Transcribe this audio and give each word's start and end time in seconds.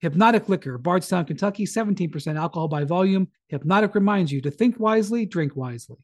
Hypnotic 0.00 0.48
Liquor, 0.48 0.78
Bardstown, 0.78 1.26
Kentucky, 1.26 1.66
17% 1.66 2.36
alcohol 2.36 2.68
by 2.68 2.84
volume. 2.84 3.28
Hypnotic 3.48 3.94
reminds 3.94 4.32
you 4.32 4.40
to 4.40 4.50
think 4.50 4.80
wisely, 4.80 5.26
drink 5.26 5.54
wisely. 5.56 5.98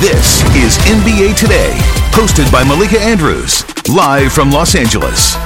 This 0.00 0.42
is 0.54 0.78
NBA 0.86 1.36
Today, 1.36 1.72
hosted 2.12 2.50
by 2.52 2.62
Malika 2.64 3.00
Andrews, 3.00 3.64
live 3.88 4.32
from 4.32 4.50
Los 4.50 4.74
Angeles. 4.76 5.36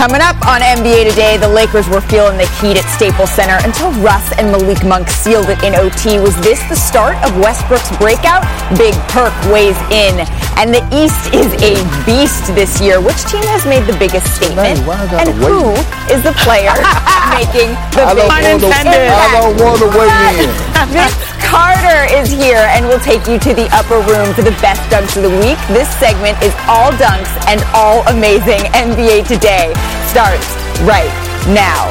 Coming 0.00 0.24
up 0.24 0.40
on 0.48 0.64
NBA 0.64 1.12
Today, 1.12 1.36
the 1.36 1.46
Lakers 1.46 1.84
were 1.86 2.00
feeling 2.00 2.40
the 2.40 2.48
heat 2.56 2.80
at 2.80 2.88
Staples 2.88 3.28
Center 3.36 3.60
until 3.68 3.92
Russ 4.00 4.32
and 4.40 4.48
Malik 4.48 4.80
Monk 4.80 5.12
sealed 5.12 5.52
it 5.52 5.60
in 5.60 5.76
OT. 5.76 6.16
Was 6.16 6.32
this 6.40 6.56
the 6.72 6.74
start 6.74 7.20
of 7.20 7.36
Westbrook's 7.36 7.92
breakout? 8.00 8.40
Big 8.80 8.96
Perk 9.12 9.36
weighs 9.52 9.76
in. 9.92 10.24
And 10.56 10.72
the 10.72 10.80
East 10.88 11.20
is 11.36 11.52
a 11.60 11.76
beast 12.08 12.48
this 12.56 12.80
year. 12.80 12.96
Which 12.96 13.20
team 13.28 13.44
has 13.52 13.68
made 13.68 13.84
the 13.84 13.92
biggest 14.00 14.24
statement? 14.32 14.80
and 15.20 15.36
who 15.36 15.76
is 16.08 16.24
the 16.24 16.32
player 16.40 16.72
making 17.36 17.76
the 17.92 18.08
biggest 18.16 18.72
impact? 18.72 18.88
I 18.88 19.28
don't 19.36 19.52
want 19.60 19.84
to 19.84 19.88
weigh 19.92 20.48
in. 20.48 21.30
Carter 21.50 22.06
is 22.14 22.30
here 22.30 22.62
and 22.70 22.86
will 22.86 23.00
take 23.00 23.26
you 23.26 23.36
to 23.36 23.52
the 23.52 23.66
upper 23.74 23.98
room 24.06 24.32
for 24.34 24.42
the 24.42 24.54
best 24.62 24.78
dunks 24.86 25.16
of 25.16 25.24
the 25.26 25.34
week. 25.42 25.58
This 25.66 25.90
segment 25.98 26.40
is 26.44 26.54
all 26.70 26.92
dunks 26.92 27.26
and 27.50 27.60
all 27.74 28.06
amazing. 28.06 28.62
NBA 28.70 29.26
Today 29.26 29.74
starts 30.06 30.46
right 30.86 31.10
now. 31.50 31.90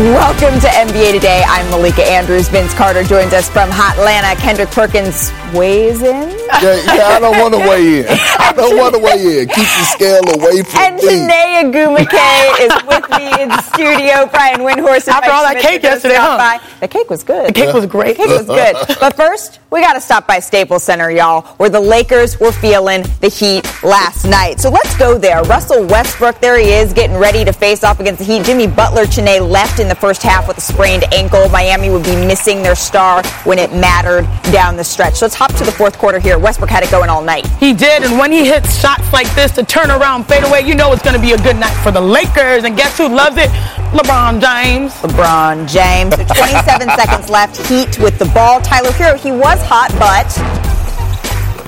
Welcome 0.00 0.58
to 0.60 0.66
NBA 0.66 1.12
Today. 1.12 1.44
I'm 1.46 1.68
Malika 1.70 2.02
Andrews. 2.02 2.48
Vince 2.48 2.72
Carter 2.72 3.04
joins 3.04 3.34
us 3.34 3.50
from 3.50 3.68
Hotlanta. 3.68 4.34
Kendrick 4.40 4.70
Perkins 4.70 5.30
weighs 5.52 6.00
in. 6.00 6.30
Yeah, 6.62 6.80
yeah, 6.86 7.06
I 7.14 7.18
don't 7.20 7.38
want 7.38 7.52
to 7.54 7.60
weigh 7.60 7.98
in. 8.00 8.06
I 8.08 8.52
don't 8.56 8.78
want 8.78 8.94
to 8.94 8.98
weigh 8.98 9.42
in. 9.42 9.48
Keep 9.48 9.56
the 9.56 9.84
scale 9.92 10.26
away 10.40 10.62
from 10.62 10.80
And 10.80 10.96
me. 10.96 11.02
Chiney 11.02 11.70
Ogwumike 11.70 12.60
is 12.60 12.72
with 12.88 13.10
me 13.10 13.42
in 13.42 13.50
the 13.50 13.60
studio. 13.60 14.24
Brian 14.32 14.60
Windhorst. 14.60 15.06
and 15.06 15.16
After 15.16 15.28
Mike 15.28 15.36
all 15.36 15.42
that 15.42 15.60
Schmidt 15.60 15.64
cake 15.64 15.82
yesterday, 15.82 16.14
huh? 16.16 16.38
by. 16.38 16.60
The 16.80 16.88
cake 16.88 17.10
was 17.10 17.22
good. 17.22 17.48
The 17.48 17.52
cake 17.52 17.74
was 17.74 17.84
great. 17.86 18.16
The 18.16 18.22
cake 18.24 18.38
was 18.38 18.46
good. 18.46 18.96
But 19.00 19.16
first, 19.16 19.60
we 19.70 19.80
got 19.80 19.92
to 19.94 20.00
stop 20.00 20.26
by 20.26 20.38
Staples 20.40 20.82
Center, 20.82 21.10
y'all, 21.10 21.42
where 21.58 21.68
the 21.70 21.80
Lakers 21.80 22.40
were 22.40 22.52
feeling 22.52 23.02
the 23.20 23.28
heat 23.28 23.64
last 23.84 24.24
night. 24.24 24.60
So 24.60 24.70
let's 24.70 24.96
go 24.96 25.18
there. 25.18 25.42
Russell 25.44 25.86
Westbrook, 25.86 26.40
there 26.40 26.58
he 26.58 26.70
is, 26.72 26.92
getting 26.94 27.16
ready 27.16 27.44
to 27.44 27.52
face 27.52 27.84
off 27.84 28.00
against 28.00 28.18
the 28.20 28.24
Heat. 28.24 28.44
Jimmy 28.44 28.66
Butler, 28.66 29.04
Chene 29.04 29.48
left 29.48 29.78
in 29.78 29.89
the 29.90 29.94
first 29.96 30.22
half 30.22 30.48
with 30.48 30.56
a 30.56 30.60
sprained 30.60 31.04
ankle. 31.12 31.48
Miami 31.50 31.90
would 31.90 32.04
be 32.04 32.14
missing 32.14 32.62
their 32.62 32.74
star 32.74 33.22
when 33.44 33.58
it 33.58 33.72
mattered 33.72 34.22
down 34.52 34.76
the 34.76 34.84
stretch. 34.84 35.16
So 35.16 35.26
let's 35.26 35.34
hop 35.34 35.52
to 35.56 35.64
the 35.64 35.72
fourth 35.72 35.98
quarter 35.98 36.18
here. 36.18 36.38
Westbrook 36.38 36.70
had 36.70 36.82
it 36.82 36.90
going 36.90 37.10
all 37.10 37.22
night. 37.22 37.46
He 37.58 37.74
did, 37.74 38.04
and 38.04 38.18
when 38.18 38.30
he 38.32 38.46
hits 38.46 38.80
shots 38.80 39.12
like 39.12 39.28
this 39.34 39.50
to 39.52 39.64
turn 39.64 39.90
around, 39.90 40.24
fade 40.24 40.44
away, 40.44 40.60
you 40.62 40.74
know 40.74 40.92
it's 40.92 41.02
going 41.02 41.16
to 41.16 41.20
be 41.20 41.32
a 41.32 41.38
good 41.38 41.56
night 41.56 41.74
for 41.82 41.90
the 41.90 42.00
Lakers. 42.00 42.64
And 42.64 42.76
guess 42.76 42.96
who 42.96 43.08
loves 43.08 43.36
it? 43.36 43.50
LeBron 43.90 44.40
James. 44.40 44.92
LeBron 45.02 45.68
James. 45.68 46.14
So 46.14 46.24
27 46.24 46.88
seconds 46.96 47.28
left. 47.28 47.56
Heat 47.66 47.98
with 47.98 48.18
the 48.18 48.26
ball. 48.26 48.60
Tyler 48.60 48.90
Herro, 48.90 49.18
he 49.18 49.32
was 49.32 49.60
hot, 49.64 49.90
but 49.98 50.30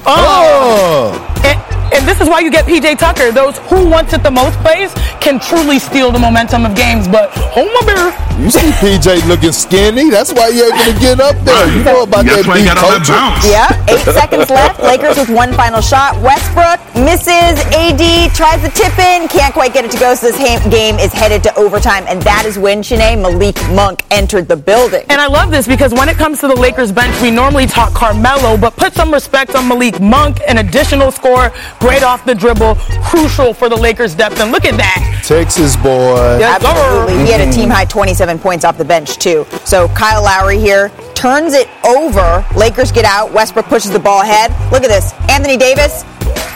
Oh. 0.04 1.12
Oh, 1.14 1.42
And, 1.44 1.58
and 1.94 2.06
this 2.06 2.20
is 2.20 2.28
why 2.28 2.40
you 2.40 2.50
get 2.50 2.64
PJ 2.66 2.98
Tucker. 2.98 3.30
Those 3.32 3.58
who 3.70 3.88
wants 3.88 4.12
it 4.12 4.22
the 4.22 4.30
most 4.30 4.58
plays 4.60 4.92
can 5.20 5.38
truly 5.40 5.78
steal 5.78 6.10
the 6.10 6.18
momentum 6.18 6.64
of 6.66 6.74
games. 6.74 7.06
But 7.08 7.30
hold 7.32 7.70
my 7.72 7.82
beer. 7.86 8.08
you 8.42 8.50
see 8.50 8.70
PJ 8.82 9.26
looking 9.28 9.52
skinny. 9.52 10.10
That's 10.10 10.32
why 10.32 10.50
he 10.52 10.60
able 10.62 10.78
to 10.92 10.98
get 11.00 11.20
up 11.20 11.36
there. 11.44 11.66
You 11.76 11.84
know 11.84 12.02
about 12.02 12.24
That's 12.24 12.42
that 12.42 12.48
why 12.48 12.58
he 12.58 12.64
beat 12.64 12.74
got 12.74 12.78
all 12.84 12.90
that 12.98 13.06
bounce. 13.06 13.44
yeah, 13.46 13.68
eight 13.92 14.04
seconds 14.20 14.50
left. 14.50 14.80
Lakers 14.82 15.16
with 15.16 15.30
one 15.30 15.52
final 15.54 15.80
shot. 15.80 16.20
Westbrook 16.22 16.80
misses. 16.96 17.60
AD 17.72 18.34
tries 18.34 18.60
to 18.62 18.68
tip 18.70 18.96
in, 18.98 19.28
can't 19.28 19.52
quite 19.52 19.72
get 19.72 19.84
it 19.84 19.90
to 19.92 19.98
go. 19.98 20.14
So 20.14 20.28
this 20.30 20.38
ha- 20.38 20.68
game 20.70 20.96
is 20.98 21.12
headed 21.12 21.42
to 21.44 21.54
overtime, 21.56 22.04
and 22.08 22.20
that 22.22 22.44
is 22.46 22.58
when 22.58 22.82
Shanae 22.82 23.20
Malik 23.20 23.56
Monk 23.74 24.02
entered 24.10 24.48
the 24.48 24.56
building. 24.56 25.04
And 25.08 25.20
I 25.20 25.26
love 25.26 25.50
this 25.50 25.66
because 25.66 25.92
when 25.92 26.08
it 26.08 26.16
comes 26.16 26.40
to 26.40 26.48
the 26.48 26.54
Lakers 26.56 26.92
bench, 26.92 27.14
we 27.22 27.30
normally 27.30 27.66
talk 27.66 27.92
Carmelo, 27.94 28.56
but 28.56 28.76
put 28.76 28.92
some 28.94 29.12
respect 29.12 29.54
on 29.54 29.68
Malik 29.68 30.00
Monk, 30.00 30.38
an 30.46 30.58
additional 30.58 31.10
score, 31.10 31.50
great 31.82 32.04
off 32.04 32.24
the 32.24 32.34
dribble, 32.34 32.76
crucial 33.02 33.52
for 33.52 33.68
the 33.68 33.74
Lakers' 33.76 34.14
depth. 34.14 34.40
And 34.40 34.52
look 34.52 34.64
at 34.64 34.76
that. 34.76 35.24
Texas 35.26 35.74
boy. 35.74 36.38
Yes, 36.38 36.62
sir. 36.62 36.68
Absolutely. 36.68 37.24
He 37.26 37.32
had 37.32 37.40
a 37.40 37.44
mm-hmm. 37.44 37.52
team 37.52 37.70
high 37.70 37.84
27 37.84 38.38
points 38.38 38.64
off 38.64 38.78
the 38.78 38.84
bench, 38.84 39.18
too. 39.18 39.44
So 39.64 39.88
Kyle 39.88 40.22
Lowry 40.22 40.58
here 40.58 40.90
turns 41.14 41.54
it 41.54 41.68
over. 41.84 42.46
Lakers 42.56 42.92
get 42.92 43.04
out. 43.04 43.32
Westbrook 43.32 43.66
pushes 43.66 43.90
the 43.90 43.98
ball 43.98 44.22
ahead. 44.22 44.52
Look 44.70 44.84
at 44.84 44.88
this. 44.88 45.12
Anthony 45.28 45.56
Davis, 45.56 46.04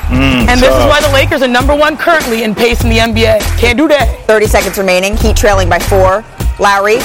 mm, 0.07 0.47
And 0.47 0.61
this 0.61 0.71
is 0.71 0.85
why 0.87 1.01
the 1.01 1.13
Lakers 1.13 1.43
are 1.43 1.49
number 1.49 1.75
one 1.75 1.97
currently 1.97 2.45
in 2.45 2.55
pace 2.55 2.85
in 2.85 2.89
the 2.89 2.99
NBA. 2.99 3.41
Can't 3.59 3.77
do 3.77 3.89
that. 3.89 4.27
30 4.29 4.47
seconds 4.47 4.79
remaining. 4.79 5.17
Heat 5.17 5.37
trailing 5.37 5.69
by 5.69 5.81
four. 5.81 6.25
Lowry. 6.61 6.99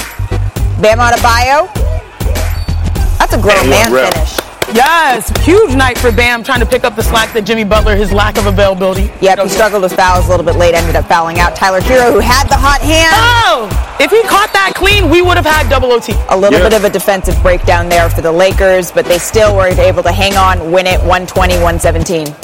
Bam 0.80 0.98
Adebayo. 0.98 1.72
That's 3.18 3.34
a 3.34 3.42
grown 3.42 3.68
man 3.68 3.92
rep. 3.92 4.14
finish. 4.14 4.41
Yes, 4.74 5.28
huge 5.44 5.74
night 5.74 5.98
for 5.98 6.10
Bam 6.10 6.42
trying 6.42 6.60
to 6.60 6.66
pick 6.66 6.84
up 6.84 6.96
the 6.96 7.02
slack 7.02 7.32
that 7.34 7.42
Jimmy 7.42 7.64
Butler, 7.64 7.94
his 7.96 8.12
lack 8.12 8.38
of 8.38 8.46
availability. 8.46 9.10
Yep, 9.20 9.40
he 9.40 9.48
struggled 9.48 9.82
with 9.82 9.92
fouls 9.94 10.26
a 10.26 10.30
little 10.30 10.44
bit 10.46 10.56
late, 10.56 10.74
ended 10.74 10.96
up 10.96 11.06
fouling 11.06 11.38
out. 11.38 11.54
Tyler 11.54 11.80
Herro, 11.80 12.12
who 12.12 12.20
had 12.20 12.48
the 12.48 12.56
hot 12.56 12.80
hand. 12.80 13.12
Oh, 13.14 13.96
if 14.00 14.10
he 14.10 14.22
caught 14.22 14.52
that 14.52 14.72
clean, 14.74 15.10
we 15.10 15.20
would 15.22 15.36
have 15.36 15.46
had 15.46 15.68
double 15.68 15.92
OT. 15.92 16.14
A 16.30 16.36
little 16.36 16.58
Yeah. 16.58 16.68
bit 16.68 16.74
of 16.74 16.84
a 16.84 16.90
defensive 16.90 17.40
breakdown 17.42 17.88
there 17.88 18.08
for 18.08 18.22
the 18.22 18.32
Lakers, 18.32 18.90
but 18.90 19.04
they 19.04 19.18
still 19.18 19.54
were 19.54 19.66
able 19.68 20.02
to 20.02 20.12
hang 20.12 20.36
on, 20.36 20.72
win 20.72 20.86
it 20.86 21.00
120 21.02 21.58
117. 21.58 22.34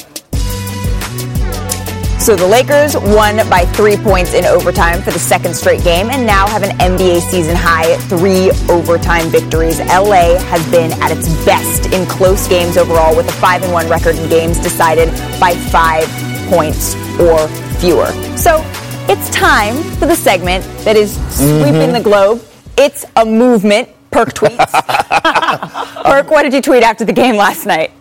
So 2.20 2.34
the 2.34 2.46
Lakers 2.46 2.96
won 2.96 3.36
by 3.48 3.64
three 3.64 3.96
points 3.96 4.34
in 4.34 4.44
overtime 4.44 5.00
for 5.02 5.12
the 5.12 5.18
second 5.20 5.54
straight 5.54 5.84
game 5.84 6.10
and 6.10 6.26
now 6.26 6.46
have 6.48 6.62
an 6.62 6.76
NBA 6.78 7.20
season 7.22 7.54
high 7.56 7.96
three 8.08 8.50
overtime 8.68 9.28
victories. 9.30 9.78
LA 9.78 10.36
has 10.36 10.68
been 10.70 10.92
at 11.00 11.12
its 11.12 11.28
best 11.44 11.86
in 11.92 12.06
close 12.06 12.48
games 12.48 12.76
overall 12.76 13.16
with 13.16 13.28
a 13.28 13.32
5 13.32 13.62
and 13.62 13.72
1 13.72 13.88
record 13.88 14.16
in 14.16 14.28
games 14.28 14.58
decided 14.58 15.08
by 15.40 15.54
five 15.70 16.08
points 16.50 16.96
or 17.20 17.46
fewer. 17.78 18.08
So 18.36 18.62
it's 19.08 19.30
time 19.30 19.76
for 19.94 20.06
the 20.06 20.16
segment 20.16 20.64
that 20.84 20.96
is 20.96 21.14
sweeping 21.34 21.74
mm-hmm. 21.74 21.92
the 21.92 22.00
globe. 22.00 22.44
It's 22.76 23.04
a 23.16 23.24
movement. 23.24 23.88
Perk 24.10 24.34
tweets. 24.34 24.58
Perk, 26.04 26.30
what 26.30 26.42
did 26.42 26.52
you 26.52 26.62
tweet 26.62 26.82
after 26.82 27.04
the 27.04 27.12
game 27.12 27.36
last 27.36 27.64
night? 27.64 27.92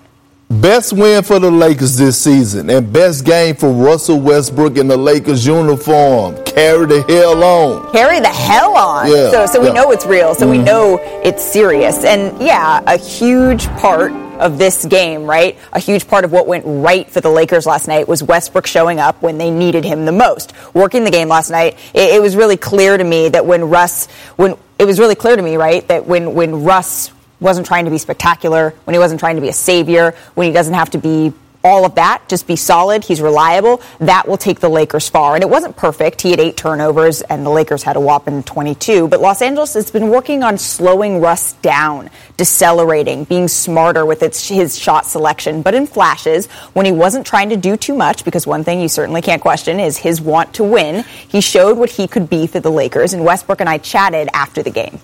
Best 0.49 0.93
win 0.93 1.23
for 1.23 1.39
the 1.39 1.51
Lakers 1.51 1.97
this 1.97 2.17
season 2.17 2.69
and 2.69 2.91
best 2.93 3.25
game 3.25 3.53
for 3.53 3.69
Russell 3.69 4.21
Westbrook 4.21 4.77
in 4.77 4.87
the 4.87 4.95
Lakers 4.95 5.45
uniform. 5.45 6.41
Carry 6.45 6.85
the 6.85 7.01
hell 7.03 7.43
on. 7.43 7.91
carry 7.91 8.21
the 8.21 8.29
hell 8.29 8.73
on. 8.77 9.07
Yeah, 9.07 9.29
so 9.29 9.45
so 9.45 9.59
we 9.59 9.67
yeah. 9.67 9.73
know 9.73 9.91
it's 9.91 10.05
real. 10.05 10.33
So 10.35 10.49
we 10.49 10.55
mm-hmm. 10.55 10.65
know 10.65 10.99
it's 11.21 11.43
serious. 11.43 12.05
And 12.05 12.41
yeah, 12.41 12.81
a 12.87 12.97
huge 12.97 13.67
part 13.79 14.13
of 14.39 14.57
this 14.57 14.85
game, 14.85 15.25
right? 15.25 15.57
A 15.73 15.79
huge 15.79 16.07
part 16.07 16.23
of 16.23 16.31
what 16.31 16.47
went 16.47 16.63
right 16.65 17.09
for 17.09 17.19
the 17.19 17.29
Lakers 17.29 17.65
last 17.65 17.89
night 17.89 18.07
was 18.07 18.23
Westbrook 18.23 18.67
showing 18.67 18.99
up 18.99 19.21
when 19.21 19.37
they 19.37 19.51
needed 19.51 19.83
him 19.83 20.05
the 20.05 20.13
most. 20.13 20.53
Working 20.73 21.03
the 21.03 21.11
game 21.11 21.27
last 21.27 21.49
night, 21.49 21.77
it, 21.93 22.15
it 22.15 22.21
was 22.21 22.37
really 22.37 22.57
clear 22.57 22.97
to 22.97 23.03
me 23.03 23.27
that 23.29 23.45
when 23.45 23.65
Russ, 23.69 24.05
when 24.37 24.55
it 24.79 24.85
was 24.85 24.97
really 24.97 25.15
clear 25.15 25.35
to 25.35 25.41
me, 25.41 25.57
right, 25.57 25.85
that 25.89 26.07
when 26.07 26.33
when 26.35 26.63
Russ 26.63 27.11
wasn't 27.39 27.67
trying 27.67 27.85
to 27.85 27.91
be 27.91 27.97
spectacular, 27.97 28.73
when 28.83 28.93
he 28.93 28.99
wasn't 28.99 29.19
trying 29.19 29.35
to 29.35 29.41
be 29.41 29.49
a 29.49 29.53
savior, 29.53 30.15
when 30.35 30.47
he 30.47 30.53
doesn't 30.53 30.73
have 30.73 30.89
to 30.91 30.97
be 30.97 31.33
all 31.67 31.85
of 31.85 31.95
that, 31.95 32.23
just 32.29 32.47
be 32.47 32.55
solid, 32.55 33.03
he's 33.03 33.19
reliable, 33.19 33.81
that 33.99 34.27
will 34.27 34.37
take 34.37 34.59
the 34.59 34.69
Lakers 34.69 35.09
far. 35.09 35.35
And 35.35 35.43
it 35.43 35.49
wasn't 35.49 35.75
perfect. 35.75 36.21
He 36.21 36.31
had 36.31 36.39
eight 36.39 36.55
turnovers 36.55 37.21
and 37.21 37.45
the 37.45 37.49
Lakers 37.49 37.83
had 37.83 37.95
a 37.95 37.99
whopping 37.99 38.43
22. 38.43 39.07
But 39.09 39.19
Los 39.19 39.41
Angeles 39.41 39.73
has 39.73 39.91
been 39.91 40.09
working 40.09 40.43
on 40.43 40.57
slowing 40.57 41.19
Russ 41.19 41.53
down, 41.53 42.09
decelerating, 42.37 43.25
being 43.25 43.47
smarter 43.47 44.05
with 44.05 44.23
its, 44.23 44.47
his 44.47 44.77
shot 44.77 45.05
selection, 45.05 45.61
but 45.61 45.73
in 45.73 45.87
flashes 45.87 46.45
when 46.73 46.85
he 46.85 46.91
wasn't 46.91 47.25
trying 47.25 47.49
to 47.49 47.57
do 47.57 47.75
too 47.75 47.95
much, 47.95 48.23
because 48.23 48.47
one 48.47 48.63
thing 48.63 48.79
you 48.79 48.87
certainly 48.87 49.21
can't 49.21 49.41
question 49.41 49.79
is 49.79 49.97
his 49.97 50.21
want 50.21 50.53
to 50.53 50.63
win. 50.63 51.03
He 51.27 51.41
showed 51.41 51.77
what 51.77 51.89
he 51.89 52.07
could 52.07 52.29
be 52.29 52.47
for 52.47 52.59
the 52.59 52.71
Lakers, 52.71 53.13
and 53.13 53.25
Westbrook 53.25 53.59
and 53.59 53.69
I 53.69 53.77
chatted 53.77 54.29
after 54.33 54.63
the 54.63 54.71
game. 54.71 54.99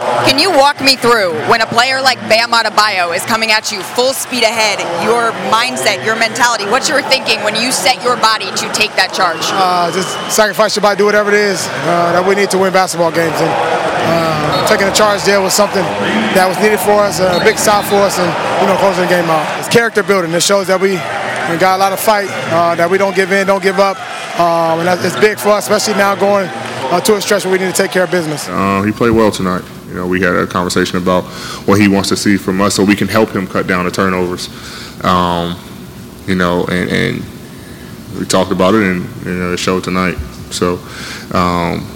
Can 0.00 0.38
you 0.38 0.50
walk 0.50 0.80
me 0.80 0.96
through 0.96 1.36
when 1.52 1.60
a 1.60 1.66
player 1.66 2.00
like 2.00 2.16
Bam 2.24 2.52
Adebayo 2.52 3.14
is 3.14 3.22
coming 3.26 3.52
at 3.52 3.70
you 3.70 3.82
full 3.82 4.14
speed 4.14 4.42
ahead, 4.42 4.80
your 5.04 5.32
mindset, 5.52 6.04
your 6.04 6.16
mentality, 6.16 6.64
what 6.64 6.88
you're 6.88 7.02
thinking 7.02 7.44
when 7.44 7.54
you 7.54 7.70
set 7.70 8.02
your 8.02 8.16
body 8.16 8.48
to 8.48 8.66
take 8.72 8.96
that 8.96 9.12
charge? 9.12 9.44
Uh, 9.52 9.92
just 9.92 10.08
sacrifice 10.34 10.74
your 10.74 10.80
body, 10.80 10.96
do 10.96 11.04
whatever 11.04 11.28
it 11.28 11.36
is 11.36 11.60
uh, 11.84 12.16
that 12.16 12.24
we 12.24 12.34
need 12.34 12.48
to 12.48 12.56
win 12.56 12.72
basketball 12.72 13.12
games. 13.12 13.36
And 13.36 13.52
uh, 13.52 14.66
taking 14.68 14.86
the 14.88 14.96
charge 14.96 15.20
there 15.24 15.40
was 15.40 15.52
something 15.52 15.84
that 16.32 16.48
was 16.48 16.56
needed 16.64 16.80
for 16.80 17.04
us, 17.04 17.20
a 17.20 17.36
big 17.44 17.58
stop 17.58 17.84
for 17.84 18.00
us, 18.00 18.16
and 18.16 18.32
you 18.64 18.72
know 18.72 18.80
closing 18.80 19.04
the 19.04 19.12
game 19.12 19.28
out. 19.28 19.44
It's 19.60 19.68
character 19.68 20.02
building. 20.02 20.32
It 20.32 20.42
shows 20.42 20.68
that 20.72 20.80
we 20.80 20.96
we 21.52 21.60
got 21.60 21.76
a 21.76 21.80
lot 21.80 21.92
of 21.92 22.00
fight, 22.00 22.32
uh, 22.48 22.74
that 22.76 22.88
we 22.88 22.96
don't 22.96 23.14
give 23.14 23.32
in, 23.32 23.46
don't 23.46 23.62
give 23.62 23.76
up, 23.76 24.00
um, 24.40 24.80
and 24.80 24.88
it's 25.04 25.18
big 25.20 25.36
for 25.36 25.50
us, 25.50 25.68
especially 25.68 26.00
now 26.00 26.14
going 26.14 26.48
uh, 26.88 27.00
to 27.00 27.16
a 27.16 27.20
stretch 27.20 27.44
where 27.44 27.52
we 27.52 27.58
need 27.58 27.68
to 27.68 27.76
take 27.76 27.90
care 27.90 28.04
of 28.04 28.10
business. 28.10 28.48
Uh, 28.48 28.80
he 28.82 28.92
played 28.92 29.10
well 29.10 29.30
tonight. 29.30 29.64
You 29.90 29.96
know, 29.96 30.06
we 30.06 30.20
had 30.20 30.36
a 30.36 30.46
conversation 30.46 30.98
about 30.98 31.24
what 31.66 31.80
he 31.80 31.88
wants 31.88 32.08
to 32.10 32.16
see 32.16 32.36
from 32.36 32.60
us, 32.60 32.76
so 32.76 32.84
we 32.84 32.94
can 32.94 33.08
help 33.08 33.30
him 33.30 33.46
cut 33.46 33.66
down 33.66 33.84
the 33.84 33.90
turnovers. 33.90 34.48
Um, 35.04 35.58
you 36.26 36.36
know, 36.36 36.64
and, 36.66 36.90
and, 36.90 37.24
we 38.18 38.26
talked 38.26 38.50
about 38.50 38.74
it, 38.74 38.82
and 38.82 39.24
you 39.24 39.34
know, 39.34 39.52
it 39.52 39.58
showed 39.58 39.84
tonight. 39.84 40.16
So 40.50 40.80
um, 41.32 41.86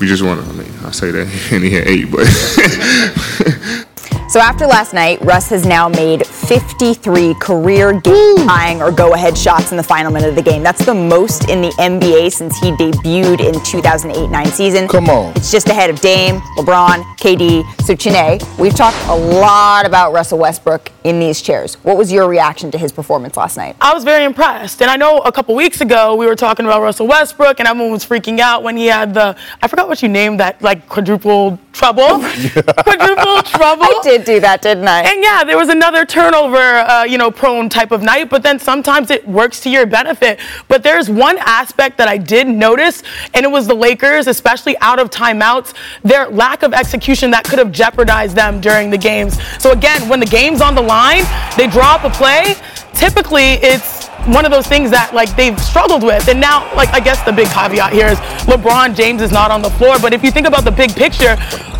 we 0.00 0.06
just 0.06 0.22
want 0.22 0.42
to. 0.42 0.48
I 0.48 0.52
mean, 0.52 0.72
I 0.84 0.90
say 0.92 1.10
that, 1.10 1.52
and 1.52 1.62
he 1.64 1.70
had 1.70 1.86
eight, 1.86 2.10
but. 2.10 3.86
So 4.34 4.40
after 4.40 4.66
last 4.66 4.92
night, 4.92 5.20
Russ 5.22 5.48
has 5.50 5.64
now 5.64 5.88
made 5.88 6.26
53 6.26 7.34
career 7.34 7.92
game-tying 8.00 8.82
or 8.82 8.90
go-ahead 8.90 9.38
shots 9.38 9.70
in 9.70 9.76
the 9.76 9.82
final 9.84 10.10
minute 10.10 10.28
of 10.28 10.34
the 10.34 10.42
game. 10.42 10.60
That's 10.64 10.84
the 10.84 10.92
most 10.92 11.48
in 11.48 11.62
the 11.62 11.68
NBA 11.78 12.32
since 12.32 12.58
he 12.58 12.72
debuted 12.72 13.38
in 13.38 13.54
2008-9 13.60 14.46
season. 14.48 14.88
Come 14.88 15.08
on. 15.08 15.36
It's 15.36 15.52
just 15.52 15.68
ahead 15.68 15.88
of 15.88 16.00
Dame, 16.00 16.40
LeBron, 16.56 17.04
KD. 17.16 17.62
So 17.82 17.94
Chiney, 17.94 18.40
we've 18.58 18.74
talked 18.74 18.96
a 19.06 19.14
lot 19.14 19.86
about 19.86 20.12
Russell 20.12 20.40
Westbrook 20.40 20.90
in 21.04 21.20
these 21.20 21.40
chairs. 21.40 21.76
What 21.84 21.96
was 21.96 22.10
your 22.10 22.28
reaction 22.28 22.72
to 22.72 22.78
his 22.78 22.90
performance 22.90 23.36
last 23.36 23.56
night? 23.56 23.76
I 23.80 23.94
was 23.94 24.02
very 24.02 24.24
impressed. 24.24 24.82
And 24.82 24.90
I 24.90 24.96
know 24.96 25.18
a 25.18 25.30
couple 25.30 25.54
weeks 25.54 25.80
ago 25.80 26.16
we 26.16 26.26
were 26.26 26.34
talking 26.34 26.66
about 26.66 26.82
Russell 26.82 27.06
Westbrook 27.06 27.60
and 27.60 27.68
everyone 27.68 27.92
was 27.92 28.04
freaking 28.04 28.40
out 28.40 28.64
when 28.64 28.76
he 28.76 28.86
had 28.86 29.14
the 29.14 29.36
I 29.62 29.68
forgot 29.68 29.86
what 29.86 30.02
you 30.02 30.08
named 30.08 30.40
that 30.40 30.60
like 30.60 30.88
quadruple 30.88 31.60
trouble. 31.74 32.20
quadruple 32.82 33.42
trouble. 33.42 33.84
I 33.84 34.00
did 34.02 34.24
do 34.24 34.40
that, 34.40 34.62
didn't 34.62 34.88
I? 34.88 35.02
And 35.02 35.22
yeah, 35.22 35.44
there 35.44 35.58
was 35.58 35.68
another 35.68 36.06
turnover, 36.06 36.56
uh, 36.56 37.04
you 37.04 37.18
know, 37.18 37.30
prone 37.30 37.68
type 37.68 37.90
of 37.92 38.02
night, 38.02 38.30
but 38.30 38.42
then 38.42 38.58
sometimes 38.58 39.10
it 39.10 39.26
works 39.28 39.60
to 39.60 39.70
your 39.70 39.84
benefit. 39.84 40.40
But 40.68 40.82
there's 40.82 41.10
one 41.10 41.36
aspect 41.40 41.98
that 41.98 42.08
I 42.08 42.16
did 42.16 42.46
notice, 42.48 43.02
and 43.34 43.44
it 43.44 43.50
was 43.50 43.66
the 43.66 43.74
Lakers, 43.74 44.26
especially 44.26 44.78
out 44.78 44.98
of 44.98 45.10
timeouts, 45.10 45.74
their 46.02 46.28
lack 46.28 46.62
of 46.62 46.72
execution 46.72 47.30
that 47.32 47.44
could 47.44 47.58
have 47.58 47.72
jeopardized 47.72 48.36
them 48.36 48.60
during 48.60 48.90
the 48.90 48.98
games. 48.98 49.38
So 49.60 49.72
again, 49.72 50.08
when 50.08 50.20
the 50.20 50.26
game's 50.26 50.60
on 50.60 50.74
the 50.74 50.82
line, 50.82 51.24
they 51.56 51.66
draw 51.66 51.96
up 51.96 52.04
a 52.04 52.10
play. 52.10 52.54
Typically, 52.94 53.54
it's 53.54 54.03
one 54.26 54.44
of 54.44 54.50
those 54.50 54.66
things 54.66 54.90
that 54.90 55.14
like 55.14 55.34
they've 55.36 55.58
struggled 55.60 56.02
with. 56.02 56.28
And 56.28 56.40
now, 56.40 56.72
like 56.74 56.90
I 56.90 57.00
guess 57.00 57.22
the 57.22 57.32
big 57.32 57.48
caveat 57.48 57.92
here 57.92 58.06
is 58.06 58.18
LeBron 58.46 58.94
James 58.96 59.22
is 59.22 59.32
not 59.32 59.50
on 59.50 59.62
the 59.62 59.70
floor. 59.70 59.98
But 60.00 60.12
if 60.12 60.22
you 60.22 60.30
think 60.30 60.46
about 60.46 60.64
the 60.64 60.72
big 60.72 60.94
picture, 60.94 61.36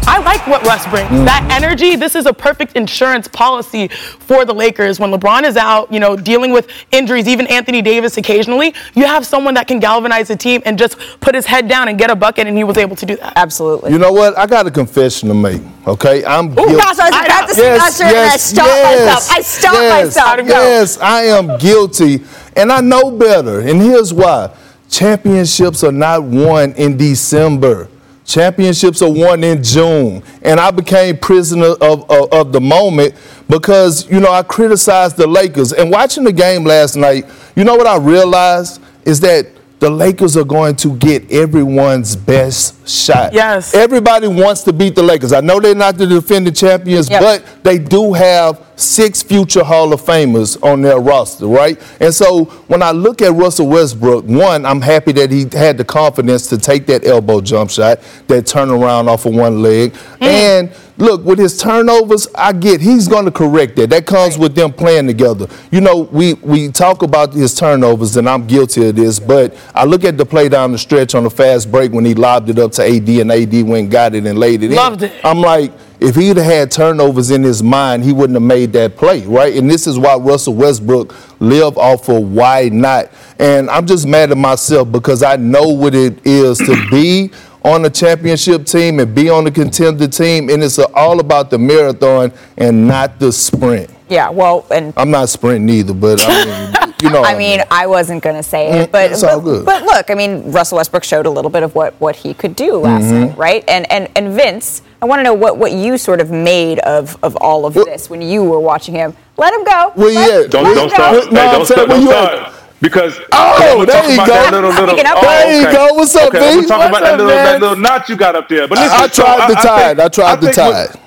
I 0.06 0.18
like 0.18 0.46
what 0.46 0.62
Russ 0.64 0.86
brings. 0.86 1.08
Mm-hmm. 1.08 1.24
That 1.24 1.48
energy, 1.50 1.96
this 1.96 2.14
is 2.14 2.26
a 2.26 2.32
perfect 2.32 2.76
insurance 2.76 3.26
policy 3.26 3.88
for 3.88 4.44
the 4.44 4.52
Lakers. 4.52 5.00
When 5.00 5.10
LeBron 5.10 5.44
is 5.44 5.56
out, 5.56 5.90
you 5.90 5.98
know, 5.98 6.14
dealing 6.14 6.52
with 6.52 6.68
injuries, 6.92 7.26
even 7.26 7.46
Anthony 7.46 7.80
Davis 7.80 8.18
occasionally, 8.18 8.74
you 8.94 9.06
have 9.06 9.24
someone 9.24 9.54
that 9.54 9.66
can 9.66 9.80
galvanize 9.80 10.28
the 10.28 10.36
team 10.36 10.60
and 10.66 10.78
just 10.78 10.98
put 11.20 11.34
his 11.34 11.46
head 11.46 11.68
down 11.68 11.88
and 11.88 11.98
get 11.98 12.10
a 12.10 12.16
bucket, 12.16 12.46
and 12.46 12.56
he 12.56 12.64
was 12.64 12.76
able 12.76 12.96
to 12.96 13.06
do 13.06 13.16
that. 13.16 13.32
Absolutely. 13.36 13.92
You 13.92 13.98
know 13.98 14.12
what? 14.12 14.36
I 14.36 14.46
got 14.46 14.66
a 14.66 14.70
confession 14.70 15.28
to 15.28 15.34
make. 15.34 15.62
Okay, 15.86 16.24
I'm 16.24 16.50
Ooh, 16.52 16.54
guilty. 16.54 16.76
Gosh, 16.76 16.98
I 16.98 17.10
was 17.10 17.26
about 17.26 17.48
to 17.48 17.54
say 17.54 17.62
yes, 17.62 18.00
yes, 18.00 18.00
and 18.00 18.16
I 18.16 18.36
stopped 18.36 18.68
yes, 18.68 19.06
myself. 19.06 19.30
I 19.30 19.40
stopped 19.40 19.74
yes, 19.74 20.04
myself. 20.06 20.48
Yes, 20.48 20.98
I 20.98 21.22
am 21.22 21.58
guilty, 21.58 22.24
and 22.56 22.72
I 22.72 22.80
know 22.80 23.10
better. 23.10 23.60
And 23.60 23.80
here's 23.80 24.12
why: 24.12 24.54
championships 24.88 25.84
are 25.84 25.92
not 25.92 26.22
won 26.22 26.72
in 26.72 26.96
December. 26.96 27.88
Championships 28.24 29.02
are 29.02 29.12
won 29.12 29.44
in 29.44 29.62
June. 29.62 30.22
And 30.42 30.58
I 30.58 30.70
became 30.70 31.18
prisoner 31.18 31.74
of, 31.80 32.10
of, 32.10 32.32
of, 32.32 32.52
the 32.52 32.60
moment 32.60 33.14
because, 33.48 34.10
you 34.10 34.18
know, 34.18 34.32
I 34.32 34.42
criticized 34.42 35.18
the 35.18 35.26
Lakers. 35.26 35.72
And 35.74 35.90
watching 35.90 36.24
the 36.24 36.32
game 36.32 36.64
last 36.64 36.96
night, 36.96 37.26
you 37.54 37.64
know 37.64 37.76
what 37.76 37.86
I 37.86 37.98
realized 37.98 38.80
is 39.04 39.20
that 39.20 39.48
the 39.78 39.90
Lakers 39.90 40.34
are 40.38 40.44
going 40.44 40.76
to 40.76 40.96
get 40.96 41.30
everyone's 41.30 42.16
best 42.16 42.88
shot. 42.88 43.34
Yes. 43.34 43.74
Everybody 43.74 44.28
wants 44.28 44.62
to 44.62 44.72
beat 44.72 44.94
the 44.94 45.02
Lakers. 45.02 45.34
I 45.34 45.40
know 45.40 45.60
they're 45.60 45.74
not 45.74 45.98
the 45.98 46.06
defending 46.06 46.54
champions, 46.54 47.10
yep. 47.10 47.20
but 47.20 47.62
they 47.62 47.76
do 47.76 48.14
have 48.14 48.73
six 48.76 49.22
future 49.22 49.64
Hall 49.64 49.92
of 49.92 50.00
Famers 50.00 50.62
on 50.62 50.82
their 50.82 50.98
roster, 50.98 51.46
right? 51.46 51.80
And 52.00 52.14
so 52.14 52.44
when 52.66 52.82
I 52.82 52.90
look 52.90 53.22
at 53.22 53.32
Russell 53.32 53.68
Westbrook, 53.68 54.24
one, 54.24 54.66
I'm 54.66 54.80
happy 54.80 55.12
that 55.12 55.30
he 55.30 55.46
had 55.52 55.78
the 55.78 55.84
confidence 55.84 56.48
to 56.48 56.58
take 56.58 56.86
that 56.86 57.06
elbow 57.06 57.40
jump 57.40 57.70
shot, 57.70 58.00
that 58.28 58.44
turnaround 58.44 59.08
off 59.08 59.26
of 59.26 59.34
one 59.34 59.62
leg. 59.62 59.92
Mm. 59.92 60.22
And 60.22 60.76
look, 60.96 61.24
with 61.24 61.38
his 61.38 61.58
turnovers, 61.58 62.28
I 62.34 62.52
get 62.52 62.80
he's 62.80 63.08
going 63.08 63.24
to 63.24 63.30
correct 63.30 63.76
that. 63.76 63.90
That 63.90 64.06
comes 64.06 64.38
with 64.38 64.54
them 64.54 64.72
playing 64.72 65.06
together. 65.06 65.48
You 65.70 65.80
know, 65.80 66.08
we, 66.12 66.34
we 66.34 66.70
talk 66.70 67.02
about 67.02 67.32
his 67.32 67.54
turnovers, 67.54 68.16
and 68.16 68.28
I'm 68.28 68.46
guilty 68.46 68.88
of 68.88 68.96
this, 68.96 69.18
but 69.18 69.56
I 69.74 69.84
look 69.84 70.04
at 70.04 70.16
the 70.16 70.26
play 70.26 70.48
down 70.48 70.72
the 70.72 70.78
stretch 70.78 71.14
on 71.14 71.24
the 71.24 71.30
fast 71.30 71.70
break 71.70 71.92
when 71.92 72.04
he 72.04 72.14
lobbed 72.14 72.50
it 72.50 72.58
up 72.58 72.72
to 72.72 72.82
AD, 72.82 73.08
and 73.08 73.30
AD 73.30 73.52
went 73.52 73.84
and 73.84 73.90
got 73.90 74.14
it 74.14 74.26
and 74.26 74.38
laid 74.38 74.62
it 74.62 74.70
Loved 74.70 75.02
in. 75.02 75.10
It. 75.10 75.24
I'm 75.24 75.40
like, 75.40 75.72
if 76.04 76.16
he'd 76.16 76.36
have 76.36 76.44
had 76.44 76.70
turnovers 76.70 77.30
in 77.30 77.42
his 77.42 77.62
mind, 77.62 78.04
he 78.04 78.12
wouldn't 78.12 78.36
have 78.36 78.42
made 78.42 78.74
that 78.74 78.96
play, 78.96 79.22
right? 79.22 79.56
And 79.56 79.70
this 79.70 79.86
is 79.86 79.98
why 79.98 80.16
Russell 80.16 80.54
Westbrook 80.54 81.14
live 81.40 81.78
off 81.78 82.08
of 82.10 82.30
why 82.30 82.68
not. 82.68 83.10
And 83.38 83.70
I'm 83.70 83.86
just 83.86 84.06
mad 84.06 84.30
at 84.30 84.36
myself 84.36 84.92
because 84.92 85.22
I 85.22 85.36
know 85.36 85.68
what 85.68 85.94
it 85.94 86.24
is 86.26 86.58
to 86.58 86.86
be 86.90 87.30
on 87.64 87.86
a 87.86 87.90
championship 87.90 88.66
team 88.66 89.00
and 89.00 89.14
be 89.14 89.30
on 89.30 89.46
a 89.46 89.50
contender 89.50 90.06
team, 90.06 90.50
and 90.50 90.62
it's 90.62 90.78
all 90.78 91.20
about 91.20 91.48
the 91.48 91.58
marathon 91.58 92.30
and 92.58 92.86
not 92.86 93.18
the 93.18 93.32
sprint. 93.32 93.88
Yeah, 94.10 94.28
well, 94.28 94.66
and 94.70 94.92
I'm 94.98 95.10
not 95.10 95.30
sprinting 95.30 95.70
either, 95.70 95.94
but 95.94 96.20
I 96.22 96.44
mean, 96.44 96.93
you 97.02 97.10
know. 97.10 97.22
I 97.22 97.36
mean, 97.36 97.60
I 97.70 97.86
wasn't 97.86 98.22
going 98.22 98.36
to 98.36 98.42
say 98.42 98.70
it, 98.70 98.88
mm, 98.88 98.92
but 98.92 99.12
it's 99.12 99.22
but, 99.22 99.34
all 99.34 99.40
good. 99.40 99.64
but 99.64 99.82
look, 99.84 100.10
I 100.10 100.14
mean, 100.14 100.50
Russell 100.52 100.76
Westbrook 100.76 101.04
showed 101.04 101.26
a 101.26 101.30
little 101.30 101.50
bit 101.50 101.62
of 101.62 101.74
what 101.74 101.94
what 102.00 102.16
he 102.16 102.34
could 102.34 102.56
do 102.56 102.76
last 102.76 103.04
mm-hmm. 103.04 103.26
night, 103.26 103.36
right? 103.36 103.64
And 103.68 103.90
and 103.90 104.08
and 104.16 104.32
Vince, 104.32 104.82
I 105.02 105.06
want 105.06 105.20
to 105.20 105.24
know 105.24 105.34
what 105.34 105.58
what 105.58 105.72
you 105.72 105.98
sort 105.98 106.20
of 106.20 106.30
made 106.30 106.78
of 106.80 107.16
of 107.22 107.36
all 107.36 107.66
of 107.66 107.76
well, 107.76 107.84
this 107.84 108.08
when 108.08 108.22
you 108.22 108.44
were 108.44 108.60
watching 108.60 108.94
him. 108.94 109.14
Let 109.36 109.52
him 109.52 109.64
go. 109.64 109.92
Well, 109.96 110.14
Let, 110.14 110.42
yeah. 110.42 110.46
Don't 110.48 110.74
don't 110.74 110.90
start. 110.90 111.24
Hey, 111.24 111.30
don't 111.30 111.66
start. 111.66 111.88
Don't 111.88 112.06
start. 112.06 112.54
Because 112.80 113.18
oh, 113.32 113.86
there 113.86 114.10
you 114.10 114.16
go. 114.18 114.48
Little, 114.50 114.68
little, 114.68 114.94
oh, 114.94 115.20
there 115.22 115.62
you 115.62 115.72
go. 115.72 115.94
What's 115.94 116.14
up, 116.16 116.28
okay, 116.28 116.38
B? 116.38 116.56
We're 116.60 116.66
talking 116.66 116.92
What's 116.92 116.98
about 116.98 117.00
that 117.00 117.10
little, 117.12 117.26
man? 117.26 117.44
that 117.44 117.60
little 117.60 117.76
knot 117.76 118.08
you 118.10 118.16
got 118.16 118.36
up 118.36 118.46
there. 118.46 118.68
But 118.68 118.76
listen, 118.76 119.00
I, 119.00 119.04
I 119.04 119.08
tried 119.08 119.40
so 119.40 119.48
the 119.48 119.54
tide. 119.54 120.00
I, 120.00 120.04
I 120.04 120.08
tried 120.08 120.40
the 120.42 120.52
tide. 120.52 121.00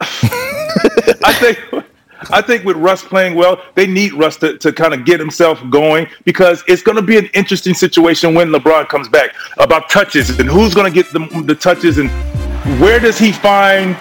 I 1.24 1.32
think 1.34 1.84
I 2.30 2.42
think 2.42 2.64
with 2.64 2.76
Russ 2.76 3.02
playing 3.02 3.34
well, 3.34 3.62
they 3.74 3.86
need 3.86 4.12
Russ 4.14 4.36
to, 4.38 4.58
to 4.58 4.72
kind 4.72 4.94
of 4.94 5.04
get 5.04 5.20
himself 5.20 5.62
going 5.70 6.08
because 6.24 6.64
it's 6.66 6.82
going 6.82 6.96
to 6.96 7.02
be 7.02 7.16
an 7.16 7.26
interesting 7.34 7.74
situation 7.74 8.34
when 8.34 8.48
LeBron 8.48 8.88
comes 8.88 9.08
back 9.08 9.34
about 9.58 9.88
touches 9.88 10.38
and 10.38 10.48
who's 10.48 10.74
going 10.74 10.92
to 10.92 10.94
get 10.94 11.12
the, 11.12 11.42
the 11.44 11.54
touches 11.54 11.98
and 11.98 12.10
where 12.80 12.98
does 12.98 13.18
he 13.18 13.32
find 13.32 13.96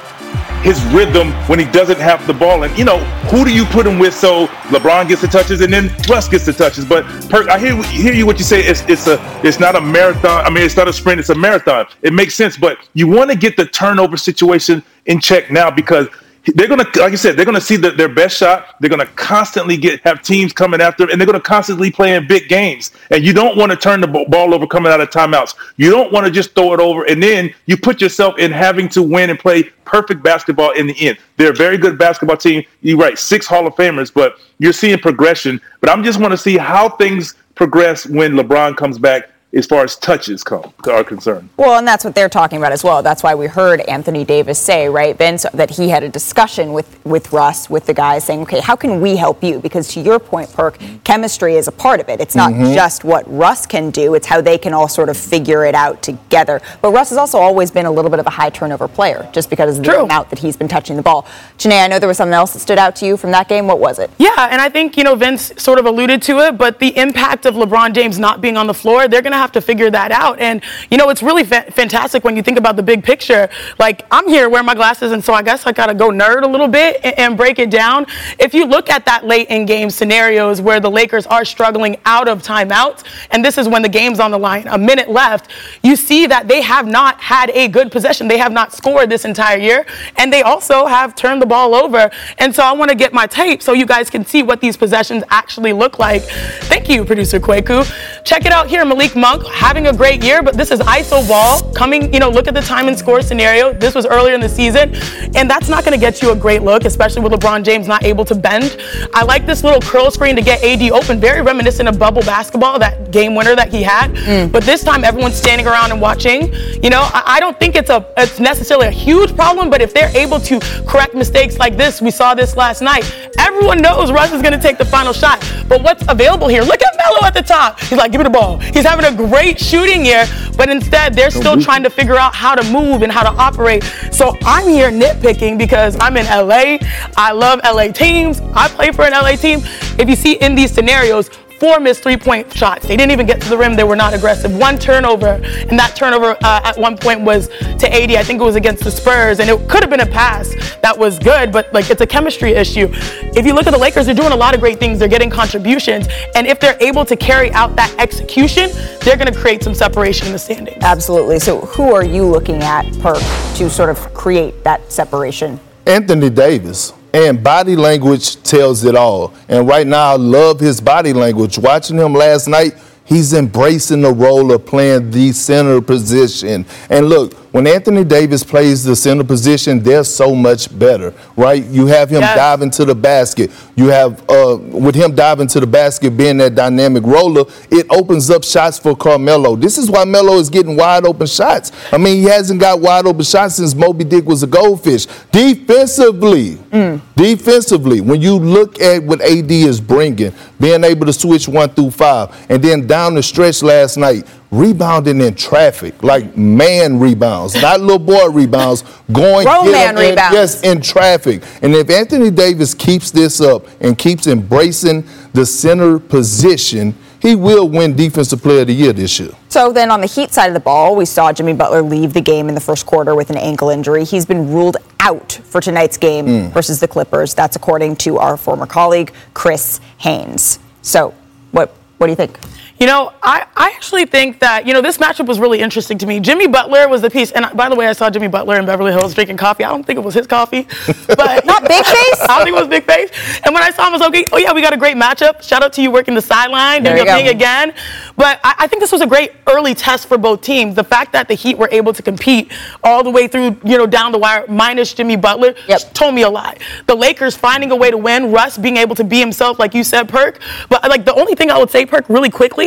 his 0.64 0.84
rhythm 0.86 1.32
when 1.48 1.60
he 1.60 1.66
doesn't 1.66 2.00
have 2.00 2.26
the 2.28 2.34
ball. 2.34 2.64
And 2.64 2.78
you 2.78 2.84
know, 2.84 3.00
who 3.30 3.46
do 3.46 3.54
you 3.54 3.66
put 3.66 3.86
him 3.86 4.00
with 4.00 4.14
so 4.14 4.48
LeBron 4.68 5.08
gets 5.08 5.22
the 5.22 5.28
touches 5.28 5.62
and 5.62 5.72
then 5.72 5.96
Russ 6.10 6.28
gets 6.28 6.46
the 6.46 6.54
touches? 6.54 6.86
But 6.86 7.06
per, 7.30 7.48
I 7.50 7.60
hear 7.60 7.82
hear 7.84 8.14
you 8.14 8.26
what 8.26 8.38
you 8.38 8.44
say. 8.44 8.62
It's 8.62 8.82
it's 8.90 9.08
a 9.08 9.18
it's 9.44 9.60
not 9.60 9.76
a 9.76 9.82
marathon. 9.82 10.46
I 10.46 10.50
mean, 10.50 10.64
it's 10.64 10.76
not 10.76 10.88
a 10.88 10.94
sprint. 10.94 11.20
It's 11.20 11.30
a 11.30 11.36
marathon. 11.36 11.88
It 12.02 12.14
makes 12.14 12.36
sense. 12.36 12.58
But 12.58 12.80
you 12.94 13.08
want 13.08 13.32
to 13.32 13.38
get 13.38 13.56
the 13.56 13.66
turnover 13.66 14.18
situation 14.18 14.84
in 15.06 15.20
check 15.20 15.52
now 15.52 15.72
because 15.72 16.08
they're 16.56 16.68
gonna, 16.68 16.86
like 16.96 17.12
you 17.12 17.18
said, 17.18 17.36
they're 17.36 17.46
gonna 17.46 17.62
see 17.62 17.76
the, 17.76 17.92
their 17.92 18.10
best 18.10 18.38
shot. 18.38 18.76
They're 18.80 18.90
gonna 18.90 19.06
constantly 19.06 19.78
get 19.78 20.02
have 20.02 20.22
teams 20.22 20.54
coming 20.54 20.82
after, 20.82 21.04
them, 21.04 21.12
and 21.12 21.20
they're 21.20 21.26
gonna 21.26 21.40
constantly 21.40 21.92
play 21.92 22.16
in 22.16 22.28
big 22.28 22.48
games. 22.48 22.92
And 23.12 23.24
you 23.24 23.34
don't 23.34 23.58
want 23.58 23.72
to 23.72 23.78
turn 23.78 24.02
the 24.02 24.08
ball 24.08 24.54
over 24.54 24.68
coming 24.68 24.92
out 24.92 25.02
of 25.02 25.10
timeouts. 25.10 25.56
You 25.76 25.90
don't 25.92 26.12
want 26.12 26.26
to 26.26 26.32
just 26.32 26.56
throw 26.56 26.74
it 26.74 26.80
over, 26.80 27.04
and 27.06 27.22
then 27.22 27.54
you 27.66 27.78
put 27.78 28.02
yourself 28.02 28.38
in 28.40 28.52
having 28.52 28.88
to 28.90 29.04
win 29.04 29.30
and 29.30 29.38
play 29.38 29.64
perfect 29.86 30.24
basketball 30.24 30.72
in 30.72 30.88
the 30.88 31.08
end. 31.08 31.18
They're 31.38 31.52
a 31.52 31.56
very 31.56 31.78
good 31.78 31.98
basketball 31.98 32.38
team. 32.38 32.64
You're 32.82 32.98
right, 32.98 33.18
six 33.18 33.46
Hall 33.46 33.68
of 33.68 33.76
Famers, 33.76 34.14
but 34.14 34.38
you're 34.60 34.74
seeing 34.74 35.00
progression. 35.00 35.62
But 35.82 35.90
I'm 35.90 36.04
just 36.04 36.20
want 36.20 36.32
to 36.32 36.38
see 36.38 36.58
how 36.58 36.90
things 36.90 37.36
progress 37.56 38.06
when 38.06 38.34
LeBron 38.34 38.78
comes 38.78 39.00
back 39.00 39.30
as 39.54 39.66
far 39.66 39.84
as 39.84 39.96
touches 39.96 40.44
come 40.44 40.74
are 40.88 41.04
concerned. 41.04 41.50
Well, 41.58 41.78
and 41.78 41.88
that's 41.88 42.04
what 42.04 42.14
they're 42.16 42.30
talking 42.30 42.58
about 42.58 42.72
as 42.72 42.84
well. 42.84 43.02
That's 43.02 43.24
why 43.24 43.34
we 43.34 43.48
heard 43.48 43.80
Anthony 43.82 44.26
Davis 44.26 44.60
say, 44.60 44.90
right, 44.90 45.18
Vince, 45.18 45.46
that 45.54 45.70
he 45.70 45.90
had 45.90 46.04
a 46.04 46.10
discussion 46.10 46.74
with 46.74 46.98
with 47.06 47.32
Russ, 47.32 47.70
with 47.70 47.86
the 47.86 47.94
guys, 47.94 48.26
saying, 48.26 48.42
okay, 48.42 48.60
how 48.60 48.76
can 48.76 49.00
we 49.00 49.16
help 49.16 49.44
you? 49.44 49.60
Because 49.60 49.88
to 49.94 50.02
your 50.02 50.20
point, 50.20 50.52
Perk, 50.52 50.78
chemistry 51.04 51.56
is 51.56 51.68
a 51.68 51.72
part 51.72 52.00
of 52.00 52.10
it. 52.10 52.20
It's 52.20 52.36
not 52.36 52.52
mm-hmm. 52.52 52.74
just 52.74 53.04
what 53.04 53.24
Russ 53.32 53.66
can 53.66 53.90
do; 53.90 54.14
it's 54.16 54.28
how 54.28 54.42
they 54.42 54.58
can 54.58 54.74
all 54.74 54.88
sort 54.88 55.10
of 55.10 55.18
figure 55.18 55.66
it 55.66 55.76
out 55.76 56.02
together. 56.02 56.62
But 56.82 56.92
Russ 56.92 57.10
has 57.10 57.18
also 57.18 57.38
always 57.38 57.72
been 57.72 57.86
a 57.86 57.92
little 57.92 58.12
bit 58.12 58.20
of 58.20 58.28
a 58.28 58.32
high 58.32 58.50
turnover 58.50 58.88
player, 58.88 59.30
just 59.32 59.50
because 59.50 59.78
of 59.78 59.84
the 59.84 59.92
True. 59.92 60.04
amount 60.04 60.30
that 60.30 60.40
he's 60.40 60.58
been 60.58 60.68
touching 60.68 60.98
the 60.98 61.04
ball. 61.04 61.26
Chiney, 61.58 61.78
I 61.78 61.88
know 61.88 62.00
there 62.00 62.08
was 62.08 62.18
something 62.18 62.34
else 62.34 62.54
that 62.54 62.60
stood 62.60 62.78
out 62.78 62.96
to 62.98 63.06
you 63.06 63.16
from 63.16 63.32
that 63.32 63.48
game. 63.48 63.68
What 63.68 63.80
was 63.80 64.00
it? 64.00 64.12
Yeah, 64.18 64.50
and 64.52 64.60
I 64.60 64.70
think 64.70 64.98
you 64.98 65.04
know 65.04 65.16
Vince 65.16 65.54
sort 65.58 65.80
of 65.80 65.86
alluded 65.86 66.22
to 66.24 66.40
it, 66.40 66.58
but 66.58 66.80
the 66.80 66.96
impact 66.98 67.46
of 67.46 67.56
LeBron 67.56 67.94
James 67.94 68.20
not 68.20 68.42
being 68.42 68.58
on 68.58 68.68
the 68.68 68.74
floor, 68.74 69.08
they're 69.08 69.22
going 69.22 69.32
to 69.32 69.37
have 69.38 69.52
to 69.54 69.62
figure 69.62 69.90
that 69.92 70.12
out. 70.12 70.40
And, 70.40 70.62
you 70.90 70.98
know, 70.98 71.10
it's 71.10 71.24
really 71.24 71.44
fa- 71.44 71.72
fantastic 71.72 72.24
when 72.24 72.36
you 72.36 72.44
think 72.44 72.58
about 72.58 72.76
the 72.76 72.84
big 72.84 73.04
picture. 73.04 73.50
Like, 73.80 74.06
I'm 74.12 74.28
here 74.28 74.50
wearing 74.50 74.66
my 74.66 74.76
glasses, 74.76 75.12
and 75.12 75.24
so 75.24 75.34
I 75.34 75.42
guess 75.42 75.66
I 75.66 75.72
got 75.72 75.88
to 75.88 75.94
go 75.94 76.10
nerd 76.10 76.44
a 76.44 76.48
little 76.48 76.68
bit 76.68 77.00
and, 77.04 77.18
and 77.20 77.38
break 77.38 77.60
it 77.60 77.70
down. 77.70 78.06
If 78.40 78.54
you 78.54 78.66
look 78.66 78.90
at 78.90 79.06
that 79.06 79.26
late 79.26 79.50
in 79.50 79.66
game 79.66 79.90
scenarios 79.90 80.62
where 80.62 80.80
the 80.80 80.92
Lakers 80.92 81.26
are 81.28 81.46
struggling 81.46 81.98
out 82.06 82.28
of 82.28 82.44
timeouts, 82.44 83.04
and 83.32 83.44
this 83.44 83.58
is 83.58 83.68
when 83.68 83.82
the 83.82 83.90
game's 83.90 84.20
on 84.20 84.32
the 84.32 84.38
line, 84.38 84.68
a 84.68 84.78
minute 84.78 85.10
left, 85.10 85.52
you 85.84 85.96
see 85.96 86.28
that 86.28 86.48
they 86.48 86.62
have 86.62 86.88
not 86.88 87.20
had 87.22 87.50
a 87.52 87.68
good 87.68 87.92
possession. 87.92 88.28
They 88.28 88.38
have 88.38 88.52
not 88.52 88.74
scored 88.74 89.10
this 89.10 89.26
entire 89.26 89.58
year, 89.58 89.86
and 90.18 90.32
they 90.32 90.42
also 90.42 90.86
have 90.86 91.16
turned 91.16 91.42
the 91.42 91.46
ball 91.46 91.76
over. 91.76 92.10
And 92.38 92.54
so 92.54 92.64
I 92.64 92.72
want 92.74 92.90
to 92.90 92.96
get 92.96 93.14
my 93.14 93.28
tape 93.28 93.62
so 93.62 93.74
you 93.74 93.86
guys 93.86 94.10
can 94.10 94.26
see 94.26 94.44
what 94.44 94.62
these 94.62 94.78
possessions 94.78 95.24
actually 95.30 95.74
look 95.74 96.00
like. 96.00 96.24
Thank 96.24 96.90
you, 96.90 97.06
producer 97.06 97.40
Kweku. 97.40 97.86
Check 98.28 98.46
it 98.46 98.52
out 98.52 98.68
here, 98.68 98.84
Malik 98.84 99.16
Monk 99.16 99.48
having 99.48 99.88
a 99.88 99.94
great 99.94 100.22
year, 100.22 100.44
but 100.44 100.58
this 100.58 100.70
is 100.70 100.82
ISO 100.82 101.26
ball 101.30 101.62
coming, 101.72 102.14
you 102.14 102.20
know, 102.20 102.30
look 102.30 102.50
at 102.50 102.54
the 102.54 102.62
time 102.62 102.90
and 102.90 103.00
score 103.00 103.22
scenario. 103.22 103.72
This 103.72 103.96
was 103.96 104.06
earlier 104.06 104.36
in 104.36 104.42
the 104.42 104.50
season, 104.50 104.94
and 105.34 105.50
that's 105.50 105.70
not 105.70 105.86
going 105.86 105.94
to 105.94 105.98
get 105.98 106.22
you 106.22 106.34
a 106.34 106.36
great 106.36 106.62
look, 106.62 106.84
especially 106.84 107.22
with 107.22 107.32
LeBron 107.32 107.64
James 107.64 107.88
not 107.88 108.04
able 108.04 108.26
to 108.26 108.36
bend. 108.36 108.76
I 109.14 109.24
like 109.24 109.46
this 109.46 109.64
little 109.64 109.80
curl 109.80 110.12
screen 110.12 110.36
to 110.36 110.42
get 110.42 110.62
AD 110.62 110.92
open, 110.92 111.22
very 111.22 111.42
reminiscent 111.42 111.88
of 111.88 111.98
bubble 111.98 112.22
basketball, 112.24 112.78
that 112.80 113.12
game 113.12 113.34
winner 113.34 113.56
that 113.56 113.70
he 113.70 113.82
had. 113.82 114.14
Mm. 114.14 114.52
But 114.52 114.64
this 114.66 114.84
time, 114.84 115.06
everyone's 115.06 115.36
standing 115.36 115.66
around 115.66 115.94
and 115.94 116.02
watching. 116.02 116.54
You 116.84 116.90
know, 116.90 117.04
I, 117.14 117.24
I 117.38 117.40
don't 117.40 117.58
think 117.58 117.78
it's 117.78 117.90
a 117.90 118.06
it's 118.18 118.42
necessarily 118.42 118.88
a 118.88 118.92
huge 118.92 119.38
problem, 119.38 119.70
but 119.70 119.82
if 119.82 119.94
they're 119.94 120.14
able 120.18 120.42
to 120.42 120.60
correct 120.86 121.16
mistakes 121.16 121.60
like 121.60 121.78
this, 121.78 122.02
we 122.02 122.12
saw 122.12 122.36
this 122.36 122.58
last 122.58 122.82
night. 122.82 123.10
Everyone 123.40 123.82
knows 123.82 124.12
Russ 124.12 124.34
is 124.34 124.42
going 124.42 124.54
to 124.54 124.62
take 124.62 124.78
the 124.78 124.86
final 124.86 125.14
shot. 125.14 125.40
But 125.70 125.82
what's 125.82 126.04
available 126.10 126.50
here? 126.50 126.62
Look 126.62 126.82
at 126.82 126.98
Melo 126.98 127.26
at 127.26 127.34
the 127.34 127.42
top. 127.42 127.80
He's 127.80 127.98
like, 127.98 128.17
give 128.18 128.26
me 128.26 128.32
the 128.32 128.40
ball. 128.40 128.58
He's 128.58 128.86
having 128.86 129.06
a 129.06 129.16
great 129.16 129.60
shooting 129.60 130.06
year, 130.06 130.26
but 130.56 130.70
instead 130.70 131.14
they're 131.14 131.30
still 131.30 131.60
trying 131.60 131.84
to 131.84 131.90
figure 131.90 132.16
out 132.16 132.34
how 132.34 132.56
to 132.56 132.72
move 132.72 133.04
and 133.04 133.12
how 133.12 133.24
to 133.24 133.38
operate. 133.38 133.84
So 134.12 134.36
I'm 134.44 134.68
here 134.68 134.90
nitpicking 134.90 135.58
because 135.58 135.98
I'm 136.00 136.18
in 136.18 136.26
LA. 136.26 136.78
I 137.16 137.32
love 137.32 137.60
LA 137.64 137.92
teams. 137.92 138.42
I 138.56 138.68
play 138.70 138.92
for 138.92 139.04
an 139.04 139.12
LA 139.12 139.36
team. 139.36 139.60
If 140.00 140.10
you 140.10 140.16
see 140.16 140.34
in 140.34 140.56
these 140.56 140.74
scenarios, 140.74 141.30
four 141.60 141.80
missed 141.80 142.04
three 142.04 142.18
point 142.18 142.52
shots. 142.54 142.88
They 142.88 142.96
didn't 142.96 143.12
even 143.12 143.26
get 143.26 143.42
to 143.42 143.50
the 143.50 143.58
rim. 143.58 143.76
They 143.76 143.84
were 143.84 143.96
not 143.96 144.14
aggressive. 144.14 144.56
One 144.56 144.78
turnover, 144.78 145.42
and 145.44 145.78
that 145.78 145.96
turnover 145.96 146.38
uh, 146.44 146.62
at 146.64 146.78
one 146.78 146.98
point 146.98 147.22
was 147.22 147.48
to 147.48 147.94
AD. 147.94 148.12
I 148.12 148.24
think 148.24 148.42
it 148.42 148.44
was 148.44 148.56
against 148.56 148.84
the 148.84 148.92
Spurs, 148.92 149.40
and 149.40 149.50
it 149.50 149.70
could 149.70 149.82
have 149.82 149.90
been 149.90 150.02
a 150.02 150.06
pass 150.06 150.54
that 150.82 150.98
was 150.98 151.20
good, 151.20 151.52
but 151.52 151.74
like 151.74 151.90
it's 151.90 152.02
a 152.02 152.08
chemistry 152.08 152.52
issue. 152.52 152.88
If 152.92 153.46
you 153.46 153.54
look 153.54 153.68
at 153.68 153.72
the 153.72 153.80
Lakers, 153.80 154.06
they're 154.06 154.16
doing 154.16 154.32
a 154.32 154.36
lot 154.36 154.54
of 154.54 154.60
great 154.60 154.80
things. 154.80 155.00
They're 155.00 155.08
getting 155.08 155.30
contributions, 155.30 156.08
and 156.36 156.48
if 156.48 156.60
they're 156.60 156.78
able 156.82 157.06
to 157.06 157.16
carry 157.16 157.52
out 157.52 157.76
that 157.76 157.94
execution, 158.00 158.70
they're 159.02 159.18
going 159.18 159.32
to 159.32 159.40
create 159.40 159.64
some 159.64 159.74
separation 159.74 160.28
in 160.28 160.34
the 160.34 160.40
standings. 160.40 160.78
Absolutely. 160.82 161.40
So, 161.40 161.62
who 161.62 161.94
are 161.94 162.06
you 162.06 162.26
looking 162.26 162.64
at, 162.64 162.86
Perk, 163.00 163.22
to 163.56 163.70
sort 163.70 163.90
of 163.90 164.14
create 164.14 164.64
that 164.64 164.92
separation? 164.92 165.60
Anthony 165.86 166.30
Davis. 166.30 166.94
And 167.18 167.44
body 167.44 167.76
language 167.76 168.44
tells 168.44 168.84
it 168.84 168.96
all. 168.96 169.34
And 169.50 169.68
right 169.68 169.88
now, 169.88 170.12
I 170.12 170.16
love 170.18 170.60
his 170.60 170.80
body 170.80 171.14
language. 171.14 171.58
Watching 171.58 171.98
him 171.98 172.14
last 172.14 172.48
night, 172.48 172.74
he's 173.06 173.34
embracing 173.34 174.04
the 174.04 174.14
role 174.14 174.52
of 174.52 174.68
playing 174.68 175.10
the 175.10 175.32
center 175.32 175.82
position. 175.82 176.64
And 176.92 177.10
look, 177.10 177.34
when 177.58 177.66
Anthony 177.66 178.04
Davis 178.04 178.44
plays 178.44 178.84
the 178.84 178.96
center 178.96 179.24
position, 179.24 179.80
they're 179.80 180.04
so 180.04 180.36
much 180.36 180.78
better, 180.78 181.12
right? 181.36 181.66
You 181.66 181.88
have 181.88 182.08
him 182.08 182.22
yes. 182.22 182.36
dive 182.36 182.62
into 182.62 182.86
the 182.86 182.94
basket. 182.94 183.50
You 183.76 183.88
have, 183.88 184.24
uh, 184.30 184.58
with 184.58 184.94
him 184.94 185.16
diving 185.16 185.48
to 185.48 185.60
the 185.60 185.66
basket, 185.66 186.16
being 186.16 186.38
that 186.38 186.54
dynamic 186.54 187.02
roller, 187.02 187.46
it 187.72 187.88
opens 187.90 188.30
up 188.30 188.44
shots 188.44 188.78
for 188.78 188.96
Carmelo. 188.96 189.56
This 189.56 189.80
is 189.80 189.90
why 189.90 190.06
Melo 190.06 190.38
is 190.38 190.52
getting 190.52 190.78
wide 190.78 191.04
open 191.04 191.26
shots. 191.26 191.72
I 191.92 191.98
mean, 191.98 192.18
he 192.18 192.26
hasn't 192.26 192.60
got 192.60 192.80
wide 192.80 193.08
open 193.08 193.24
shots 193.24 193.56
since 193.56 193.74
Moby 193.74 194.04
Dick 194.04 194.26
was 194.26 194.44
a 194.44 194.48
goldfish. 194.48 195.08
Defensively, 195.32 196.58
mm. 196.70 197.02
defensively, 197.16 198.02
when 198.02 198.22
you 198.22 198.36
look 198.36 198.80
at 198.80 199.02
what 199.02 199.20
AD 199.22 199.50
is 199.50 199.82
bringing, 199.82 200.32
being 200.60 200.84
able 200.84 201.08
to 201.08 201.14
switch 201.14 201.48
one 201.48 201.70
through 201.70 201.90
five, 201.90 202.36
and 202.52 202.64
then 202.64 202.86
down 202.86 203.16
the 203.16 203.24
stretch 203.24 203.64
last 203.64 203.98
night, 203.98 204.28
rebounding 204.52 205.22
in 205.22 205.36
traffic, 205.36 206.02
like 206.04 206.38
man 206.38 207.00
rebounds, 207.00 207.56
not 207.62 207.82
little 207.82 208.00
boy 208.00 208.28
rebounds, 208.30 208.84
going 209.12 209.46
Grown 209.46 209.72
man 209.72 209.98
in, 209.98 210.10
rebounds. 210.10 210.34
yes, 210.34 210.64
in 210.64 210.82
traffic. 210.82 211.44
And 211.62 211.74
if 211.76 211.90
Anthony 211.90 212.32
Davis 212.32 212.74
keeps 212.74 213.12
this 213.12 213.42
up 213.42 213.66
and 213.82 213.98
keeps 213.98 214.28
embracing 214.28 215.06
the 215.34 215.46
center 215.46 216.00
position, 216.00 216.96
he 217.20 217.36
will 217.36 217.68
win 217.68 217.96
Defensive 217.96 218.42
Player 218.42 218.62
of 218.62 218.68
the 218.68 218.74
Year 218.74 218.94
this 218.94 219.20
year. 219.20 219.32
So 219.50 219.74
then 219.74 219.92
on 219.92 220.02
the 220.02 220.08
Heat 220.08 220.32
side 220.32 220.48
of 220.48 220.54
the 220.54 220.60
ball, 220.60 220.96
we 220.96 221.06
saw 221.06 221.34
Jimmy 221.34 221.54
Butler 221.54 221.82
leave 221.82 222.14
the 222.14 222.22
game 222.22 222.48
in 222.48 222.56
the 222.56 222.62
first 222.62 222.86
quarter 222.86 223.16
with 223.16 223.30
an 223.30 223.38
ankle 223.38 223.70
injury. 223.70 224.06
He's 224.06 224.26
been 224.26 224.52
ruled 224.52 224.78
out 225.00 225.34
for 225.44 225.60
tonight's 225.60 225.98
game 225.98 226.26
mm. 226.26 226.52
versus 226.52 226.80
the 226.80 226.88
Clippers. 226.88 227.34
That's 227.34 227.56
according 227.56 227.96
to 227.98 228.18
our 228.18 228.38
former 228.38 228.66
colleague, 228.66 229.14
Chris 229.34 229.80
Haynes. 230.00 230.60
So 230.84 231.14
what, 231.52 231.76
what 231.98 232.08
do 232.08 232.12
you 232.12 232.16
think? 232.16 232.38
You 232.80 232.86
know, 232.86 233.14
I, 233.24 233.46
I 233.56 233.72
actually 233.76 234.06
think 234.06 234.40
that, 234.40 234.68
you 234.68 234.74
know, 234.74 234.82
this 234.82 234.98
matchup 235.00 235.26
was 235.26 235.40
really 235.40 235.60
interesting 235.62 235.98
to 235.98 236.06
me. 236.06 236.20
Jimmy 236.20 236.48
Butler 236.48 236.88
was 236.88 237.02
the 237.02 237.10
piece. 237.10 237.32
And 237.32 237.46
by 237.56 237.70
the 237.70 237.76
way, 237.76 237.88
I 237.88 237.94
saw 237.94 238.10
Jimmy 238.10 238.28
Butler 238.28 238.60
in 238.60 238.66
Beverly 238.66 238.92
Hills 238.92 239.16
drinking 239.16 239.38
coffee. 239.38 239.64
I 239.64 239.70
don't 239.70 239.84
think 239.84 239.98
it 239.98 240.04
was 240.04 240.14
his 240.14 240.28
coffee. 240.28 240.68
But 241.08 241.46
Not 241.46 241.68
Big 241.68 241.84
Face? 241.86 242.22
I 242.22 242.28
don't 242.28 242.44
think 242.44 242.58
it 242.58 242.60
was 242.60 242.68
Big 242.68 242.84
Face. 242.84 243.10
And 243.44 243.54
when 243.54 243.64
I 243.64 243.72
saw 243.72 243.88
him, 243.88 243.94
I 243.94 243.98
was 243.98 244.02
like, 244.02 244.30
oh, 244.32 244.38
yeah, 244.38 244.54
we 244.54 244.62
got 244.62 244.74
a 244.74 244.78
great 244.78 244.98
matchup. 244.98 245.42
Shout 245.42 245.64
out 245.64 245.74
to 245.74 245.82
you 245.82 245.90
working 245.90 246.14
the 246.14 246.22
sideline, 246.22 246.84
doing 246.84 246.98
your 246.98 247.06
thing 247.06 247.30
again. 247.30 247.74
But 248.16 248.40
I, 248.44 248.56
I, 248.60 248.68
think 248.68 248.82
this 248.82 248.92
was 248.92 249.02
a 249.02 249.08
great 249.08 249.32
early 249.48 249.74
test 249.74 250.08
for 250.08 250.18
both 250.18 250.42
teams. 250.42 250.76
The 250.76 250.84
fact 250.84 251.14
that 251.14 251.28
the 251.28 251.34
Heat 251.34 251.58
were 251.58 251.70
able 251.72 251.94
to 251.94 252.04
compete 252.04 252.52
all 252.84 253.04
the 253.04 253.10
way 253.10 253.28
through, 253.28 253.58
you 253.64 253.78
know, 253.78 253.88
down 253.88 254.12
the 254.12 254.18
wire, 254.18 254.46
minus 254.48 254.94
Jimmy 254.94 255.16
Butler, 255.16 255.56
yep. 255.68 255.82
told 255.94 256.14
me 256.14 256.24
a 256.24 256.30
lot. 256.30 256.58
The 256.88 256.96
Lakers 256.96 257.36
finding 257.38 257.72
a 257.72 257.76
way 257.76 257.90
to 257.90 257.98
win, 257.98 258.32
Russ 258.32 258.58
being 258.58 258.78
able 258.78 258.96
to 258.96 259.04
be 259.04 259.20
himself, 259.20 259.60
like 259.60 259.74
you 259.74 259.84
said, 259.84 260.10
Perk. 260.10 260.40
But, 260.70 260.84
like, 260.90 261.06
the 261.06 261.14
only 261.14 261.36
thing 261.36 261.50
I 261.50 261.58
would 261.58 261.70
say, 261.70 261.86
Perk, 261.86 262.10
really 262.10 262.30
quickly, 262.30 262.67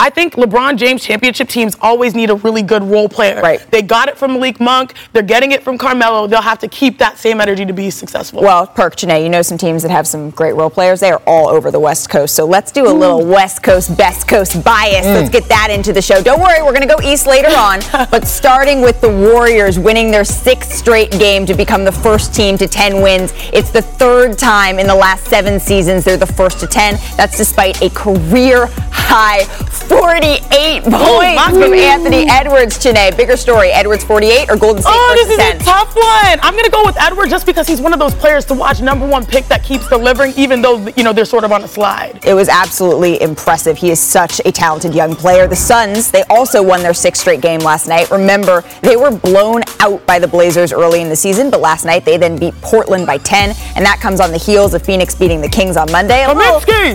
I 0.00 0.08
think 0.08 0.36
LeBron 0.36 0.78
James 0.78 1.04
championship 1.04 1.50
teams 1.50 1.76
always 1.82 2.14
need 2.14 2.30
a 2.30 2.36
really 2.36 2.62
good 2.62 2.82
role 2.82 3.06
player. 3.06 3.42
Right. 3.42 3.60
They 3.70 3.82
got 3.82 4.08
it 4.08 4.16
from 4.16 4.32
Malik 4.32 4.58
Monk. 4.58 4.94
They're 5.12 5.22
getting 5.22 5.52
it 5.52 5.62
from 5.62 5.76
Carmelo. 5.76 6.26
They'll 6.26 6.40
have 6.40 6.58
to 6.60 6.68
keep 6.68 6.96
that 6.98 7.18
same 7.18 7.38
energy 7.38 7.66
to 7.66 7.74
be 7.74 7.90
successful. 7.90 8.40
Well, 8.40 8.66
Perk, 8.66 8.96
Chiney, 8.96 9.22
you 9.22 9.28
know 9.28 9.42
some 9.42 9.58
teams 9.58 9.82
that 9.82 9.90
have 9.90 10.06
some 10.06 10.30
great 10.30 10.54
role 10.54 10.70
players. 10.70 11.00
They 11.00 11.10
are 11.10 11.20
all 11.26 11.50
over 11.50 11.70
the 11.70 11.78
West 11.78 12.08
Coast. 12.08 12.34
So 12.34 12.46
let's 12.46 12.72
do 12.72 12.86
a 12.86 12.94
little 12.94 13.26
West 13.26 13.62
Coast, 13.62 13.94
Best 13.94 14.26
Coast 14.26 14.64
bias. 14.64 15.04
Mm. 15.04 15.16
Let's 15.16 15.28
get 15.28 15.44
that 15.50 15.68
into 15.70 15.92
the 15.92 16.00
show. 16.00 16.22
Don't 16.22 16.40
worry, 16.40 16.62
we're 16.62 16.72
going 16.72 16.88
to 16.88 16.94
go 16.94 17.02
East 17.02 17.26
later 17.26 17.48
on. 17.48 17.80
but 18.10 18.26
starting 18.26 18.80
with 18.80 19.02
the 19.02 19.10
Warriors 19.10 19.78
winning 19.78 20.10
their 20.10 20.24
sixth 20.24 20.72
straight 20.72 21.10
game 21.10 21.44
to 21.44 21.52
become 21.52 21.84
the 21.84 21.92
first 21.92 22.34
team 22.34 22.56
to 22.56 22.66
10 22.66 23.02
wins. 23.02 23.34
It's 23.52 23.70
the 23.70 23.82
third 23.82 24.38
time 24.38 24.78
in 24.78 24.86
the 24.86 24.94
last 24.94 25.26
seven 25.26 25.60
seasons 25.60 26.04
they're 26.04 26.16
the 26.16 26.24
first 26.24 26.58
to 26.60 26.66
10. 26.66 26.94
That's 27.18 27.36
despite 27.36 27.82
a 27.82 27.90
career 27.90 28.68
high 28.90 29.44
48 29.90 30.84
points 30.84 31.42
from 31.50 31.74
Anthony 31.74 32.24
Edwards 32.30 32.78
today. 32.78 33.10
Bigger 33.16 33.36
story, 33.36 33.70
Edwards 33.70 34.04
48 34.04 34.48
or 34.48 34.56
Golden 34.56 34.82
State 34.82 34.92
Oh, 34.94 35.14
this 35.16 35.28
is 35.30 35.36
10? 35.36 35.56
a 35.56 35.58
tough 35.64 35.96
one. 35.96 36.38
I'm 36.42 36.52
going 36.52 36.64
to 36.64 36.70
go 36.70 36.84
with 36.84 36.96
Edwards 37.00 37.28
just 37.32 37.44
because 37.44 37.66
he's 37.66 37.80
one 37.80 37.92
of 37.92 37.98
those 37.98 38.14
players 38.14 38.44
to 38.46 38.54
watch, 38.54 38.80
number 38.80 39.04
one 39.04 39.26
pick 39.26 39.46
that 39.46 39.64
keeps 39.64 39.88
delivering, 39.88 40.32
even 40.36 40.62
though, 40.62 40.86
you 40.96 41.02
know, 41.02 41.12
they're 41.12 41.24
sort 41.24 41.42
of 41.42 41.50
on 41.50 41.64
a 41.64 41.68
slide. 41.68 42.20
It 42.24 42.34
was 42.34 42.48
absolutely 42.48 43.20
impressive. 43.20 43.76
He 43.76 43.90
is 43.90 43.98
such 43.98 44.40
a 44.44 44.52
talented 44.52 44.94
young 44.94 45.16
player. 45.16 45.48
The 45.48 45.56
Suns, 45.56 46.12
they 46.12 46.22
also 46.30 46.62
won 46.62 46.82
their 46.84 46.94
sixth 46.94 47.22
straight 47.22 47.40
game 47.40 47.58
last 47.60 47.88
night. 47.88 48.12
Remember, 48.12 48.62
they 48.82 48.94
were 48.96 49.10
blown 49.10 49.62
out 49.80 50.06
by 50.06 50.20
the 50.20 50.28
Blazers 50.28 50.72
early 50.72 51.00
in 51.02 51.08
the 51.08 51.16
season, 51.16 51.50
but 51.50 51.60
last 51.60 51.84
night 51.84 52.04
they 52.04 52.16
then 52.16 52.38
beat 52.38 52.54
Portland 52.62 53.06
by 53.08 53.18
10, 53.18 53.56
and 53.74 53.84
that 53.84 53.98
comes 54.00 54.20
on 54.20 54.30
the 54.30 54.38
heels 54.38 54.72
of 54.72 54.82
Phoenix 54.82 55.16
beating 55.16 55.40
the 55.40 55.48
Kings 55.48 55.76
on 55.76 55.90
Monday. 55.90 56.22
A 56.24 56.28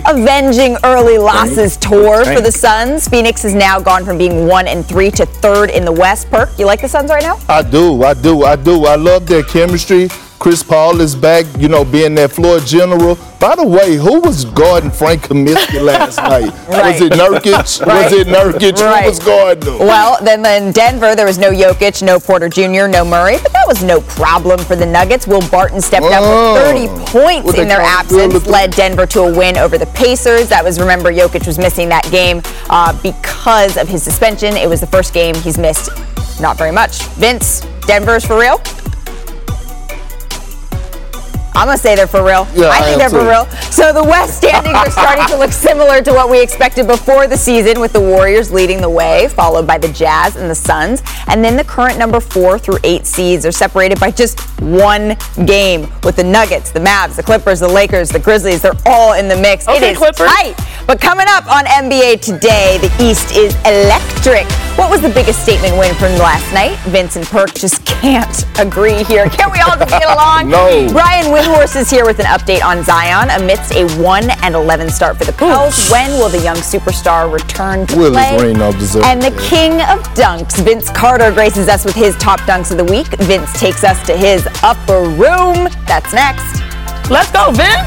avenging 0.08 0.78
early 0.86 1.18
losses 1.18 1.76
tour 1.76 2.24
for 2.24 2.40
the 2.40 2.52
Suns. 2.52 2.85
Phoenix 3.10 3.44
is 3.44 3.56
now 3.56 3.80
gone 3.80 4.06
from 4.06 4.18
being 4.18 4.48
one 4.48 4.68
and 4.68 4.86
three 4.86 5.10
to 5.12 5.26
third 5.26 5.72
in 5.72 5.86
the 5.86 5.92
West. 5.92 6.30
Perk, 6.30 6.50
you 6.60 6.66
like 6.66 6.82
the 6.82 6.88
Suns 6.88 7.10
right 7.10 7.24
now? 7.24 7.40
I 7.50 7.64
do, 7.64 8.04
I 8.04 8.14
do, 8.14 8.44
I 8.44 8.56
do. 8.56 8.86
I 8.86 8.96
love 8.96 9.26
their 9.26 9.42
chemistry. 9.42 10.08
Chris 10.46 10.62
Paul 10.62 11.02
is 11.02 11.16
back, 11.16 11.44
you 11.58 11.68
know, 11.68 11.84
being 11.84 12.14
that 12.14 12.30
floor 12.32 12.60
general. 12.60 13.18
By 13.40 13.56
the 13.56 13.66
way, 13.66 13.96
who 13.96 14.20
was 14.20 14.46
guarding 14.46 14.92
Frank 14.92 15.24
Kaminsky 15.24 15.82
last 15.82 16.18
night? 16.20 16.54
Right. 16.70 16.92
Was 16.94 17.02
it 17.02 17.14
Nurkic? 17.14 17.82
Right. 17.88 18.04
Was 18.04 18.14
it 18.14 18.28
Nurkic? 18.28 18.80
Right. 18.80 19.02
Who 19.06 19.10
was 19.10 19.18
guarding 19.18 19.74
him? 19.74 19.80
Well, 19.80 20.20
then 20.24 20.46
in 20.46 20.72
Denver, 20.72 21.16
there 21.16 21.26
was 21.26 21.40
no 21.40 21.50
Jokic, 21.50 22.04
no 22.04 22.20
Porter 22.20 22.48
Jr., 22.48 22.86
no 22.88 23.04
Murray, 23.04 23.38
but 23.42 23.54
that 23.54 23.66
was 23.68 23.84
no 23.84 24.02
problem 24.02 24.60
for 24.60 24.76
the 24.76 24.86
Nuggets. 24.86 25.26
Will 25.26 25.42
Barton 25.50 25.82
stepped 25.82 26.06
up 26.06 26.22
Oh. 26.24 26.54
with 26.54 26.92
30 27.02 27.10
points 27.12 27.58
in 27.58 27.68
their 27.68 27.82
absence, 27.82 28.46
led 28.46 28.70
Denver 28.70 29.08
to 29.08 29.22
a 29.22 29.36
win 29.36 29.58
over 29.58 29.80
the 29.80 29.88
Pacers. 29.88 30.48
That 30.50 30.64
was, 30.64 30.80
remember, 30.80 31.12
Jokic 31.12 31.48
was 31.48 31.58
missing 31.58 31.90
that 31.90 32.08
game 32.12 32.44
uh, 32.70 32.94
because 33.02 33.78
of 33.78 33.88
his 33.90 34.04
suspension. 34.04 34.56
It 34.58 34.70
was 34.70 34.80
the 34.80 34.86
first 34.88 35.12
game 35.12 35.34
he's 35.38 35.58
missed 35.58 35.90
not 36.40 36.56
very 36.56 36.72
much. 36.72 37.02
Vince, 37.16 37.62
Denver's 37.88 38.24
for 38.26 38.38
real? 38.38 38.62
I'm 41.56 41.68
gonna 41.68 41.78
say 41.78 41.96
they're 41.96 42.06
for 42.08 42.24
real. 42.24 42.48
Yeah, 42.54 42.66
I 42.68 42.80
I 42.80 42.82
think 42.84 42.94
am 42.94 43.00
they're 43.00 43.10
for 43.22 43.28
real. 43.28 43.46
So 43.72 43.94
the 43.94 44.04
West 44.04 44.38
standings 44.38 44.76
are 44.76 44.92
starting 44.92 45.26
to 45.28 45.38
look 45.38 45.52
similar 45.70 46.02
to 46.02 46.12
what 46.14 46.30
we 46.30 46.42
expected 46.42 46.86
before 46.88 47.28
the 47.28 47.38
season, 47.38 47.80
with 47.80 47.94
the 47.94 48.00
Warriors 48.02 48.52
leading 48.52 48.82
the 48.82 48.90
way, 48.90 49.28
followed 49.30 49.66
by 49.66 49.78
the 49.78 49.88
Jazz 49.90 50.36
and 50.36 50.50
the 50.50 50.56
Suns. 50.56 51.02
And 51.28 51.44
then 51.44 51.56
the 51.58 51.64
current 51.64 51.98
number 51.98 52.20
four 52.20 52.60
through 52.60 52.78
eight 52.84 53.06
seeds 53.06 53.46
are 53.46 53.52
separated 53.52 54.00
by 54.00 54.12
just 54.12 54.40
one 54.62 55.16
game, 55.46 55.90
with 56.04 56.18
the 56.18 56.24
Nuggets, 56.24 56.72
the 56.72 56.80
Mavs, 56.80 57.16
the 57.16 57.24
Clippers, 57.24 57.60
the 57.62 57.68
Lakers, 57.68 58.10
the 58.10 58.20
Grizzlies. 58.20 58.62
They're 58.62 58.74
all 58.86 59.14
in 59.14 59.28
the 59.28 59.38
mix. 59.38 59.68
Okay, 59.68 59.92
is 59.92 59.98
Clippers. 59.98 60.28
tight. 60.30 60.56
But 60.86 61.02
coming 61.02 61.26
up 61.30 61.48
on 61.52 61.66
NBA 61.66 62.22
today, 62.22 62.78
the 62.80 62.92
East 63.04 63.32
is 63.36 63.56
electric. 63.66 64.46
What 64.78 64.92
was 64.92 65.02
the 65.02 65.10
biggest 65.10 65.42
statement 65.42 65.78
win 65.78 65.96
from 65.96 66.12
last 66.20 66.54
night? 66.54 66.78
Vincent 66.92 67.16
and 67.16 67.26
Perk 67.28 67.54
just 67.54 67.86
can't 67.86 68.46
agree 68.60 69.04
here. 69.06 69.30
Can 69.30 69.50
we 69.52 69.60
all 69.62 69.78
just 69.78 69.90
get 69.90 70.04
along? 70.04 70.50
No. 70.56 70.88
Brian 70.92 71.32
Windhorst 71.46 71.80
is 71.80 71.92
here 71.92 72.06
with 72.06 72.18
an 72.18 72.26
update 72.26 72.64
on 72.64 72.84
Zion 72.84 73.30
amidst 73.40 73.72
a 73.72 73.86
1 74.02 74.30
and 74.42 74.56
11 74.56 74.90
start 74.90 75.16
for 75.16 75.26
the 75.26 75.34
Pels. 75.34 75.92
When 75.92 76.10
will 76.14 76.28
the 76.28 76.40
young 76.40 76.56
superstar 76.56 77.32
return 77.32 77.86
to 77.86 77.96
Willis 77.96 78.30
play? 78.30 78.38
Green 78.40 78.58
don't 78.58 78.80
deserve 78.80 79.04
and 79.04 79.22
the 79.22 79.30
that. 79.30 79.40
king 79.48 79.74
of 79.74 80.02
dunks, 80.16 80.60
Vince 80.66 80.90
Carter, 80.90 81.32
graces 81.32 81.68
us 81.68 81.86
with 81.86 81.94
his 81.94 82.16
top 82.16 82.40
dunks 82.42 82.72
of 82.72 82.78
the 82.78 82.84
week. 82.84 83.06
Vince 83.20 83.54
takes 83.60 83.84
us 83.84 84.04
to 84.08 84.18
his 84.18 84.48
upper 84.64 85.02
room. 85.02 85.70
That's 85.86 86.12
next. 86.14 86.64
Let's 87.12 87.32
go, 87.32 87.52
Vince. 87.52 87.86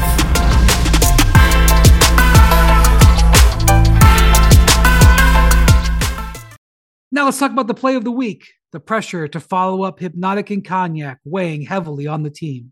Now 7.11 7.25
let's 7.25 7.37
talk 7.37 7.51
about 7.51 7.67
the 7.67 7.73
play 7.73 7.97
of 7.97 8.05
the 8.05 8.11
week. 8.11 8.53
The 8.71 8.79
pressure 8.79 9.27
to 9.27 9.39
follow 9.41 9.83
up 9.83 9.99
Hypnotic 9.99 10.49
and 10.49 10.63
Cognac 10.63 11.19
weighing 11.25 11.63
heavily 11.63 12.07
on 12.07 12.23
the 12.23 12.29
team. 12.29 12.71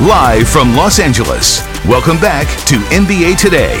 Live 0.00 0.48
from 0.48 0.74
Los 0.74 0.98
Angeles. 0.98 1.60
Welcome 1.84 2.18
back 2.20 2.46
to 2.64 2.76
NBA 2.88 3.36
Today. 3.36 3.76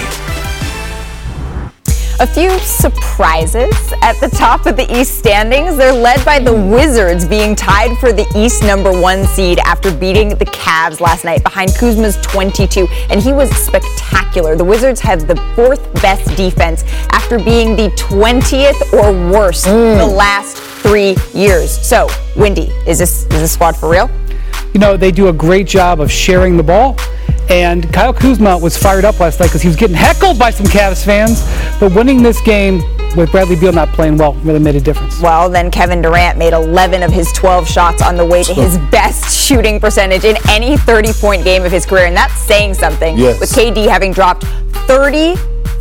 A 2.20 2.26
few 2.26 2.50
surprises 2.58 3.72
at 4.02 4.20
the 4.20 4.28
top 4.28 4.66
of 4.66 4.76
the 4.76 4.86
East 4.94 5.18
standings. 5.18 5.78
They're 5.78 5.94
led 5.94 6.22
by 6.26 6.38
the 6.38 6.52
Wizards 6.52 7.26
being 7.26 7.56
tied 7.56 7.96
for 7.96 8.12
the 8.12 8.30
East 8.36 8.62
number 8.62 8.92
one 8.92 9.24
seed 9.28 9.60
after 9.60 9.90
beating 9.90 10.28
the 10.28 10.44
Cavs 10.44 11.00
last 11.00 11.24
night 11.24 11.42
behind 11.42 11.70
Kuzma's 11.70 12.18
22. 12.20 12.86
And 13.08 13.22
he 13.22 13.32
was 13.32 13.48
spectacular. 13.56 14.56
The 14.56 14.64
Wizards 14.64 15.00
have 15.00 15.26
the 15.26 15.36
fourth 15.56 15.90
best 16.02 16.36
defense 16.36 16.84
after 17.12 17.38
being 17.38 17.76
the 17.76 17.88
20th 17.96 18.92
or 18.92 19.32
worse 19.32 19.64
the 19.64 19.70
mm. 19.70 20.14
last 20.14 20.58
three 20.58 21.16
years. 21.32 21.70
So, 21.70 22.08
Windy, 22.36 22.70
is 22.86 22.98
this, 22.98 23.22
is 23.22 23.28
this 23.28 23.52
squad 23.52 23.74
for 23.74 23.88
real? 23.88 24.10
You 24.72 24.80
know, 24.80 24.96
they 24.96 25.10
do 25.10 25.28
a 25.28 25.32
great 25.32 25.66
job 25.66 26.00
of 26.00 26.10
sharing 26.10 26.56
the 26.56 26.62
ball. 26.62 26.96
And 27.48 27.92
Kyle 27.92 28.12
Kuzma 28.12 28.56
was 28.56 28.76
fired 28.76 29.04
up 29.04 29.18
last 29.18 29.40
night 29.40 29.46
because 29.46 29.62
he 29.62 29.68
was 29.68 29.76
getting 29.76 29.96
heckled 29.96 30.38
by 30.38 30.50
some 30.50 30.66
Cavs 30.66 31.04
fans. 31.04 31.42
But 31.80 31.94
winning 31.94 32.22
this 32.22 32.40
game 32.42 32.80
with 33.16 33.32
Bradley 33.32 33.56
Beal 33.56 33.72
not 33.72 33.88
playing 33.88 34.18
well 34.18 34.34
really 34.34 34.60
made 34.60 34.76
a 34.76 34.80
difference. 34.80 35.20
Well, 35.20 35.50
then 35.50 35.68
Kevin 35.70 36.00
Durant 36.00 36.38
made 36.38 36.52
11 36.52 37.02
of 37.02 37.10
his 37.10 37.32
12 37.32 37.68
shots 37.68 38.02
on 38.02 38.16
the 38.16 38.24
way 38.24 38.44
to 38.44 38.54
his 38.54 38.78
best 38.92 39.36
shooting 39.36 39.80
percentage 39.80 40.24
in 40.24 40.36
any 40.48 40.76
30 40.76 41.12
point 41.14 41.42
game 41.42 41.64
of 41.64 41.72
his 41.72 41.84
career. 41.84 42.06
And 42.06 42.16
that's 42.16 42.34
saying 42.34 42.74
something. 42.74 43.18
Yes. 43.18 43.40
With 43.40 43.50
KD 43.50 43.88
having 43.88 44.12
dropped 44.12 44.44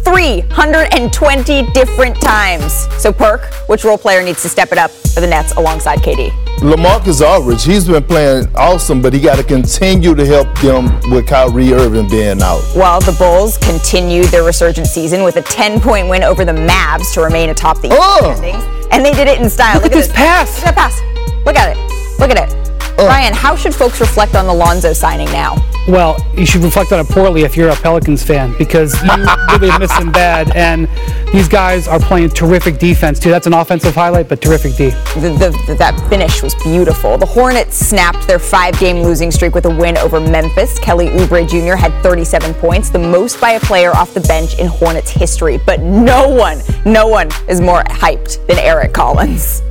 3,320 0.04 1.72
different 1.74 2.20
times. 2.22 2.74
So, 3.02 3.12
Perk, 3.14 3.54
which 3.68 3.84
role 3.84 3.98
player 3.98 4.24
needs 4.24 4.42
to 4.44 4.50
step 4.50 4.72
it 4.72 4.78
up 4.78 4.92
for 4.92 5.22
the 5.22 5.28
Nets 5.28 5.54
alongside 5.54 6.00
KD? 6.00 6.30
LaMarcus 6.60 7.22
Aldridge, 7.26 7.64
he's 7.64 7.88
been 7.88 8.04
playing 8.04 8.48
awesome, 8.56 9.02
but 9.02 9.14
he 9.14 9.20
got 9.20 9.38
to 9.38 9.44
continue 9.44 10.14
to 10.16 10.26
help 10.26 10.48
them 10.60 10.86
with 11.12 11.26
Kyrie 11.28 11.72
Irving 11.74 12.10
being 12.10 12.42
out. 12.42 12.62
Well, 12.76 13.00
the 13.00 13.14
Bulls 13.14 13.58
continued 13.58 14.26
their 14.26 14.44
resurgent 14.44 14.88
season 14.88 15.24
with 15.24 15.38
a 15.38 15.42
10 15.42 15.80
point 15.80 16.10
win 16.10 16.24
over 16.24 16.44
the 16.44 16.52
Mavs 16.52 17.14
to 17.14 17.22
remain 17.22 17.50
atop 17.50 17.82
the 17.82 17.90
Oh. 17.92 18.34
standings. 18.36 18.64
And 18.92 19.06
they 19.06 19.12
did 19.14 19.28
it 19.28 19.40
in 19.40 19.50
style. 19.50 19.76
Look 19.76 19.86
at 19.86 19.92
this 19.94 20.12
pass. 20.12 20.58
Look 20.58 20.68
at 20.68 20.76
that 20.76 20.92
pass. 20.92 21.00
Look 21.46 21.56
at 21.56 21.78
it. 21.78 22.20
Look 22.20 22.32
at 22.32 22.38
it. 22.50 23.00
Uh. 23.00 23.06
Ryan, 23.06 23.34
how 23.34 23.56
should 23.56 23.74
folks 23.74 24.02
reflect 24.02 24.36
on 24.36 24.46
the 24.48 24.54
Lonzo 24.54 24.92
signing 24.94 25.28
now? 25.32 25.56
Well, 25.90 26.24
you 26.38 26.46
should 26.46 26.62
reflect 26.62 26.92
on 26.92 27.00
it 27.00 27.10
poorly 27.10 27.42
if 27.42 27.58
you're 27.58 27.70
a 27.70 27.76
Pelicans 27.76 28.22
fan 28.22 28.54
because 28.60 28.94
you 29.02 29.26
really 29.52 29.76
miss 29.80 29.92
him 29.98 30.12
bad. 30.12 30.56
And 30.56 30.88
these 31.34 31.48
guys 31.48 31.88
are 31.88 32.00
playing 32.00 32.30
terrific 32.30 32.78
defense 32.78 33.18
too. 33.18 33.32
That's 33.32 33.48
an 33.48 33.54
offensive 33.54 33.96
highlight, 33.96 34.30
but 34.30 34.40
terrific 34.40 34.76
D. 34.76 34.92
The, 35.16 35.58
the, 35.66 35.76
that 35.80 36.00
finish 36.08 36.44
was 36.44 36.54
beautiful. 36.62 37.18
The 37.18 37.26
Hornets 37.26 37.76
snapped 37.76 38.28
their 38.28 38.38
five-game 38.38 39.02
losing 39.02 39.32
streak 39.32 39.56
with 39.56 39.66
a 39.66 39.70
win 39.76 39.98
over 39.98 40.20
Memphis. 40.20 40.78
Kelly 40.78 41.08
Oubre 41.08 41.50
Jr. 41.50 41.76
had 41.76 41.92
37 42.04 42.54
points, 42.56 42.92
the 42.92 43.00
most 43.00 43.42
by 43.42 43.54
a 43.54 43.60
player 43.60 43.90
off 43.96 44.14
the 44.14 44.22
bench 44.22 44.60
in 44.60 44.68
Hornets 44.68 45.10
history. 45.10 45.60
But 45.66 45.80
no 45.80 46.30
one, 46.30 46.60
no 46.86 47.08
one 47.08 47.30
is 47.48 47.62
more 47.62 47.82
hyped 47.86 48.46
than 48.46 48.60
Eric 48.60 48.94
Collins. 48.94 49.64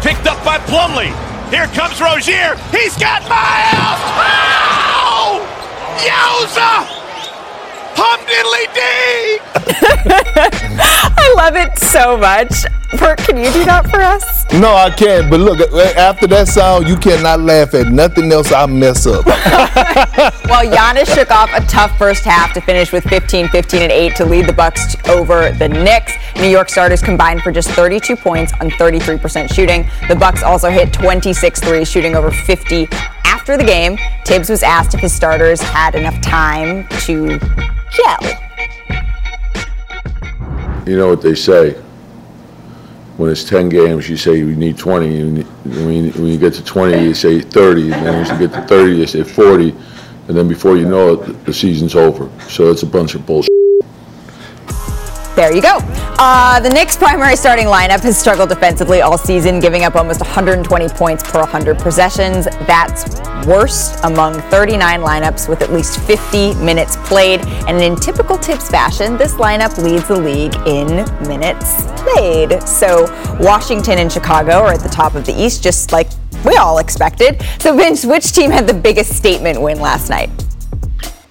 Picked 0.00 0.28
up 0.28 0.44
by 0.44 0.58
Plumlee. 0.58 1.12
Here 1.50 1.66
comes 1.66 2.00
Rozier. 2.00 2.56
He's 2.70 2.96
got 2.96 3.22
Miles. 3.28 4.00
Oh! 4.14 4.81
Yowza! 6.02 6.86
Hum 7.94 8.20
diddly 8.26 8.66
dee! 8.74 9.38
I 11.16 11.34
love 11.36 11.56
it 11.56 11.78
so 11.78 12.16
much. 12.16 12.64
Bert, 12.98 13.18
can 13.18 13.36
you 13.36 13.50
do 13.52 13.64
that 13.64 13.88
for 13.88 14.00
us? 14.00 14.44
No, 14.52 14.74
I 14.74 14.90
can't. 14.90 15.30
But 15.30 15.40
look, 15.40 15.60
uh, 15.60 15.78
after 15.96 16.26
that 16.26 16.48
sound, 16.48 16.88
you 16.88 16.96
cannot 16.96 17.40
laugh 17.40 17.72
at 17.74 17.86
nothing 17.86 18.30
else 18.32 18.52
I 18.52 18.66
mess 18.66 19.06
up. 19.06 19.24
Well, 20.52 20.66
Giannis 20.70 21.12
shook 21.14 21.30
off 21.30 21.50
a 21.54 21.62
tough 21.66 21.96
first 21.96 22.24
half 22.24 22.52
to 22.52 22.60
finish 22.60 22.92
with 22.92 23.04
15, 23.04 23.48
15, 23.48 23.82
and 23.82 23.90
8 23.90 24.16
to 24.16 24.26
lead 24.26 24.46
the 24.46 24.52
Bucks 24.52 24.94
over 25.08 25.50
the 25.52 25.66
Knicks. 25.66 26.12
New 26.36 26.46
York 26.48 26.68
starters 26.68 27.00
combined 27.00 27.40
for 27.40 27.50
just 27.50 27.70
32 27.70 28.16
points 28.16 28.52
on 28.60 28.68
33% 28.72 29.50
shooting. 29.52 29.88
The 30.08 30.14
Bucks 30.14 30.42
also 30.42 30.68
hit 30.68 30.92
26 30.92 31.58
threes, 31.60 31.90
shooting 31.90 32.16
over 32.16 32.30
50 32.30 32.86
after 33.42 33.56
the 33.56 33.64
game. 33.64 33.98
Thibs 34.24 34.48
was 34.48 34.62
asked 34.62 34.94
if 34.94 35.00
his 35.00 35.12
starters 35.12 35.60
had 35.60 35.96
enough 35.96 36.20
time 36.22 36.86
to 37.00 37.40
gel. 37.90 38.22
You 40.86 40.96
know 40.96 41.08
what 41.08 41.22
they 41.22 41.34
say. 41.34 41.72
When 43.16 43.30
it's 43.30 43.42
10 43.42 43.68
games, 43.68 44.08
you 44.08 44.16
say 44.16 44.36
you 44.38 44.54
need 44.54 44.78
20. 44.78 45.16
You 45.18 45.26
need- 45.32 45.46
When 45.64 46.04
you, 46.04 46.10
when 46.12 46.26
you 46.26 46.38
get 46.38 46.54
to 46.54 46.64
20, 46.64 47.02
you 47.02 47.14
say 47.14 47.40
30. 47.40 47.90
And 47.90 48.06
then 48.06 48.14
when 48.28 48.40
you 48.40 48.46
get 48.46 48.54
to 48.54 48.64
30, 48.68 48.96
you 48.96 49.06
say 49.08 49.24
40. 49.24 49.74
And 50.28 50.36
then 50.36 50.46
before 50.46 50.76
you 50.76 50.86
know 50.88 51.14
it, 51.14 51.44
the 51.44 51.52
season's 51.52 51.96
over. 51.96 52.28
So 52.48 52.70
it's 52.70 52.84
a 52.84 52.86
bunch 52.86 53.16
of 53.16 53.26
bullshit. 53.26 53.51
There 55.42 55.52
you 55.52 55.60
go. 55.60 55.78
Uh, 56.20 56.60
the 56.60 56.70
Knicks' 56.70 56.96
primary 56.96 57.34
starting 57.34 57.66
lineup 57.66 57.98
has 58.02 58.16
struggled 58.16 58.48
defensively 58.48 59.00
all 59.00 59.18
season, 59.18 59.58
giving 59.58 59.82
up 59.82 59.96
almost 59.96 60.20
120 60.20 60.88
points 60.90 61.28
per 61.28 61.40
100 61.40 61.78
possessions. 61.80 62.44
That's 62.68 63.20
worst 63.44 63.98
among 64.04 64.34
39 64.42 65.00
lineups 65.00 65.48
with 65.48 65.60
at 65.60 65.72
least 65.72 65.98
50 65.98 66.54
minutes 66.64 66.94
played. 67.08 67.40
And 67.66 67.82
in 67.82 67.96
typical 67.96 68.36
Thibs 68.36 68.68
fashion, 68.68 69.16
this 69.16 69.34
lineup 69.34 69.76
leads 69.82 70.06
the 70.06 70.20
league 70.20 70.54
in 70.64 71.04
minutes 71.26 71.86
played. 72.00 72.62
So 72.62 73.06
Washington 73.40 73.98
and 73.98 74.12
Chicago 74.12 74.52
are 74.52 74.74
at 74.74 74.80
the 74.80 74.88
top 74.88 75.16
of 75.16 75.26
the 75.26 75.34
East, 75.34 75.60
just 75.60 75.90
like 75.90 76.06
we 76.44 76.54
all 76.54 76.78
expected. 76.78 77.42
So, 77.58 77.76
Vince, 77.76 78.04
which 78.04 78.30
team 78.30 78.52
had 78.52 78.68
the 78.68 78.74
biggest 78.74 79.16
statement 79.16 79.60
win 79.60 79.80
last 79.80 80.08
night? 80.08 80.30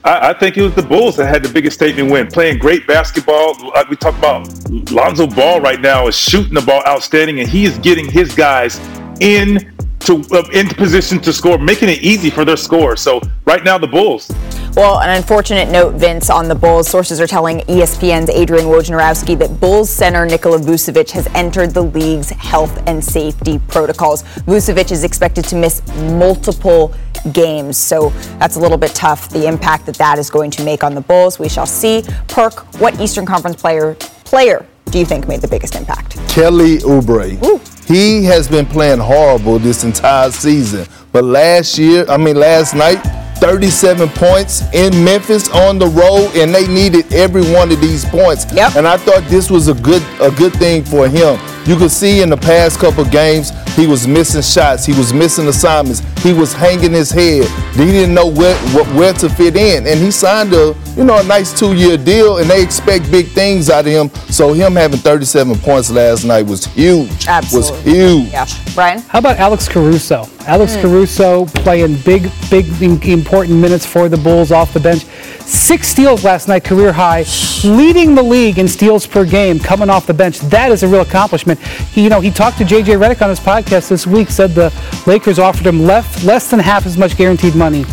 I, 0.03 0.29
I, 0.29 0.33
think 0.33 0.57
it 0.57 0.63
was 0.63 0.73
the 0.73 0.81
Bulls 0.81 1.15
that 1.17 1.27
had 1.27 1.43
the 1.43 1.49
biggest 1.49 1.77
statement 1.77 2.11
win, 2.11 2.27
playing 2.27 2.57
great 2.57 2.87
basketball. 2.87 3.55
Like 3.69 3.89
we 3.89 3.95
talk 3.95 4.17
about, 4.17 4.47
Lonzo 4.91 5.27
Ball 5.27 5.61
right 5.61 5.79
now 5.79 6.07
is 6.07 6.15
shooting 6.15 6.55
the 6.55 6.61
ball 6.61 6.81
outstanding, 6.87 7.39
and 7.39 7.47
he 7.47 7.65
is 7.65 7.77
getting 7.79 8.09
his 8.09 8.33
guys 8.33 8.79
in 9.19 9.71
to 9.99 10.23
uh, 10.31 10.43
into 10.53 10.73
position 10.75 11.19
to 11.19 11.31
score, 11.31 11.57
making 11.59 11.89
it 11.89 12.01
easy 12.01 12.29
for 12.29 12.43
their 12.43 12.57
score. 12.57 12.95
So 12.95 13.21
right 13.45 13.63
now, 13.63 13.77
the 13.77 13.87
Bulls. 13.87 14.31
Well, 14.75 15.01
an 15.01 15.09
unfortunate 15.09 15.69
note, 15.69 15.95
Vince, 15.95 16.29
on 16.29 16.47
the 16.47 16.55
Bulls. 16.55 16.87
Sources 16.87 17.19
are 17.19 17.27
telling 17.27 17.59
ESPN's 17.61 18.29
Adrian 18.29 18.65
Wojnarowski 18.65 19.37
that 19.39 19.59
Bulls 19.59 19.89
center 19.89 20.25
Nikola 20.25 20.59
Vucevic 20.59 21.11
has 21.11 21.27
entered 21.35 21.71
the 21.71 21.83
league's 21.83 22.29
health 22.29 22.81
and 22.87 23.03
safety 23.03 23.59
protocols. 23.67 24.23
Vucevic 24.23 24.91
is 24.91 25.03
expected 25.03 25.43
to 25.45 25.55
miss 25.55 25.85
multiple 26.13 26.95
games, 27.33 27.77
so 27.77 28.09
that's 28.39 28.55
a 28.55 28.59
little 28.59 28.77
bit 28.77 28.93
tough. 28.95 29.29
The 29.29 29.47
impact 29.47 29.85
that 29.85 29.95
that 29.95 30.17
is 30.17 30.29
going 30.29 30.51
to 30.51 30.63
make 30.63 30.83
on 30.83 30.95
the 30.95 31.01
Bulls, 31.01 31.39
we 31.39 31.49
shall 31.49 31.65
see. 31.65 32.03
Perk, 32.27 32.59
what 32.79 32.99
Eastern 32.99 33.25
Conference 33.25 33.61
player 33.61 33.95
player 34.25 34.65
do 34.85 34.99
you 34.99 35.05
think 35.05 35.27
made 35.27 35.41
the 35.41 35.47
biggest 35.47 35.75
impact? 35.75 36.17
Kelly 36.29 36.77
Oubre. 36.79 37.41
Ooh. 37.45 37.59
He 37.85 38.23
has 38.25 38.47
been 38.47 38.65
playing 38.65 38.99
horrible 38.99 39.59
this 39.59 39.83
entire 39.83 40.31
season. 40.31 40.87
But 41.11 41.25
last 41.25 41.77
year, 41.77 42.05
I 42.07 42.17
mean 42.17 42.37
last 42.37 42.73
night, 42.73 43.01
37 43.41 44.07
points 44.09 44.61
in 44.71 45.03
Memphis 45.03 45.49
on 45.49 45.79
the 45.79 45.87
road, 45.87 46.31
and 46.35 46.53
they 46.53 46.67
needed 46.67 47.11
every 47.11 47.41
one 47.51 47.71
of 47.71 47.81
these 47.81 48.05
points. 48.05 48.45
Yep. 48.53 48.75
And 48.75 48.87
I 48.87 48.97
thought 48.97 49.23
this 49.23 49.49
was 49.49 49.67
a 49.67 49.73
good 49.73 50.03
a 50.21 50.29
good 50.29 50.53
thing 50.53 50.83
for 50.83 51.09
him. 51.09 51.39
You 51.65 51.75
could 51.75 51.91
see 51.91 52.21
in 52.21 52.29
the 52.29 52.37
past 52.37 52.79
couple 52.79 53.03
games 53.05 53.51
he 53.75 53.87
was 53.87 54.07
missing 54.07 54.41
shots, 54.41 54.85
he 54.85 54.93
was 54.93 55.11
missing 55.11 55.47
assignments, 55.47 56.01
he 56.23 56.33
was 56.33 56.53
hanging 56.53 56.91
his 56.91 57.09
head. 57.09 57.47
He 57.73 57.85
didn't 57.85 58.13
know 58.13 58.27
where 58.27 58.55
where 58.95 59.13
to 59.13 59.29
fit 59.29 59.55
in, 59.55 59.87
and 59.87 59.99
he 59.99 60.11
signed 60.11 60.53
a 60.53 60.75
you 60.95 61.03
know 61.03 61.19
a 61.19 61.23
nice 61.23 61.57
two 61.57 61.73
year 61.73 61.97
deal, 61.97 62.37
and 62.37 62.47
they 62.47 62.61
expect 62.61 63.09
big 63.09 63.27
things 63.27 63.71
out 63.71 63.87
of 63.87 63.91
him. 63.91 64.09
So 64.29 64.53
him 64.53 64.73
having 64.73 64.99
37 64.99 65.57
points 65.59 65.89
last 65.89 66.25
night 66.25 66.45
was 66.45 66.65
huge. 66.65 67.27
Absolutely. 67.27 67.71
Was 67.71 67.83
huge. 67.83 68.31
Yeah. 68.31 68.45
Brian. 68.75 68.99
How 68.99 69.17
about 69.17 69.37
Alex 69.37 69.67
Caruso? 69.67 70.27
Alex 70.47 70.75
mm. 70.75 70.81
Caruso 70.81 71.45
playing 71.45 71.97
big, 72.01 72.31
big, 72.49 72.67
important 73.07 73.59
minutes 73.59 73.85
for 73.85 74.09
the 74.09 74.17
Bulls 74.17 74.51
off 74.51 74.73
the 74.73 74.79
bench. 74.79 75.05
Six 75.45 75.87
steals 75.87 76.23
last 76.23 76.47
night, 76.47 76.63
career 76.63 76.91
high, 76.91 77.25
leading 77.63 78.15
the 78.15 78.23
league 78.23 78.57
in 78.57 78.67
steals 78.67 79.05
per 79.05 79.25
game 79.25 79.59
coming 79.59 79.89
off 79.89 80.07
the 80.07 80.13
bench. 80.13 80.39
That 80.39 80.71
is 80.71 80.83
a 80.83 80.87
real 80.87 81.01
accomplishment. 81.01 81.59
He, 81.59 82.03
you 82.03 82.09
know, 82.09 82.19
he 82.19 82.31
talked 82.31 82.57
to 82.59 82.63
JJ 82.63 82.99
Redick 82.99 83.21
on 83.21 83.29
his 83.29 83.39
podcast 83.39 83.89
this 83.89 84.07
week, 84.07 84.29
said 84.29 84.51
the 84.51 84.73
Lakers 85.05 85.39
offered 85.39 85.67
him 85.67 85.81
less, 85.83 86.23
less 86.23 86.49
than 86.49 86.59
half 86.59 86.85
as 86.85 86.97
much 86.97 87.17
guaranteed 87.17 87.55
money 87.55 87.85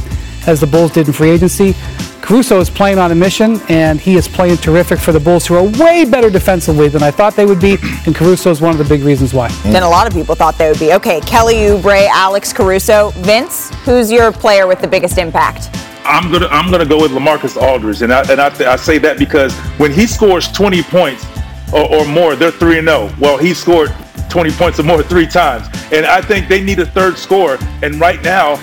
as 0.48 0.60
the 0.60 0.66
Bulls 0.66 0.90
did 0.90 1.06
in 1.06 1.12
free 1.12 1.30
agency. 1.30 1.74
Caruso 2.22 2.60
is 2.60 2.68
playing 2.68 2.98
on 2.98 3.12
a 3.12 3.14
mission, 3.14 3.60
and 3.68 4.00
he 4.00 4.16
is 4.16 4.26
playing 4.26 4.56
terrific 4.58 4.98
for 4.98 5.12
the 5.12 5.20
Bulls, 5.20 5.46
who 5.46 5.54
are 5.54 5.62
way 5.62 6.04
better 6.04 6.28
defensively 6.28 6.88
than 6.88 7.02
I 7.02 7.10
thought 7.10 7.36
they 7.36 7.46
would 7.46 7.60
be. 7.60 7.76
And 8.06 8.14
Caruso 8.14 8.50
is 8.50 8.60
one 8.60 8.72
of 8.72 8.78
the 8.78 8.84
big 8.84 9.02
reasons 9.02 9.32
why. 9.32 9.48
Than 9.62 9.82
a 9.82 9.88
lot 9.88 10.06
of 10.06 10.12
people 10.12 10.34
thought 10.34 10.58
they 10.58 10.68
would 10.68 10.78
be. 10.78 10.92
Okay, 10.94 11.20
Kelly 11.20 11.54
Oubre, 11.54 12.06
Alex 12.08 12.52
Caruso, 12.52 13.10
Vince. 13.16 13.70
Who's 13.84 14.10
your 14.10 14.32
player 14.32 14.66
with 14.66 14.80
the 14.80 14.88
biggest 14.88 15.16
impact? 15.16 15.70
I'm 16.04 16.32
gonna 16.32 16.48
I'm 16.48 16.70
gonna 16.70 16.86
go 16.86 17.00
with 17.00 17.12
LaMarcus 17.12 17.60
Aldridge, 17.60 18.00
and 18.00 18.12
I 18.12 18.20
and 18.30 18.40
I, 18.40 18.72
I 18.72 18.76
say 18.76 18.96
that 18.98 19.18
because 19.18 19.54
when 19.78 19.92
he 19.92 20.06
scores 20.06 20.50
20 20.52 20.82
points 20.84 21.26
or, 21.72 21.84
or 21.94 22.06
more, 22.06 22.34
they're 22.34 22.50
three 22.50 22.78
and 22.78 22.88
zero. 22.88 23.10
Oh. 23.10 23.16
Well, 23.20 23.36
he 23.36 23.52
scored 23.52 23.94
20 24.30 24.50
points 24.52 24.80
or 24.80 24.84
more 24.84 25.02
three 25.02 25.26
times, 25.26 25.66
and 25.92 26.06
I 26.06 26.22
think 26.22 26.48
they 26.48 26.62
need 26.62 26.78
a 26.78 26.86
third 26.86 27.18
score. 27.18 27.58
And 27.82 28.00
right 28.00 28.22
now, 28.22 28.56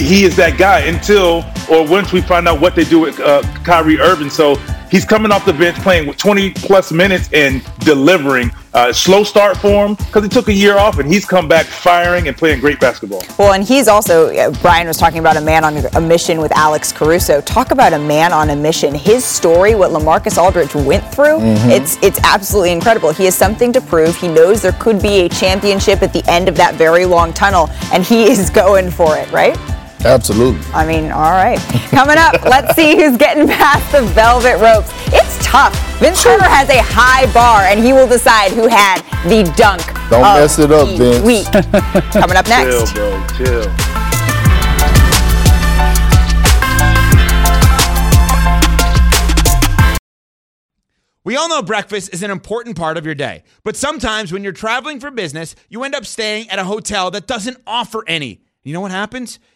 he 0.00 0.24
is 0.24 0.36
that 0.36 0.58
guy 0.58 0.80
until 0.80 1.44
or 1.70 1.86
once 1.86 2.12
we 2.12 2.20
find 2.20 2.48
out 2.48 2.60
what 2.60 2.74
they 2.74 2.84
do 2.84 2.98
with 2.98 3.20
uh, 3.20 3.42
Kyrie 3.64 4.00
Irving. 4.00 4.30
So 4.30 4.56
he's 4.90 5.04
coming 5.04 5.30
off 5.30 5.44
the 5.44 5.52
bench 5.52 5.76
playing 5.78 6.08
with 6.08 6.16
20 6.16 6.50
plus 6.52 6.92
minutes 6.92 7.30
and 7.32 7.62
delivering. 7.80 8.50
Uh, 8.72 8.92
slow 8.92 9.24
start 9.24 9.56
for 9.56 9.86
him 9.86 9.94
because 9.94 10.22
he 10.22 10.28
took 10.28 10.48
a 10.48 10.52
year 10.52 10.76
off 10.76 10.98
and 10.98 11.12
he's 11.12 11.24
come 11.24 11.48
back 11.48 11.66
firing 11.66 12.28
and 12.28 12.36
playing 12.36 12.60
great 12.60 12.78
basketball. 12.78 13.22
Well, 13.36 13.52
and 13.52 13.64
he's 13.64 13.88
also, 13.88 14.32
uh, 14.34 14.52
Brian 14.62 14.86
was 14.86 14.96
talking 14.96 15.18
about 15.18 15.36
a 15.36 15.40
man 15.40 15.64
on 15.64 15.76
a 15.76 16.00
mission 16.00 16.40
with 16.40 16.52
Alex 16.52 16.92
Caruso. 16.92 17.40
Talk 17.40 17.72
about 17.72 17.92
a 17.92 17.98
man 17.98 18.32
on 18.32 18.50
a 18.50 18.56
mission. 18.56 18.94
His 18.94 19.24
story, 19.24 19.74
what 19.74 19.90
LaMarcus 19.90 20.38
Aldridge 20.38 20.74
went 20.74 21.04
through, 21.12 21.38
mm-hmm. 21.38 21.70
it's, 21.70 21.98
it's 22.00 22.20
absolutely 22.22 22.70
incredible. 22.70 23.10
He 23.12 23.24
has 23.24 23.34
something 23.34 23.72
to 23.72 23.80
prove. 23.80 24.16
He 24.16 24.28
knows 24.28 24.62
there 24.62 24.72
could 24.72 25.02
be 25.02 25.22
a 25.22 25.28
championship 25.28 26.02
at 26.02 26.12
the 26.12 26.22
end 26.30 26.48
of 26.48 26.56
that 26.56 26.76
very 26.76 27.06
long 27.06 27.32
tunnel, 27.32 27.68
and 27.92 28.04
he 28.04 28.30
is 28.30 28.50
going 28.60 28.90
for 28.90 29.16
it, 29.16 29.30
right? 29.32 29.56
Absolutely. 30.04 30.60
I 30.72 30.86
mean, 30.86 31.10
all 31.10 31.32
right. 31.32 31.58
Coming 31.90 32.16
up, 32.16 32.42
let's 32.44 32.74
see 32.74 32.96
who's 32.96 33.16
getting 33.16 33.46
past 33.46 33.92
the 33.92 34.02
velvet 34.02 34.58
ropes. 34.58 34.90
It's 35.12 35.44
tough. 35.44 35.74
Vince 35.98 36.22
Carter 36.22 36.44
has 36.44 36.68
a 36.70 36.82
high 36.82 37.30
bar, 37.32 37.62
and 37.62 37.78
he 37.78 37.92
will 37.92 38.08
decide 38.08 38.52
who 38.52 38.66
had 38.66 39.02
the 39.28 39.44
dunk. 39.56 39.84
Don't 40.08 40.22
mess 40.22 40.58
it 40.58 40.72
up, 40.72 40.88
Vince. 40.96 41.24
Week. 41.24 41.44
Coming 42.12 42.36
up 42.36 42.48
next. 42.48 42.92
Chill, 42.92 43.10
bro. 43.10 43.26
Chill. 43.36 43.90
We 51.22 51.36
all 51.36 51.50
know 51.50 51.62
breakfast 51.62 52.14
is 52.14 52.22
an 52.22 52.30
important 52.30 52.76
part 52.76 52.96
of 52.96 53.04
your 53.04 53.14
day, 53.14 53.44
but 53.62 53.76
sometimes 53.76 54.32
when 54.32 54.42
you're 54.42 54.52
traveling 54.52 54.98
for 54.98 55.10
business, 55.10 55.54
you 55.68 55.84
end 55.84 55.94
up 55.94 56.06
staying 56.06 56.48
at 56.48 56.58
a 56.58 56.64
hotel 56.64 57.10
that 57.10 57.26
doesn't 57.26 57.58
offer 57.66 58.02
any. 58.06 58.40
You 58.62 58.72
know 58.72 58.80
what 58.80 58.90
happens? 58.90 59.38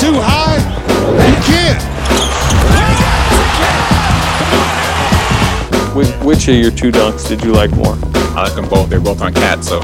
Too 0.00 0.14
high? 0.18 0.56
You 1.28 1.36
can't. 1.44 1.80
Which, 5.94 6.08
which 6.24 6.48
of 6.48 6.54
your 6.54 6.70
two 6.70 6.90
dunks 6.90 7.28
did 7.28 7.44
you 7.44 7.52
like 7.52 7.70
more? 7.72 7.98
I 8.34 8.44
like 8.44 8.54
them 8.54 8.66
both. 8.66 8.88
They're 8.88 8.98
both 8.98 9.20
on 9.20 9.34
KAT, 9.34 9.62
so. 9.62 9.80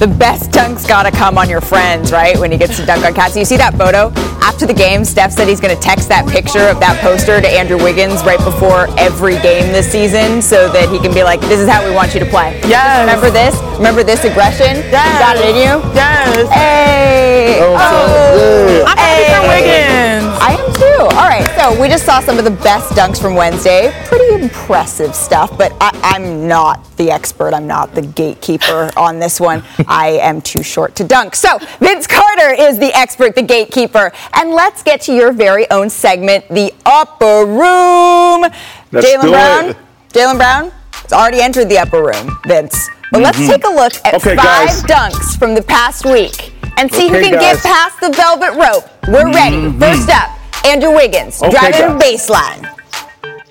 the 0.00 0.16
best 0.18 0.50
dunk's 0.50 0.84
gotta 0.84 1.12
come 1.12 1.38
on 1.38 1.48
your 1.48 1.60
friends, 1.60 2.10
right? 2.10 2.36
When 2.36 2.50
he 2.50 2.58
gets 2.58 2.76
to 2.78 2.84
dunk 2.84 3.04
on 3.04 3.14
cats. 3.14 3.34
So 3.34 3.38
you 3.38 3.44
see 3.44 3.56
that 3.56 3.74
photo? 3.74 4.12
After 4.46 4.64
the 4.64 4.74
game, 4.74 5.04
Steph 5.04 5.32
said 5.32 5.48
he's 5.48 5.60
gonna 5.60 5.74
text 5.74 6.08
that 6.08 6.24
picture 6.24 6.70
of 6.70 6.78
that 6.78 7.02
poster 7.02 7.40
to 7.40 7.48
Andrew 7.48 7.82
Wiggins 7.82 8.22
right 8.22 8.38
before 8.38 8.86
every 8.96 9.42
game 9.42 9.72
this 9.72 9.90
season 9.90 10.40
so 10.40 10.70
that 10.70 10.88
he 10.88 11.00
can 11.00 11.12
be 11.12 11.24
like, 11.24 11.40
this 11.50 11.58
is 11.58 11.68
how 11.68 11.84
we 11.84 11.92
want 11.92 12.14
you 12.14 12.20
to 12.20 12.26
play. 12.26 12.54
Yes. 12.62 13.02
Remember 13.02 13.28
this? 13.28 13.58
Remember 13.76 14.04
this 14.04 14.22
aggression? 14.22 14.86
Yes. 14.86 15.02
You 15.02 15.18
got 15.18 15.34
it 15.34 15.50
in 15.50 15.56
you? 15.58 15.82
Yes. 15.98 16.46
Hey. 16.54 17.58
Oh, 17.58 17.74
oh. 17.74 18.84
I'm 18.86 18.96
happy 18.96 19.26
for 19.34 19.42
Wiggins. 19.50 20.30
I 20.38 20.54
am 20.54 20.70
too. 20.78 21.02
All 21.18 21.26
right, 21.26 21.46
so 21.58 21.74
we 21.82 21.88
just 21.88 22.06
saw 22.06 22.20
some 22.20 22.38
of 22.38 22.44
the 22.44 22.54
best 22.62 22.92
dunks 22.92 23.20
from 23.20 23.34
Wednesday. 23.34 23.90
Pretty 24.06 24.44
impressive 24.44 25.16
stuff, 25.16 25.58
but 25.58 25.74
I, 25.80 25.90
I'm 26.14 26.46
not 26.46 26.86
the 26.96 27.10
expert. 27.10 27.54
I'm 27.54 27.66
not 27.66 27.94
the 27.94 28.02
gatekeeper 28.02 28.90
on 28.96 29.18
this 29.18 29.40
one. 29.40 29.62
I 29.88 30.18
am 30.22 30.40
too 30.40 30.62
short 30.62 30.94
to 30.96 31.04
dunk. 31.04 31.34
So 31.36 31.58
Vince 31.80 32.06
Carter 32.06 32.54
is 32.54 32.78
the 32.78 32.92
expert, 32.96 33.34
the 33.34 33.42
gatekeeper. 33.42 34.12
And 34.34 34.50
let's 34.50 34.82
get 34.82 35.00
to 35.02 35.14
your 35.14 35.32
very 35.32 35.70
own 35.70 35.90
segment, 35.90 36.48
the 36.48 36.72
upper 36.84 37.44
room. 37.46 38.50
Jaylen 38.92 39.30
Brown. 39.30 39.76
Jaylen 40.12 40.36
Brown 40.36 40.72
has 40.92 41.12
already 41.12 41.40
entered 41.40 41.68
the 41.68 41.78
upper 41.78 42.02
room, 42.02 42.38
Vince. 42.46 42.88
But 43.12 43.18
mm-hmm. 43.18 43.24
let's 43.24 43.38
take 43.38 43.64
a 43.64 43.68
look 43.68 43.92
at 44.04 44.14
okay, 44.14 44.34
five 44.36 44.68
guys. 44.68 44.82
dunks 44.82 45.38
from 45.38 45.54
the 45.54 45.62
past 45.62 46.04
week 46.04 46.52
and 46.76 46.92
see 46.92 47.08
who 47.08 47.16
Okay, 47.16 47.30
can 47.30 47.40
get 47.40 47.62
past 47.62 48.00
the 48.00 48.10
velvet 48.10 48.52
rope. 48.54 48.84
We're 49.08 49.32
ready. 49.32 49.56
Mhm. 49.56 49.78
First 49.78 50.08
up, 50.10 50.30
Andrew 50.66 50.92
Wiggins 50.92 51.40
Okay, 51.42 51.50
driving 51.52 51.98
guys. 51.98 52.26
baseline 52.26 52.76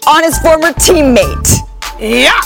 on 0.08 0.24
his 0.24 0.38
former 0.40 0.70
teammate. 0.74 1.60
Yeah. 2.00 2.42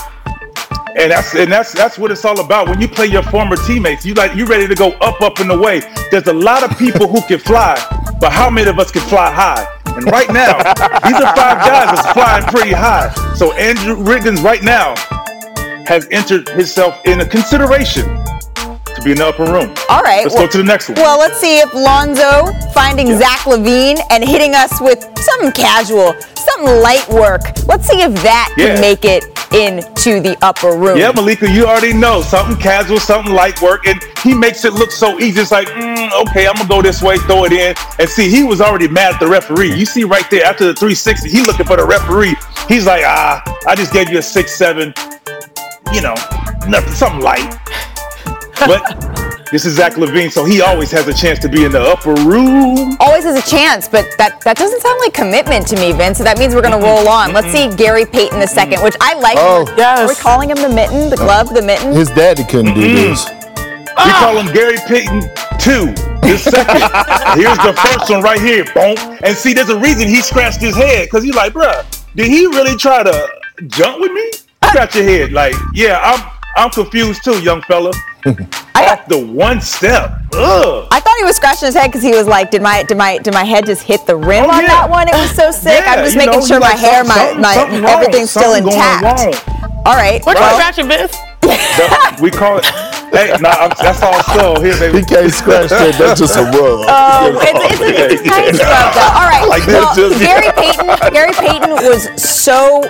And 0.98 1.12
that's 1.12 1.36
and 1.36 1.52
that's 1.52 1.72
that's 1.74 1.98
what 1.98 2.12
it's 2.12 2.26
all 2.26 2.40
about. 2.40 2.68
When 2.68 2.82
you 2.82 2.88
play 2.88 3.06
your 3.06 3.24
former 3.24 3.56
teammates, 3.56 4.06
you 4.06 4.14
like 4.16 4.36
you 4.36 4.46
ready 4.46 4.68
to 4.68 4.76
go 4.76 4.92
up, 5.02 5.22
up 5.22 5.40
and 5.40 5.52
away. 5.52 5.82
There's 6.12 6.28
a 6.28 6.34
lot 6.34 6.64
of 6.70 6.78
people 6.78 7.08
who 7.08 7.22
can 7.22 7.40
fly, 7.40 7.76
but 8.20 8.32
how 8.32 8.50
many 8.50 8.70
of 8.70 8.80
us 8.80 8.92
can 8.92 9.02
fly 9.04 9.32
high? 9.32 9.66
And 9.86 10.06
right 10.12 10.30
now, 10.32 10.58
these 11.04 11.16
are 11.16 11.36
five 11.36 11.58
guys 11.66 11.96
that's 11.96 12.12
flying 12.14 12.44
pretty 12.46 12.72
high. 12.72 13.14
So 13.36 13.54
Andrew 13.54 14.02
Wiggins 14.04 14.42
right 14.42 14.64
now 14.64 14.96
has 15.88 16.08
entered 16.12 16.48
himself 16.50 17.00
in 17.06 17.22
a 17.22 17.26
consideration 17.26 18.04
to 18.06 19.02
be 19.04 19.12
in 19.12 19.18
the 19.18 19.28
upper 19.28 19.46
room. 19.46 19.74
All 19.90 20.02
right. 20.02 20.24
Let's 20.24 20.36
well- 20.36 20.46
go 20.46 20.52
to 20.52 20.58
the 20.58 20.64
next 20.64 20.90
one. 20.90 20.98
Well, 20.98 21.20
let's 21.20 21.40
see 21.40 21.60
if 21.60 21.74
Lonzo 21.74 22.48
finding 22.74 23.18
Zach 23.18 23.40
LaVine 23.46 24.00
and 24.12 24.24
hitting 24.24 24.54
us 24.56 24.80
with 24.82 25.00
something 25.18 25.52
casual, 25.52 26.14
something 26.36 26.82
light 26.82 27.08
work. 27.10 27.42
Let's 27.68 27.88
see 27.88 28.02
if 28.02 28.14
that 28.24 28.54
Yeah. 28.58 28.74
can 28.74 28.82
make 28.82 29.06
it 29.06 29.24
into 29.54 30.20
the 30.20 30.38
upper 30.42 30.72
room. 30.72 30.98
Yeah, 30.98 31.12
Malika, 31.12 31.50
you 31.50 31.66
already 31.66 31.94
know 31.94 32.22
something 32.22 32.58
casual, 32.58 33.00
something 33.00 33.34
light 33.34 33.62
work, 33.62 33.88
and 33.88 34.02
he 34.24 34.34
makes 34.34 34.66
it 34.66 34.74
look 34.74 34.92
so 34.92 35.20
easy. 35.20 35.42
It's 35.42 35.52
like, 35.52 35.68
mm, 35.68 36.12
okay, 36.28 36.48
I'm 36.48 36.56
gonna 36.56 36.70
go 36.70 36.82
this 36.82 37.02
way, 37.02 37.18
throw 37.20 37.46
it 37.46 37.54
in, 37.54 37.76
and 38.00 38.10
see, 38.10 38.30
he 38.30 38.44
was 38.44 38.62
already 38.62 38.88
mad 38.88 39.14
at 39.16 39.20
the 39.20 39.28
referee. 39.28 39.74
You 39.74 39.86
see 39.86 40.04
right 40.04 40.30
there 40.30 40.46
after 40.46 40.66
the 40.66 40.74
360, 40.74 41.30
he 41.30 41.42
looking 41.44 41.66
for 41.66 41.78
the 41.78 41.86
referee. 41.86 42.36
He's 42.68 42.86
like, 42.86 43.04
ah, 43.06 43.42
I 43.68 43.76
just 43.76 43.94
gave 43.94 44.10
you 44.10 44.20
a 44.20 44.22
six 44.22 44.54
seven, 44.54 44.94
you 45.94 46.02
know, 46.02 46.16
nothing, 46.68 46.94
something 46.94 47.22
light. 47.22 47.58
But 48.60 49.26
this 49.52 49.66
is 49.66 49.76
Zach 49.76 49.94
LaVine, 49.94 50.32
so 50.32 50.46
he 50.46 50.62
always 50.62 50.92
has 50.92 51.08
a 51.08 51.14
chance 51.14 51.40
to 51.40 51.50
be 51.50 51.66
in 51.66 51.72
the 51.72 51.82
upper 51.82 52.14
room. 52.14 52.96
Always 53.00 53.24
has 53.24 53.36
a 53.36 53.50
chance, 53.50 53.88
but 53.88 54.06
that, 54.18 54.42
that 54.42 54.58
doesn't 54.58 54.82
sound 54.82 55.00
like 55.00 55.14
commitment 55.14 55.68
to 55.68 55.76
me, 55.76 55.92
Vince. 55.92 56.20
So 56.20 56.24
that 56.24 56.38
means 56.38 56.54
we're 56.54 56.62
going 56.62 56.80
to 56.80 56.86
roll 56.86 57.08
on. 57.10 57.34
Let's 57.34 57.52
see 57.52 57.74
Gary 57.76 58.06
Payton 58.06 58.40
the 58.40 58.48
second, 58.48 58.84
which 58.84 58.96
I 59.02 59.14
like. 59.16 59.38
Oh. 59.40 59.66
Are 59.82 60.08
we 60.08 60.16
calling 60.16 60.50
him 60.50 60.58
the 60.58 60.70
mitten, 60.70 61.10
the 61.10 61.16
glove, 61.16 61.54
the 61.54 61.62
mitten? 61.62 61.94
His 61.94 62.10
daddy 62.10 62.44
couldn't 62.44 62.76
do 62.76 62.82
this. 62.82 63.28
We 63.28 63.36
ah! 63.98 64.20
call 64.20 64.38
him 64.38 64.54
Gary 64.54 64.78
Payton 64.88 65.22
two. 65.60 65.92
The 66.22 66.38
second. 66.38 66.88
Here's 67.40 67.58
the 67.58 67.74
first 67.74 68.10
one 68.10 68.22
right 68.22 68.40
here. 68.40 68.66
Boom. 68.74 69.18
And 69.24 69.36
see, 69.36 69.54
there's 69.54 69.70
a 69.70 69.80
reason 69.80 70.08
he 70.08 70.22
scratched 70.22 70.62
his 70.62 70.76
head 70.76 71.06
because 71.06 71.24
he's 71.24 71.36
like, 71.36 71.54
bruh, 71.54 71.84
did 72.16 72.28
he 72.28 72.46
really 72.48 72.76
try 72.76 73.04
to 73.04 73.30
jump 73.68 74.00
with 74.00 74.12
me? 74.12 74.32
Scratch 74.70 74.96
your 74.96 75.06
head. 75.06 75.32
Like, 75.32 75.56
yeah, 75.74 76.00
I'm 76.02 76.32
I'm 76.56 76.70
confused 76.70 77.24
too, 77.24 77.42
young 77.42 77.62
fella. 77.64 77.92
Off 78.26 79.06
the 79.08 79.24
one 79.32 79.62
step. 79.62 80.12
Ugh. 80.34 80.88
I 80.92 81.00
thought 81.00 81.16
he 81.20 81.24
was 81.26 81.36
scratching 81.36 81.68
his 81.68 81.76
head 81.76 81.88
because 81.88 82.02
he 82.02 82.12
was 82.12 82.28
like, 82.28 82.50
"Did 82.52 82.62
my 82.62 82.84
did 82.84 82.98
my 82.98 83.18
did 83.20 83.34
my 83.34 83.44
head 83.44 83.66
just 83.66 83.84
hit 83.84 84.06
the 84.08 84.16
rim 84.16 84.46
Oh, 84.46 84.50
on 84.52 84.62
yeah. 84.62 84.68
that 84.68 84.90
one? 84.90 85.08
It 85.08 85.14
was 85.16 85.32
so 85.36 85.52
sick. 85.56 85.84
Yeah, 85.86 85.94
I'm 85.94 86.04
just 86.04 86.18
making 86.18 86.40
know, 86.40 86.46
sure 86.46 86.58
you 86.58 86.62
my 86.62 86.70
like 86.72 86.80
hair, 86.80 87.06
something- 87.06 87.42
my 87.42 87.48
my 87.50 87.54
something 87.56 87.82
wrong, 87.84 87.92
everything's 87.94 88.32
still 88.32 88.44
something 88.56 88.64
going 88.64 88.76
intact." 88.76 89.48
All 89.86 89.96
right. 89.96 90.26
What 90.26 90.36
you 90.38 90.42
well, 90.44 90.56
scratching, 90.60 90.88
Vince? 90.88 91.16
We 92.22 92.30
call 92.32 92.58
it. 92.60 92.66
Hey, 93.16 93.34
nah, 93.40 93.50
I'm, 93.68 93.72
that's 93.80 94.04
all 94.04 94.22
slow. 94.36 94.62
Here, 94.62 94.78
baby. 94.78 95.00
He 95.00 95.06
can't 95.06 95.32
scratch 95.34 95.70
that. 95.70 95.96
That's 95.98 96.20
just 96.20 96.36
a 96.38 96.44
rub. 96.44 96.86
Oh, 96.90 97.40
it's, 97.42 97.74
it's, 97.74 97.82
a, 97.82 98.14
it's 98.14 98.22
a 98.22 98.30
tiny 98.30 98.54
scrub 98.54 98.94
though. 98.94 99.14
All 99.16 99.28
right. 99.30 99.46
Like 99.50 99.66
well, 99.68 99.96
just- 99.96 100.20
Gary 100.20 100.52
Payton. 100.54 101.14
Gary 101.14 101.34
Payton 101.34 101.72
was 101.72 102.10
so 102.22 102.84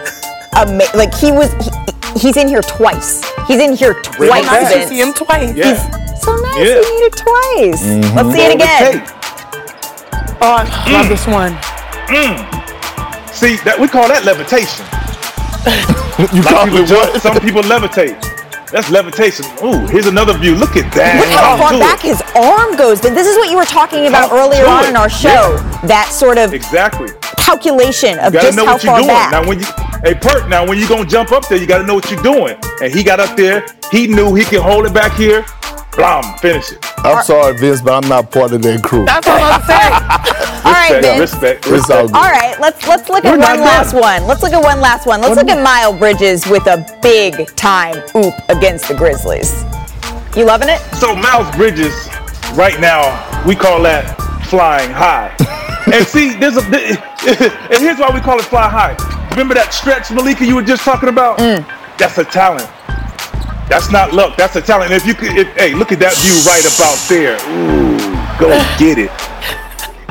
amazing. 0.57 0.97
Like 0.97 1.13
he 1.13 1.31
was. 1.31 1.51
He, 1.63 1.69
he's 2.17 2.37
in 2.37 2.47
here 2.47 2.61
twice. 2.61 3.23
He's 3.47 3.59
in 3.59 3.75
here 3.75 3.93
twice. 4.01 4.45
Nice 4.45 4.73
to 4.73 4.87
see 4.87 5.01
him 5.01 5.13
twice. 5.13 5.55
Yeah. 5.55 5.75
So 6.15 6.35
nice 6.35 6.57
Yeah. 6.57 6.75
to 6.75 6.81
meet 6.81 7.03
it 7.09 7.15
twice. 7.15 7.83
Mm-hmm. 7.83 8.15
Let's 8.17 8.31
see 8.35 8.41
it 8.45 8.55
again. 8.55 9.07
Oh, 10.41 10.55
I 10.63 10.91
love 10.91 11.09
this 11.09 11.27
one. 11.27 11.51
See, 13.33 13.55
that 13.63 13.77
we 13.79 13.87
call 13.87 14.07
that 14.07 14.23
levitation. 14.25 14.85
You 16.19 16.43
Some 16.43 16.53
call 16.53 16.65
people 16.65 16.83
it 16.83 16.89
what? 16.91 17.21
some 17.21 17.39
people 17.39 17.61
levitate. 17.61 18.19
That's 18.71 18.89
levitation. 18.91 19.45
Ooh, 19.63 19.87
here's 19.87 20.05
another 20.05 20.37
view. 20.37 20.53
Look 20.53 20.75
at 20.75 20.91
that. 20.93 21.15
Look 21.15 21.31
how 21.31 21.55
far 21.55 21.71
back 21.79 22.03
it. 22.03 22.09
his 22.11 22.21
arm 22.35 22.75
goes. 22.75 22.99
This 22.99 23.25
is 23.25 23.37
what 23.37 23.49
you 23.49 23.55
were 23.55 23.63
talking 23.63 24.05
about 24.07 24.27
Come 24.29 24.37
earlier 24.39 24.67
on 24.67 24.83
it. 24.83 24.89
in 24.89 24.95
our 24.97 25.09
show. 25.09 25.55
That 25.87 26.11
sort 26.11 26.37
of 26.37 26.53
Exactly. 26.53 27.07
Calculation 27.49 28.19
of 28.19 28.33
You 28.33 28.39
gotta 28.39 28.47
just 28.47 28.57
know 28.57 28.65
how 28.65 28.73
what 28.73 28.83
you're 28.83 28.91
far 28.91 28.99
doing. 28.99 29.07
back. 29.07 29.31
Now 29.31 29.47
when 29.47 29.59
you 29.59 29.65
hey 30.03 30.15
Perk, 30.15 30.47
now 30.49 30.67
when 30.67 30.77
you 30.77 30.87
gonna 30.87 31.05
jump 31.09 31.31
up 31.31 31.47
there, 31.47 31.57
you 31.57 31.67
gotta 31.67 31.85
know 31.85 31.95
what 31.95 32.09
you're 32.11 32.21
doing. 32.23 32.55
And 32.81 32.93
he 32.93 33.03
got 33.03 33.19
up 33.19 33.35
there, 33.35 33.65
he 33.91 34.07
knew 34.07 34.33
he 34.35 34.43
could 34.45 34.61
hold 34.61 34.85
it 34.85 34.93
back 34.93 35.13
here. 35.13 35.45
Blam, 35.95 36.23
finish 36.37 36.71
it. 36.71 36.85
I'm 36.99 37.23
sorry, 37.23 37.57
Vince, 37.57 37.81
but 37.81 38.03
I'm 38.03 38.07
not 38.09 38.31
part 38.31 38.53
of 38.53 38.61
that 38.61 38.83
crew. 38.83 39.05
That's 39.05 39.27
what 39.27 39.41
I'm 39.41 39.61
saying. 39.63 39.93
All 40.65 40.71
right, 40.71 40.91
Respect, 40.91 41.03
Vince. 41.03 41.19
respect, 41.19 41.57
It's 41.67 41.67
all 41.89 42.03
respect. 42.03 42.07
good. 42.07 42.15
All 42.15 42.31
right, 42.31 42.59
let's 42.59 42.87
let's 42.87 43.09
look 43.09 43.23
We're 43.23 43.33
at 43.33 43.39
not 43.39 43.49
one 43.49 43.57
done. 43.57 43.65
last 43.65 43.93
one. 43.93 44.27
Let's 44.27 44.41
look 44.43 44.53
at 44.53 44.63
one 44.63 44.79
last 44.81 45.07
one. 45.07 45.21
Let's 45.21 45.35
look 45.35 45.49
at 45.49 45.61
Miles 45.63 45.97
Bridges 45.97 46.45
with 46.47 46.67
a 46.67 46.85
big 47.01 47.47
time 47.55 47.95
oop 48.15 48.33
against 48.49 48.87
the 48.87 48.93
Grizzlies. 48.95 49.63
You 50.37 50.45
loving 50.45 50.69
it? 50.69 50.79
So 50.95 51.15
Miles 51.15 51.53
Bridges, 51.55 51.93
right 52.53 52.79
now, 52.79 53.01
we 53.45 53.55
call 53.55 53.81
that 53.83 54.15
flying 54.45 54.91
high. 54.91 55.35
and 55.93 56.05
see, 56.07 56.35
there's 56.35 56.57
a 56.57 56.61
and 57.71 57.79
here's 57.81 57.99
why 57.99 58.11
we 58.13 58.19
call 58.21 58.39
it 58.39 58.45
fly 58.45 58.69
high. 58.69 58.95
Remember 59.31 59.53
that 59.55 59.73
stretch, 59.73 60.11
Malika, 60.11 60.45
you 60.45 60.55
were 60.55 60.63
just 60.63 60.83
talking 60.83 61.09
about? 61.09 61.37
Mm. 61.39 61.65
That's 61.97 62.17
a 62.17 62.23
talent. 62.25 62.67
That's 63.69 63.91
not 63.91 64.13
luck. 64.13 64.35
That's 64.37 64.55
a 64.55 64.61
talent. 64.61 64.91
And 64.91 65.01
if 65.01 65.05
you 65.07 65.13
could, 65.13 65.37
if, 65.37 65.47
hey, 65.55 65.73
look 65.75 65.91
at 65.91 65.99
that 65.99 66.15
view 66.17 66.33
right 66.49 66.65
about 66.65 66.97
there. 67.07 67.37
Ooh, 67.49 68.39
go 68.39 68.49
get 68.79 68.97
it. 68.97 69.11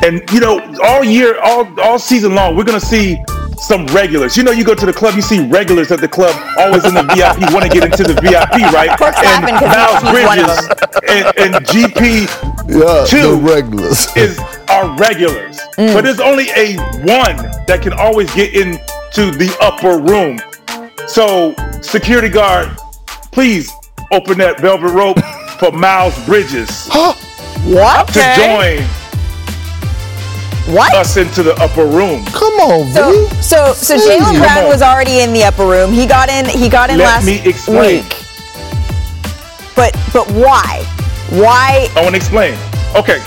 And 0.04 0.22
you 0.32 0.40
know, 0.40 0.60
all 0.82 1.04
year, 1.04 1.38
all 1.40 1.66
all 1.80 1.98
season 1.98 2.34
long, 2.34 2.56
we're 2.56 2.64
gonna 2.64 2.80
see 2.80 3.18
some 3.58 3.86
regulars. 3.88 4.36
You 4.36 4.44
know, 4.44 4.52
you 4.52 4.64
go 4.64 4.74
to 4.76 4.86
the 4.86 4.92
club, 4.92 5.16
you 5.16 5.22
see 5.22 5.44
regulars 5.48 5.90
at 5.90 6.00
the 6.00 6.06
club, 6.08 6.34
always 6.58 6.84
in 6.84 6.94
the 6.94 7.02
VIP, 7.14 7.52
want 7.52 7.64
to 7.64 7.68
get 7.70 7.84
into 7.84 8.04
the 8.04 8.14
VIP, 8.20 8.70
right? 8.72 8.96
Perk's 8.96 9.18
and 9.24 9.42
laughing 9.42 9.56
'cause 9.58 9.74
Miles 9.74 10.00
he's 10.00 10.22
one 10.22 10.38
of 10.38 10.46
Bridges 10.46 10.68
and, 11.08 11.54
and 11.56 11.66
GP 11.66 12.28
Yeah, 12.68 13.04
Two. 13.06 13.22
the 13.36 13.36
regulars. 13.42 14.06
is 14.16 14.38
are 14.78 14.96
regulars, 14.96 15.58
Mm. 15.76 15.92
but 15.94 16.04
there's 16.04 16.20
only 16.20 16.48
a 16.56 16.76
one 17.04 17.36
that 17.66 17.80
can 17.82 17.92
always 17.92 18.32
get 18.34 18.54
into 18.54 19.30
the 19.32 19.54
upper 19.60 19.98
room. 19.98 20.38
So, 21.08 21.54
security 21.82 22.28
guard, 22.28 22.70
please 23.32 23.72
open 24.12 24.38
that 24.38 24.60
velvet 24.60 24.90
rope 24.92 25.18
for 25.58 25.72
Miles 25.72 26.14
Bridges 26.26 26.88
What? 27.64 28.08
to 28.08 28.20
join 28.36 28.82
What? 30.74 30.94
us 30.94 31.16
into 31.16 31.42
the 31.42 31.54
upper 31.60 31.84
room. 31.86 32.24
Come 32.26 32.54
on, 32.60 32.92
So, 32.92 33.10
V. 33.26 33.42
so, 33.42 33.72
so 33.72 33.96
Jeez. 33.96 34.18
Jaylen 34.18 34.38
Brown 34.38 34.68
was 34.68 34.82
already 34.82 35.20
in 35.20 35.32
the 35.32 35.42
upper 35.44 35.66
room. 35.66 35.92
He 35.92 36.06
got 36.06 36.28
in. 36.28 36.46
He 36.46 36.68
got 36.68 36.90
in 36.90 36.98
Let 36.98 37.04
last 37.06 37.26
me 37.26 37.40
explain. 37.48 38.04
week. 38.04 38.14
But, 39.74 39.92
but 40.12 40.30
why? 40.32 40.84
Why? 41.30 41.88
I 41.96 42.02
want 42.02 42.10
to 42.14 42.16
explain. 42.16 42.54
Okay, 42.96 43.20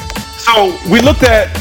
so 0.45 0.77
we 0.89 1.01
looked 1.01 1.23
at 1.23 1.55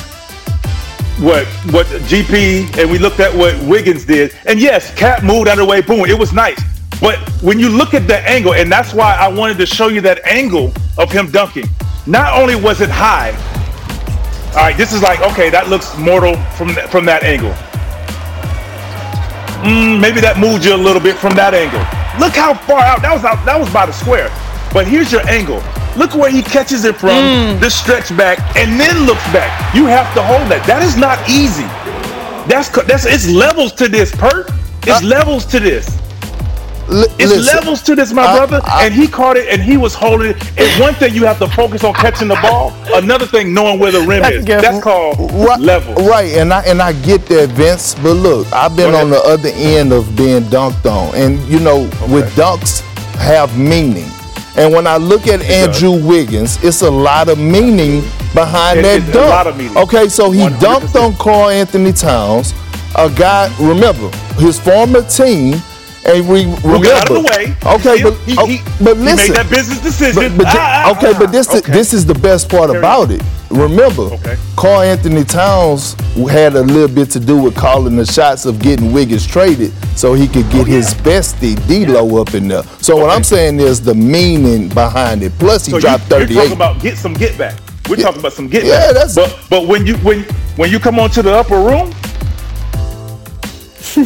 what 1.21 1.47
what 1.71 1.87
GP 2.09 2.79
and 2.79 2.91
we 2.91 2.99
looked 2.99 3.21
at 3.21 3.35
what 3.35 3.61
Wiggins 3.65 4.05
did, 4.05 4.35
and 4.47 4.59
yes, 4.59 4.95
KAT 4.95 5.23
moved 5.23 5.49
out 5.49 5.59
of 5.59 5.67
the 5.67 5.71
way, 5.71 5.81
boom, 5.81 6.07
it 6.07 6.19
was 6.19 6.33
nice. 6.33 6.61
But 7.01 7.19
when 7.43 7.59
you 7.59 7.69
look 7.69 7.95
at 7.95 8.07
the 8.07 8.19
angle, 8.29 8.55
and 8.55 8.71
that's 8.71 8.93
why 8.93 9.15
I 9.15 9.29
wanted 9.29 9.59
to 9.59 9.67
show 9.67 9.89
you 9.89 10.01
that 10.03 10.25
angle 10.27 10.73
of 10.99 11.11
him 11.11 11.31
dunking. 11.31 11.67
Not 12.07 12.39
only 12.39 12.55
was 12.55 12.81
it 12.81 12.91
high, 12.91 13.31
all 14.51 14.57
right, 14.57 14.77
this 14.77 14.93
is 14.93 15.03
like 15.03 15.21
okay, 15.33 15.51
that 15.51 15.69
looks 15.69 15.97
mortal 15.99 16.37
from 16.57 16.71
from 16.89 17.05
that 17.05 17.23
angle. 17.23 17.53
Mm, 19.63 20.01
maybe 20.01 20.21
that 20.21 20.39
moved 20.39 20.65
you 20.65 20.75
a 20.75 20.77
little 20.77 21.03
bit 21.03 21.17
from 21.17 21.35
that 21.35 21.53
angle. 21.53 21.81
Look 22.19 22.35
how 22.35 22.55
far 22.55 22.81
out 22.81 23.03
that 23.03 23.13
was 23.13 23.25
out. 23.25 23.45
That 23.45 23.61
was 23.61 23.71
by 23.73 23.85
the 23.87 23.93
square. 23.93 24.31
But 24.73 24.87
here's 24.87 25.13
your 25.13 25.27
angle. 25.29 25.63
Look 26.01 26.15
where 26.15 26.31
he 26.31 26.41
catches 26.43 26.87
it 26.87 26.97
from, 26.97 27.11
mm. 27.11 27.61
the 27.61 27.69
stretch 27.69 28.09
back, 28.17 28.39
and 28.57 28.81
then 28.81 29.05
looks 29.05 29.23
back. 29.35 29.53
You 29.75 29.85
have 29.85 30.09
to 30.15 30.23
hold 30.23 30.51
that. 30.51 30.67
That 30.67 30.83
is 30.83 30.97
not 30.97 31.19
easy. 31.29 31.69
That's 32.49 32.71
that's 32.89 33.05
it's 33.05 33.29
levels 33.29 33.73
to 33.75 33.87
this, 33.87 34.11
Perk. 34.17 34.49
It's 34.87 35.03
uh, 35.03 35.07
levels 35.07 35.45
to 35.53 35.61
this. 35.61 35.87
L- 36.89 37.05
It's 37.19 37.31
listen, 37.31 37.55
levels 37.55 37.83
to 37.83 37.95
this, 37.95 38.13
my 38.15 38.25
I- 38.25 38.37
brother. 38.39 38.61
I- 38.65 38.87
and 38.87 38.95
he 38.95 39.07
caught 39.07 39.37
it, 39.37 39.49
and 39.53 39.61
he 39.63 39.77
was 39.77 39.93
holding 39.95 40.31
it. 40.31 40.37
And 40.59 40.81
one 40.81 40.95
thing 40.95 41.15
you 41.15 41.27
have 41.27 41.39
to 41.39 41.49
focus 41.49 41.85
on 41.85 41.93
catching 41.93 42.29
the 42.29 42.39
ball. 42.41 42.73
Another 42.95 43.27
thing, 43.27 43.53
knowing 43.53 43.79
where 43.79 43.93
the 43.93 44.01
rim 44.01 44.23
That's 44.23 44.37
is. 44.37 44.45
good. 44.47 44.65
That's 44.65 44.83
called 44.83 45.19
Right, 45.33 45.61
levels. 45.61 46.09
right, 46.09 46.33
and 46.41 46.51
I 46.55 46.63
and 46.63 46.81
I 46.81 46.95
get 46.95 47.27
that, 47.27 47.51
Vince. 47.51 47.95
But 47.97 48.15
look, 48.15 48.51
I've 48.55 48.75
been 48.75 48.95
on 48.95 49.11
the 49.11 49.21
other 49.21 49.51
end 49.55 49.93
of 49.93 50.17
being 50.17 50.45
dunked 50.45 50.87
on, 50.91 51.15
and 51.15 51.39
you 51.53 51.61
know, 51.61 51.81
with 52.09 52.35
dunks 52.37 52.81
have 53.17 53.59
meaning. 53.59 54.09
And 54.57 54.73
when 54.75 54.87
I 54.87 54.97
look 54.97 55.27
at 55.29 55.43
Andrew 55.43 55.93
Wiggins, 55.93 56.59
it's 56.65 56.83
a 56.83 56.91
lot 56.91 57.29
of 57.29 57.39
meaning 57.39 58.03
behind 58.35 58.81
It- 58.81 58.83
that 59.07 59.13
dunk. 59.13 59.31
lot 59.31 59.47
of 59.47 59.57
meaning. 59.57 59.77
Okay, 59.77 60.09
so 60.09 60.31
he 60.31 60.41
100%. 60.43 60.61
dunked 60.61 61.01
on 61.01 61.15
Karl-Anthony 61.17 61.93
Towns, 61.93 62.53
a 62.97 63.09
guy. 63.11 63.51
Remember, 63.61 64.11
his 64.39 64.59
former 64.59 65.03
team 65.03 65.63
And 66.03 66.27
we 66.27 66.47
remember. 66.65 66.93
Out 66.95 67.11
of 67.11 67.17
the 67.17 67.21
way. 67.21 67.55
Okay, 67.75 67.99
He- 67.99 68.03
but 68.03 68.15
he- 68.25 68.37
oh, 68.39 68.47
he- 68.47 68.63
but 68.81 68.97
he 68.97 69.03
made 69.05 69.35
that 69.35 69.51
business 69.51 69.81
decision. 69.81 70.15
But, 70.15 70.39
but 70.39 70.47
Ah, 70.57 70.85
ah, 70.87 70.91
okay, 70.93 71.13
but 71.13 71.29
ah. 71.29 71.31
this 71.31 71.47
Okay. 71.55 71.71
this 71.73 71.93
is 71.93 72.07
the 72.07 72.15
best 72.15 72.49
part 72.49 72.71
about 72.71 73.11
it. 73.11 73.21
Remember, 73.51 74.11
Karl-Anthony 74.57 75.25
Towns 75.25 75.95
had 76.31 76.55
a 76.55 76.61
little 76.63 76.95
bit 76.95 77.11
to 77.11 77.19
do 77.21 77.37
with 77.43 77.57
calling 77.57 77.97
the 77.97 78.07
shots 78.07 78.47
of 78.47 78.61
getting 78.61 78.93
Wiggins 78.93 79.27
traded 79.27 79.73
so 79.99 80.15
he 80.15 80.29
could 80.29 80.47
Oh, 80.47 80.53
get 80.53 80.67
his 80.69 80.95
bestie 80.95 81.57
D'Lo 81.67 82.21
up 82.21 82.35
in 82.35 82.47
there. 82.47 82.63
So 82.81 82.97
what 82.97 83.11
I'm 83.11 83.25
saying 83.25 83.59
is 83.59 83.81
the 83.81 83.95
meaning 83.95 84.69
behind 84.69 85.23
it. 85.25 85.33
Plus 85.39 85.67
he 85.67 85.73
So 85.73 85.77
you, 85.79 85.81
dropped 85.83 86.09
you're 86.11 86.27
talking 86.29 86.53
about 86.53 86.81
get 86.81 86.97
some 86.97 87.13
get 87.13 87.37
back. 87.37 87.59
We're 87.89 87.97
talking 87.97 88.21
about 88.21 88.35
some 88.35 88.47
get 88.47 88.65
Yeah, 88.65 88.93
back. 88.93 88.95
that's- 88.95 89.15
but 89.17 89.37
but 89.51 89.67
when 89.67 89.85
you 89.85 89.97
when 89.99 90.23
when 90.57 90.71
you 90.71 90.79
come 90.79 91.01
onto 91.01 91.21
the 91.23 91.33
upper 91.35 91.59
room, 91.59 91.93
And, 93.97 94.05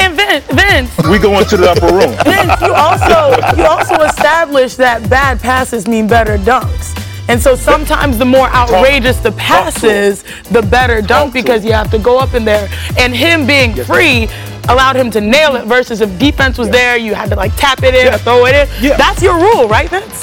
and 0.00 0.16
Vince, 0.16 0.44
Vince, 0.50 0.90
we 1.08 1.18
go 1.18 1.38
into 1.38 1.56
the 1.56 1.70
upper 1.70 1.86
room. 1.86 2.10
Vince, 2.24 2.60
you 2.60 2.74
also 2.74 3.56
you 3.56 3.64
also 3.64 3.94
established 4.02 4.76
that 4.78 5.08
bad 5.08 5.40
passes 5.40 5.86
mean 5.86 6.08
better 6.08 6.36
dunks. 6.38 6.94
And 7.28 7.40
so 7.40 7.56
sometimes 7.56 8.18
the 8.18 8.24
more 8.24 8.48
outrageous 8.48 9.18
the 9.20 9.32
passes, 9.32 10.22
the 10.50 10.62
better 10.62 11.02
dunk 11.02 11.32
because 11.32 11.64
you 11.64 11.72
have 11.72 11.90
to 11.90 11.98
go 11.98 12.18
up 12.18 12.34
in 12.34 12.44
there. 12.44 12.68
And 12.98 13.14
him 13.14 13.46
being 13.46 13.74
free 13.74 14.28
allowed 14.68 14.96
him 14.96 15.10
to 15.12 15.20
nail 15.20 15.56
it 15.56 15.64
versus 15.66 16.00
if 16.00 16.18
defense 16.18 16.56
was 16.58 16.70
there, 16.70 16.96
you 16.96 17.14
had 17.14 17.28
to 17.30 17.36
like 17.36 17.54
tap 17.56 17.82
it 17.82 17.94
in 17.94 18.12
or 18.12 18.18
throw 18.18 18.46
it 18.46 18.54
in. 18.54 18.68
Yeah. 18.82 18.96
That's 18.96 19.22
your 19.22 19.34
rule, 19.38 19.68
right, 19.68 19.88
Vince? 19.88 20.20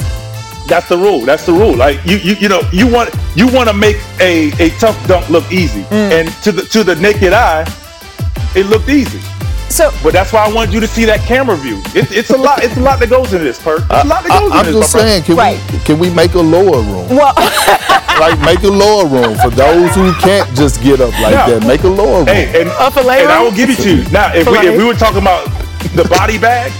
That's 0.67 0.87
the 0.87 0.97
rule. 0.97 1.19
That's 1.25 1.45
the 1.45 1.51
rule. 1.51 1.75
Like 1.75 1.99
you, 2.05 2.17
you, 2.17 2.35
you 2.35 2.47
know, 2.49 2.61
you 2.71 2.87
want 2.89 3.13
you 3.35 3.47
want 3.51 3.67
to 3.67 3.73
make 3.75 3.97
a, 4.21 4.51
a 4.59 4.69
tough 4.79 4.97
dunk 5.07 5.29
look 5.29 5.43
easy, 5.51 5.83
Mm. 5.83 6.11
and 6.11 6.29
to 6.43 6.53
the 6.53 6.61
to 6.63 6.85
the 6.85 6.95
naked 6.95 7.33
eye, 7.33 7.65
it 8.55 8.65
looked 8.67 8.87
easy. 8.87 9.19
So, 9.73 9.89
but 10.03 10.13
that's 10.13 10.31
why 10.31 10.45
I 10.45 10.53
wanted 10.53 10.71
you 10.71 10.79
to 10.81 10.88
see 10.88 11.03
that 11.05 11.21
camera 11.21 11.57
view. 11.57 11.81
It, 11.97 12.12
it's 12.13 12.29
a 12.29 12.38
lot. 12.38 12.63
It's 12.63 12.77
a 12.77 12.79
lot 12.79 12.99
that 12.99 13.09
goes 13.09 13.33
into 13.33 13.43
this, 13.43 13.57
Perk. 13.57 13.81
It's 13.81 13.89
a 13.89 14.07
lot 14.07 14.21
that 14.21 14.29
goes 14.29 14.51
I, 14.53 14.59
into 14.62 14.69
am 14.69 14.73
this. 14.77 14.86
just 14.86 14.93
my 14.93 14.99
brother. 15.01 15.09
saying, 15.09 15.23
can 15.25 15.36
we 15.73 15.79
can 15.81 15.97
we 15.97 16.09
make 16.13 16.33
a 16.36 16.45
lower 16.45 16.77
room? 16.86 17.09
Well, 17.09 17.33
like 18.21 18.38
make 18.45 18.62
a 18.62 18.69
lower 18.69 19.09
room 19.09 19.33
for 19.41 19.49
those 19.49 19.89
who 19.95 20.13
can't 20.21 20.45
just 20.55 20.77
get 20.83 21.01
up 21.01 21.09
like 21.17 21.33
Yeah. 21.33 21.57
that. 21.57 21.65
Make 21.65 21.81
a 21.83 21.89
lower 21.89 22.19
room. 22.21 22.27
Hey, 22.27 22.45
and, 22.62 22.69
and 22.69 23.31
I 23.33 23.41
will 23.41 23.51
give 23.51 23.71
it 23.71 23.81
to 23.81 23.89
you. 23.97 24.05
Now, 24.13 24.29
if 24.33 24.45
we, 24.45 24.57
if 24.62 24.77
we 24.77 24.86
were 24.86 24.93
talking 24.93 25.25
about 25.25 25.49
the 25.97 26.05
body 26.05 26.38
bag, 26.38 26.71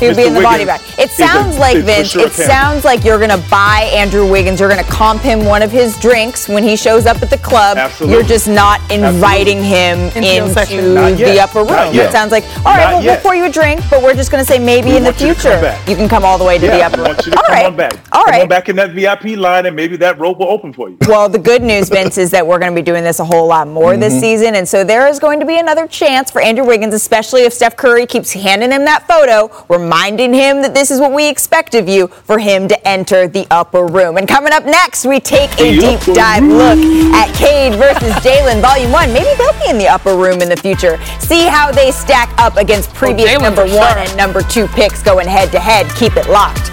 He 0.00 0.06
would 0.08 0.16
be 0.16 0.26
in 0.26 0.34
the 0.34 0.40
body 0.40 0.64
Wiggins 0.64 0.82
bag. 0.82 0.98
It 0.98 1.10
is 1.10 1.18
a- 1.18 1.26
sounds 1.26 1.58
like 1.58 1.76
is 1.76 1.84
Vince. 1.84 2.08
sure 2.10 2.26
it 2.26 2.32
can. 2.32 2.44
sounds 2.46 2.84
like 2.84 3.04
you're 3.04 3.18
gonna 3.18 3.42
buy 3.50 3.90
Andrew 3.94 4.30
Wiggins. 4.30 4.60
You're 4.60 4.68
gonna 4.68 4.84
comp 4.84 5.22
him 5.22 5.44
one 5.44 5.62
of 5.62 5.70
his 5.70 5.96
drinks 5.98 6.48
when 6.48 6.62
he 6.62 6.76
shows 6.76 7.06
up 7.06 7.22
at 7.22 7.30
the 7.30 7.38
club. 7.38 7.78
Absolutely. 7.78 8.14
You're 8.14 8.24
just 8.26 8.48
not 8.48 8.80
inviting 8.90 9.62
him 9.62 9.98
Into 10.14 10.18
into 10.18 11.24
the 11.24 11.40
upper 11.40 11.60
room. 11.60 11.94
It 11.94 12.12
sounds 12.12 12.32
like 12.32 12.44
all 12.64 12.74
right. 12.74 12.84
Not 12.84 12.92
Well, 12.94 13.02
we'll 13.02 13.16
pour 13.20 13.34
you 13.34 13.44
a 13.44 13.50
drink, 13.50 13.80
but 13.90 14.02
we're 14.02 14.14
just 14.14 14.30
gonna 14.30 14.44
say 14.44 14.58
maybe 14.58 14.90
We 14.90 14.96
in 14.98 15.02
the 15.04 15.10
want 15.10 15.20
you 15.20 15.34
future 15.34 15.76
you 15.86 15.96
can 15.96 16.08
come 16.08 16.24
all 16.24 16.38
the 16.38 16.44
way 16.44 16.58
to 16.58 16.66
the 16.66 16.76
yeah, 16.78 16.86
upper 16.86 16.96
I 16.96 16.98
room. 16.98 17.06
want 17.14 17.26
you 17.26 17.32
to 17.32 17.38
All 17.38 17.44
come 17.44 17.54
right. 17.54 17.66
on 17.66 17.76
back. 17.76 17.92
All 18.12 18.24
come 18.24 18.40
on 18.42 18.48
back 18.48 18.68
in 18.68 18.76
that 18.76 18.90
VIP 18.90 19.36
line, 19.36 19.66
and 19.66 19.74
maybe 19.76 19.96
that 19.96 20.18
rope 20.18 20.38
will 20.38 20.48
open 20.48 20.72
for 20.72 20.88
you. 20.88 20.96
Well, 21.06 21.28
the 21.28 21.38
good 21.38 21.62
news, 21.62 21.88
Vince, 21.96 22.18
is 22.18 22.30
that 22.30 22.46
we're 22.46 22.58
going 22.58 22.72
to 22.72 22.76
be 22.76 22.82
doing 22.84 23.04
this 23.04 23.18
a 23.20 23.24
whole 23.24 23.46
lot 23.46 23.68
more 23.68 23.96
this 23.96 24.14
Mhm. 24.14 24.20
season. 24.20 24.54
And 24.56 24.68
so 24.68 24.84
there 24.84 25.06
is 25.06 25.18
going 25.18 25.40
to 25.40 25.46
be 25.46 25.58
another 25.58 25.86
chance 25.86 26.30
for 26.30 26.40
Andrew 26.40 26.64
Wiggins, 26.64 26.94
especially 26.94 27.42
if 27.42 27.52
Steph 27.52 27.76
Curry 27.76 28.06
keeps 28.06 28.32
handing 28.32 28.70
him 28.72 28.84
that 28.84 29.06
photo, 29.08 29.48
reminding 29.86 30.34
him 30.34 30.62
that 30.62 30.74
this 30.74 30.90
is 30.90 30.98
what 30.98 31.12
we 31.12 31.28
expect 31.28 31.72
of 31.76 31.88
you 31.88 32.08
for 32.08 32.40
him 32.40 32.66
to 32.66 32.88
enter 32.88 33.28
the 33.28 33.46
upper 33.52 33.86
room. 33.86 34.16
And 34.16 34.26
coming 34.26 34.52
up 34.52 34.64
next, 34.64 35.06
we 35.06 35.20
take 35.20 35.52
a 35.60 35.76
The 35.76 35.80
deep 35.80 36.00
upper 36.00 36.14
dive 36.14 36.42
look 36.42 36.78
at 37.14 37.32
Cade 37.36 37.74
versus 37.74 38.12
Jalen 38.24 38.60
Volume 38.60 38.90
1. 38.90 39.12
Maybe 39.12 39.30
they'll 39.38 39.60
be 39.64 39.70
in 39.70 39.78
the 39.78 39.86
upper 39.86 40.16
room 40.16 40.42
in 40.42 40.48
the 40.48 40.56
future. 40.56 40.98
See 41.20 41.46
how 41.46 41.70
they 41.70 41.92
stack 41.92 42.36
up 42.36 42.56
against 42.56 42.92
previous 42.94 43.30
Jalen 43.30 43.42
number 43.42 43.62
one 43.62 43.70
sure. 43.70 43.98
and 43.98 44.16
number 44.16 44.42
two 44.42 44.66
picks 44.68 45.04
going 45.04 45.28
head 45.28 45.52
to 45.52 45.60
head. 45.60 45.88
Keep 45.94 46.16
it 46.16 46.28
locked. 46.28 46.72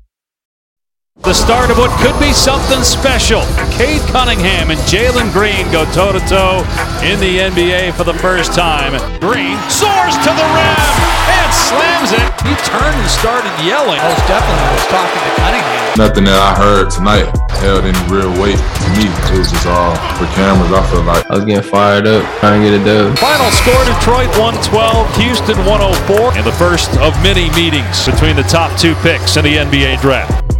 The 1.21 1.37
start 1.37 1.69
of 1.69 1.77
what 1.77 1.93
could 2.01 2.17
be 2.19 2.33
something 2.33 2.81
special. 2.81 3.45
Cade 3.69 4.01
Cunningham 4.09 4.71
and 4.71 4.79
Jalen 4.89 5.31
Green 5.31 5.69
go 5.71 5.85
toe 5.93 6.11
to 6.11 6.19
toe 6.25 6.65
in 7.05 7.19
the 7.21 7.45
NBA 7.45 7.93
for 7.93 8.03
the 8.03 8.17
first 8.17 8.57
time. 8.57 8.97
Green 9.21 9.55
soars 9.69 10.17
to 10.27 10.31
the 10.33 10.47
rim 10.51 10.91
and 11.29 11.49
slams 11.53 12.11
it. 12.11 12.25
He 12.41 12.57
turned 12.65 12.97
and 12.97 13.11
started 13.11 13.53
yelling. 13.61 14.01
Most 14.01 14.25
definitely 14.25 14.65
was 14.75 14.87
talking 14.89 15.21
to 15.21 15.31
Cunningham. 15.37 15.93
Nothing 15.93 16.25
that 16.25 16.41
I 16.41 16.51
heard 16.57 16.89
tonight 16.89 17.29
held 17.61 17.85
any 17.85 18.01
real 18.09 18.33
weight 18.41 18.57
to 18.57 18.87
me. 18.97 19.05
It 19.29 19.39
was 19.39 19.53
just 19.53 19.67
all 19.69 19.93
for 20.17 20.25
cameras. 20.33 20.73
I 20.73 20.81
feel 20.89 21.05
like 21.05 21.23
I 21.29 21.35
was 21.37 21.45
getting 21.45 21.69
fired 21.69 22.07
up, 22.07 22.25
trying 22.41 22.59
to 22.59 22.71
get 22.71 22.81
it 22.81 22.83
done. 22.83 23.15
Final 23.21 23.51
score 23.55 23.83
Detroit 23.85 24.31
112, 24.41 25.15
Houston 25.21 25.59
104, 25.69 26.33
and 26.33 26.43
the 26.43 26.55
first 26.57 26.91
of 26.97 27.13
many 27.21 27.47
meetings 27.53 28.03
between 28.09 28.35
the 28.35 28.47
top 28.49 28.73
two 28.75 28.95
picks 29.05 29.37
in 29.37 29.45
the 29.45 29.61
NBA 29.61 30.01
draft. 30.01 30.51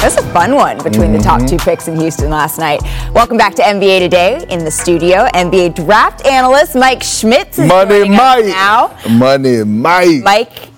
That's 0.00 0.16
a 0.16 0.22
fun 0.32 0.54
one 0.54 0.82
between 0.82 1.12
the 1.12 1.18
top 1.18 1.40
mm-hmm. 1.40 1.48
two 1.48 1.56
picks 1.58 1.86
in 1.86 2.00
Houston 2.00 2.30
last 2.30 2.58
night. 2.58 2.80
Welcome 3.12 3.36
back 3.36 3.54
to 3.56 3.62
NBA 3.62 3.98
Today 3.98 4.46
in 4.48 4.64
the 4.64 4.70
studio. 4.70 5.26
NBA 5.34 5.74
draft 5.74 6.24
analyst 6.24 6.74
Mike 6.74 7.02
Schmitz 7.02 7.58
is 7.58 7.68
Money 7.68 8.08
Mike. 8.08 8.46
now. 8.46 8.96
Money 9.10 9.62
Mike. 9.62 10.22
Mike, 10.22 10.70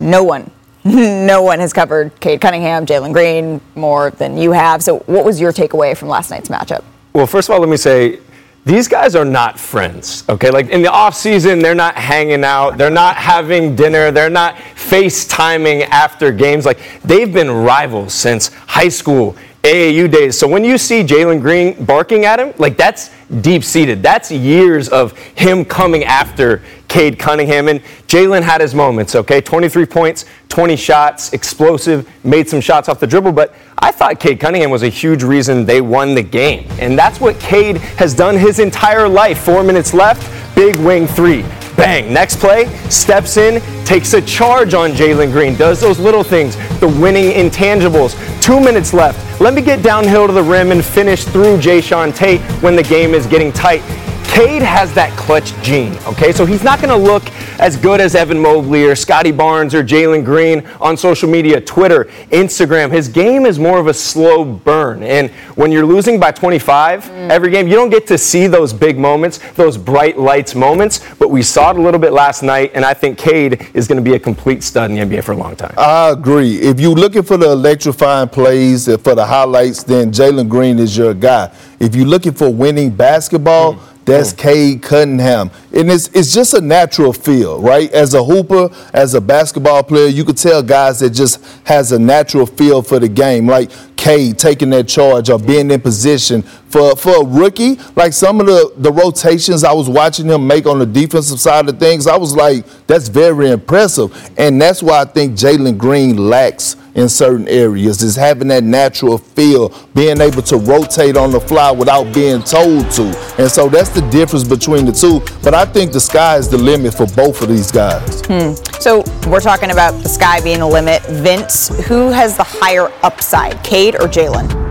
no 0.00 0.24
one, 0.24 0.50
no 0.84 1.40
one 1.40 1.60
has 1.60 1.72
covered 1.72 2.18
Cade 2.18 2.40
Cunningham, 2.40 2.84
Jalen 2.84 3.12
Green 3.12 3.60
more 3.76 4.10
than 4.10 4.36
you 4.36 4.50
have. 4.50 4.82
So, 4.82 4.98
what 5.06 5.24
was 5.24 5.40
your 5.40 5.52
takeaway 5.52 5.96
from 5.96 6.08
last 6.08 6.32
night's 6.32 6.48
matchup? 6.48 6.82
Well, 7.12 7.28
first 7.28 7.48
of 7.48 7.54
all, 7.54 7.60
let 7.60 7.68
me 7.68 7.76
say 7.76 8.18
these 8.64 8.88
guys 8.88 9.14
are 9.14 9.24
not 9.24 9.58
friends, 9.58 10.24
okay? 10.28 10.50
Like 10.50 10.68
in 10.68 10.82
the 10.82 10.90
off 10.90 11.14
season, 11.14 11.60
they're 11.60 11.74
not 11.74 11.94
hanging 11.96 12.44
out, 12.44 12.76
they're 12.76 12.90
not 12.90 13.16
having 13.16 13.74
dinner, 13.74 14.10
they're 14.10 14.28
not 14.28 14.56
FaceTiming 14.56 15.82
after 15.88 16.32
games. 16.32 16.66
Like 16.66 16.78
they've 17.02 17.32
been 17.32 17.50
rivals 17.50 18.12
since 18.12 18.48
high 18.66 18.90
school, 18.90 19.36
AAU 19.62 20.10
days. 20.10 20.38
So 20.38 20.46
when 20.46 20.64
you 20.64 20.78
see 20.78 21.02
Jalen 21.02 21.40
Green 21.40 21.84
barking 21.84 22.24
at 22.24 22.38
him, 22.38 22.54
like 22.58 22.76
that's 22.76 23.10
deep 23.40 23.64
seated. 23.64 24.02
That's 24.02 24.30
years 24.30 24.88
of 24.88 25.16
him 25.18 25.64
coming 25.64 26.04
after 26.04 26.62
Cade 26.86 27.18
Cunningham. 27.18 27.68
And 27.68 27.80
Jalen 28.06 28.42
had 28.42 28.60
his 28.60 28.74
moments, 28.74 29.14
okay? 29.14 29.40
23 29.40 29.84
points, 29.84 30.24
20 30.48 30.76
shots, 30.76 31.32
explosive, 31.32 32.08
made 32.24 32.48
some 32.48 32.60
shots 32.60 32.88
off 32.88 33.00
the 33.00 33.06
dribble. 33.06 33.32
But 33.32 33.54
I 33.78 33.90
thought 33.90 34.20
Cade 34.20 34.40
Cunningham 34.40 34.70
was 34.70 34.82
a 34.82 34.88
huge 34.88 35.22
reason 35.22 35.66
they 35.66 35.80
won 35.80 36.14
the 36.14 36.22
game. 36.22 36.66
And 36.78 36.98
that's 36.98 37.20
what 37.20 37.38
Cade 37.38 37.78
has 37.98 38.14
done 38.14 38.36
his 38.36 38.60
entire 38.60 39.08
life. 39.08 39.40
Four 39.40 39.62
minutes 39.62 39.92
left, 39.92 40.54
big 40.54 40.76
wing 40.76 41.06
three. 41.06 41.44
Bang. 41.78 42.12
Next 42.12 42.40
play, 42.40 42.66
steps 42.90 43.36
in, 43.36 43.62
takes 43.84 44.12
a 44.12 44.20
charge 44.20 44.74
on 44.74 44.90
Jalen 44.90 45.30
Green, 45.30 45.54
does 45.54 45.80
those 45.80 46.00
little 46.00 46.24
things, 46.24 46.56
the 46.80 46.88
winning 46.88 47.30
intangibles. 47.30 48.16
Two 48.42 48.58
minutes 48.58 48.92
left. 48.92 49.40
Let 49.40 49.54
me 49.54 49.62
get 49.62 49.80
downhill 49.80 50.26
to 50.26 50.32
the 50.32 50.42
rim 50.42 50.72
and 50.72 50.84
finish 50.84 51.24
through 51.24 51.58
Jae'Sean 51.58 52.12
Tate 52.14 52.40
when 52.62 52.74
the 52.74 52.82
game 52.82 53.14
is 53.14 53.26
getting 53.26 53.52
tight. 53.52 53.82
Cade 54.28 54.62
has 54.62 54.92
that 54.94 55.10
clutch 55.18 55.52
gene, 55.62 55.96
okay? 56.06 56.30
So 56.30 56.46
he's 56.46 56.62
not 56.62 56.80
going 56.80 56.90
to 56.90 56.96
look 56.96 57.24
as 57.58 57.76
good 57.76 58.00
as 58.00 58.14
Evan 58.14 58.38
Mobley 58.38 58.84
or 58.84 58.94
Scottie 58.94 59.32
Barnes 59.32 59.74
or 59.74 59.82
Jalen 59.82 60.24
Green 60.24 60.64
on 60.80 60.96
social 60.96 61.28
media, 61.28 61.60
Twitter, 61.60 62.04
Instagram. 62.30 62.92
His 62.92 63.08
game 63.08 63.46
is 63.46 63.58
more 63.58 63.80
of 63.80 63.88
a 63.88 63.94
slow 63.94 64.44
burn. 64.44 65.02
And 65.02 65.30
when 65.56 65.72
you're 65.72 65.84
losing 65.84 66.20
by 66.20 66.30
25 66.30 67.04
mm. 67.04 67.30
every 67.30 67.50
game, 67.50 67.66
you 67.66 67.74
don't 67.74 67.90
get 67.90 68.06
to 68.06 68.18
see 68.18 68.46
those 68.46 68.72
big 68.72 68.96
moments, 68.96 69.38
those 69.54 69.76
bright 69.76 70.18
lights 70.18 70.54
moments. 70.54 71.04
But 71.18 71.30
we 71.30 71.42
saw 71.42 71.70
it 71.70 71.76
a 71.76 71.82
little 71.82 72.00
bit 72.00 72.12
last 72.12 72.44
night, 72.44 72.70
and 72.74 72.84
I 72.84 72.94
think 72.94 73.18
Cade 73.18 73.70
is 73.74 73.88
going 73.88 74.02
to 74.02 74.08
be 74.08 74.14
a 74.14 74.20
complete 74.20 74.62
stud 74.62 74.90
in 74.90 74.96
the 74.96 75.16
NBA 75.16 75.24
for 75.24 75.32
a 75.32 75.36
long 75.36 75.56
time. 75.56 75.74
I 75.76 76.10
agree. 76.10 76.60
If 76.60 76.78
you're 76.78 76.94
looking 76.94 77.24
for 77.24 77.38
the 77.38 77.50
electrifying 77.50 78.28
plays, 78.28 78.84
for 78.84 79.14
the 79.16 79.26
highlights, 79.26 79.82
then 79.82 80.12
Jalen 80.12 80.48
Green 80.48 80.78
is 80.78 80.96
your 80.96 81.14
guy. 81.14 81.52
If 81.80 81.96
you're 81.96 82.06
looking 82.06 82.34
for 82.34 82.52
winning 82.52 82.90
basketball, 82.90 83.74
mm 83.74 83.88
that's 84.08 84.32
mm. 84.32 84.38
Cade 84.38 84.82
Cunningham. 84.82 85.50
And 85.72 85.90
it's, 85.90 86.08
it's 86.08 86.32
just 86.32 86.54
a 86.54 86.60
natural 86.60 87.12
feel, 87.12 87.60
right? 87.60 87.90
As 87.92 88.14
a 88.14 88.24
hooper, 88.24 88.70
as 88.92 89.14
a 89.14 89.20
basketball 89.20 89.82
player, 89.82 90.08
you 90.08 90.24
could 90.24 90.36
tell 90.36 90.62
guys 90.62 91.00
that 91.00 91.10
just 91.10 91.44
has 91.64 91.92
a 91.92 91.98
natural 91.98 92.46
feel 92.46 92.82
for 92.82 92.98
the 92.98 93.08
game. 93.08 93.46
Like 93.46 93.70
Cade 93.96 94.38
taking 94.38 94.70
that 94.70 94.88
charge 94.88 95.30
or 95.30 95.38
being 95.38 95.70
in 95.70 95.80
position. 95.80 96.42
For, 96.42 96.96
for 96.96 97.22
a 97.22 97.24
rookie, 97.24 97.78
like 97.96 98.12
some 98.12 98.40
of 98.40 98.46
the, 98.46 98.72
the 98.76 98.92
rotations 98.92 99.64
I 99.64 99.72
was 99.72 99.88
watching 99.88 100.26
him 100.26 100.46
make 100.46 100.66
on 100.66 100.78
the 100.78 100.86
defensive 100.86 101.40
side 101.40 101.68
of 101.68 101.78
things, 101.78 102.06
I 102.06 102.16
was 102.16 102.34
like, 102.34 102.66
that's 102.86 103.08
very 103.08 103.50
impressive. 103.50 104.30
And 104.38 104.60
that's 104.60 104.82
why 104.82 105.00
I 105.00 105.04
think 105.04 105.34
Jalen 105.34 105.78
Green 105.78 106.28
lacks– 106.28 106.76
in 106.98 107.08
certain 107.08 107.46
areas 107.46 108.02
is 108.02 108.16
having 108.16 108.48
that 108.48 108.64
natural 108.64 109.18
feel, 109.18 109.72
being 109.94 110.20
able 110.20 110.42
to 110.42 110.56
rotate 110.56 111.16
on 111.16 111.30
the 111.30 111.40
fly 111.40 111.70
without 111.70 112.12
being 112.12 112.42
told 112.42 112.90
to. 112.90 113.04
And 113.38 113.48
so 113.50 113.68
that's 113.68 113.90
the 113.90 114.00
difference 114.10 114.46
between 114.46 114.84
the 114.84 114.92
two. 114.92 115.20
But 115.44 115.54
I 115.54 115.64
think 115.64 115.92
the 115.92 116.00
sky 116.00 116.36
is 116.36 116.48
the 116.48 116.58
limit 116.58 116.94
for 116.94 117.06
both 117.06 117.40
of 117.40 117.48
these 117.48 117.70
guys. 117.70 118.22
Hmm. 118.26 118.52
So 118.80 119.04
we're 119.28 119.40
talking 119.40 119.70
about 119.70 119.92
the 120.02 120.08
sky 120.08 120.40
being 120.40 120.58
the 120.58 120.66
limit. 120.66 121.02
Vince, 121.02 121.68
who 121.86 122.10
has 122.10 122.36
the 122.36 122.44
higher 122.44 122.90
upside, 123.04 123.62
Cade 123.62 123.94
or 123.94 124.08
Jalen? 124.08 124.68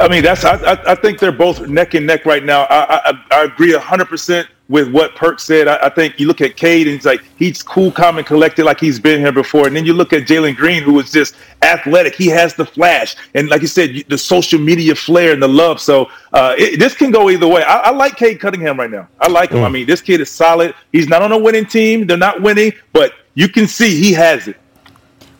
I 0.00 0.08
mean, 0.08 0.22
that's 0.22 0.44
I, 0.44 0.56
I, 0.56 0.92
I, 0.92 0.94
think 0.94 1.18
they're 1.18 1.30
both 1.30 1.68
neck 1.68 1.92
and 1.94 2.06
neck 2.06 2.24
right 2.24 2.42
now. 2.42 2.62
I, 2.62 3.10
I, 3.10 3.24
I 3.30 3.44
agree 3.44 3.72
100% 3.72 4.46
with 4.72 4.90
what 4.90 5.14
Perk 5.14 5.38
said. 5.38 5.68
I, 5.68 5.76
I, 5.82 5.88
think 5.90 6.18
you 6.18 6.26
look 6.26 6.40
at 6.40 6.56
Cade 6.56 6.86
and 6.86 6.96
he's 6.96 7.04
like 7.04 7.22
he's 7.36 7.62
cool, 7.62 7.92
calm, 7.92 8.16
and 8.16 8.26
collected 8.26 8.64
like 8.64 8.80
he's 8.80 8.98
been 8.98 9.20
here 9.20 9.30
before. 9.30 9.66
And 9.66 9.76
then 9.76 9.84
you 9.84 9.92
look 9.92 10.14
at 10.14 10.22
Jalen 10.22 10.56
Green, 10.56 10.82
who 10.82 10.98
is 10.98 11.12
just 11.12 11.36
athletic. 11.60 12.14
He 12.14 12.28
has 12.28 12.54
the 12.54 12.64
flash, 12.64 13.14
and 13.34 13.50
like 13.50 13.60
you 13.60 13.66
said, 13.66 14.02
the 14.08 14.16
social 14.16 14.58
media 14.58 14.94
flair 14.94 15.34
and 15.34 15.42
the 15.42 15.48
love. 15.48 15.78
So 15.78 16.10
uh, 16.32 16.54
it, 16.56 16.80
this 16.80 16.94
can 16.94 17.10
go 17.10 17.28
either 17.28 17.46
way. 17.46 17.62
I, 17.62 17.76
I, 17.76 17.90
like 17.90 18.16
Cade 18.16 18.40
Cunningham 18.40 18.78
right 18.78 18.90
now. 18.90 19.06
I 19.20 19.28
like 19.28 19.50
him. 19.50 19.58
Mm. 19.58 19.66
I 19.66 19.68
mean, 19.68 19.86
this 19.86 20.00
kid 20.00 20.22
is 20.22 20.30
solid. 20.30 20.74
He's 20.90 21.06
not 21.06 21.20
on 21.20 21.32
a 21.32 21.38
winning 21.38 21.66
team. 21.66 22.06
They're 22.06 22.16
not 22.16 22.40
winning, 22.40 22.72
but 22.94 23.12
you 23.34 23.50
can 23.50 23.68
see 23.68 24.00
he 24.00 24.14
has 24.14 24.48
it. 24.48 24.56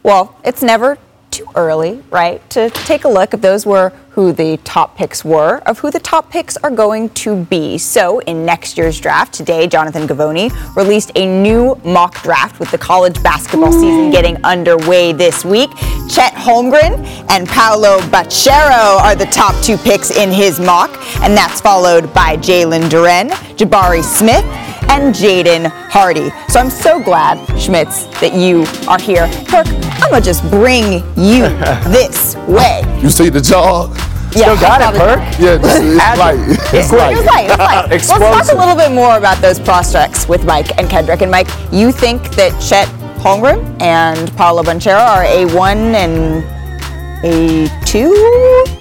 Well, 0.02 0.38
it's 0.44 0.62
never 0.62 0.98
too 1.30 1.46
early, 1.54 2.02
right, 2.10 2.48
to 2.50 2.68
take 2.68 3.04
a 3.04 3.08
look 3.08 3.32
if 3.32 3.40
those 3.40 3.64
were 3.64 3.94
who 4.12 4.32
the 4.32 4.58
top 4.58 4.96
picks 4.96 5.24
were, 5.24 5.58
of 5.66 5.78
who 5.78 5.90
the 5.90 6.00
top 6.00 6.30
picks 6.30 6.56
are 6.58 6.70
going 6.70 7.08
to 7.10 7.44
be. 7.44 7.78
So, 7.78 8.18
in 8.20 8.44
next 8.44 8.76
year's 8.76 9.00
draft, 9.00 9.32
today, 9.32 9.66
Jonathan 9.66 10.06
Givony 10.06 10.50
released 10.76 11.12
a 11.16 11.26
new 11.26 11.80
mock 11.84 12.22
draft 12.22 12.60
with 12.60 12.70
the 12.70 12.78
college 12.78 13.22
basketball 13.22 13.72
season 13.72 14.10
getting 14.10 14.42
underway 14.44 15.12
this 15.12 15.44
week. 15.44 15.70
Chet 16.10 16.34
Holmgren 16.34 17.04
and 17.30 17.48
Paolo 17.48 18.00
Banchero 18.00 19.00
are 19.00 19.14
the 19.14 19.26
top 19.26 19.54
two 19.64 19.78
picks 19.78 20.10
in 20.10 20.30
his 20.30 20.60
mock, 20.60 20.90
and 21.22 21.34
that's 21.36 21.60
followed 21.60 22.12
by 22.12 22.36
Jalen 22.36 22.90
Duren, 22.90 23.30
Jabari 23.56 24.02
Smith, 24.02 24.44
and 24.90 25.14
Jaden 25.14 25.70
Hardy. 25.90 26.30
So 26.48 26.60
I'm 26.60 26.68
so 26.68 27.02
glad, 27.02 27.38
Schmitz, 27.58 28.04
that 28.20 28.34
you 28.34 28.66
are 28.88 29.00
here. 29.00 29.26
Perk, 29.48 29.66
I'm 29.66 30.10
going 30.10 30.22
to 30.22 30.26
just 30.26 30.42
bring 30.50 30.84
you 31.16 31.48
this 31.88 32.36
way. 32.46 32.82
You 33.00 33.08
see 33.08 33.30
the 33.30 33.40
jog? 33.40 33.96
Yeah, 34.34 34.54
Still 34.56 34.60
got 34.60 34.94
it, 34.94 34.98
Perk. 34.98 35.18
Yeah, 35.38 35.58
it's 35.60 36.18
light. 36.18 36.38
It's 36.72 36.90
light. 36.92 37.16
It's 37.18 37.26
light. 37.26 37.92
It's 37.92 38.08
light. 38.08 38.20
Let's 38.30 38.48
talk 38.48 38.56
a 38.56 38.58
little 38.58 38.74
bit 38.76 38.90
more 38.90 39.18
about 39.18 39.38
those 39.42 39.60
prospects 39.60 40.26
with 40.26 40.44
Mike 40.44 40.78
and 40.78 40.88
Kendrick. 40.88 41.20
And 41.20 41.30
Mike, 41.30 41.48
you 41.70 41.92
think 41.92 42.22
that 42.36 42.58
Chet 42.60 42.88
Holmgren 43.18 43.80
and 43.82 44.34
Paolo 44.36 44.62
Banchero 44.62 44.98
are 44.98 45.24
a 45.24 45.44
one 45.54 45.94
and 45.94 46.42
a 47.24 47.68
two? 47.84 48.80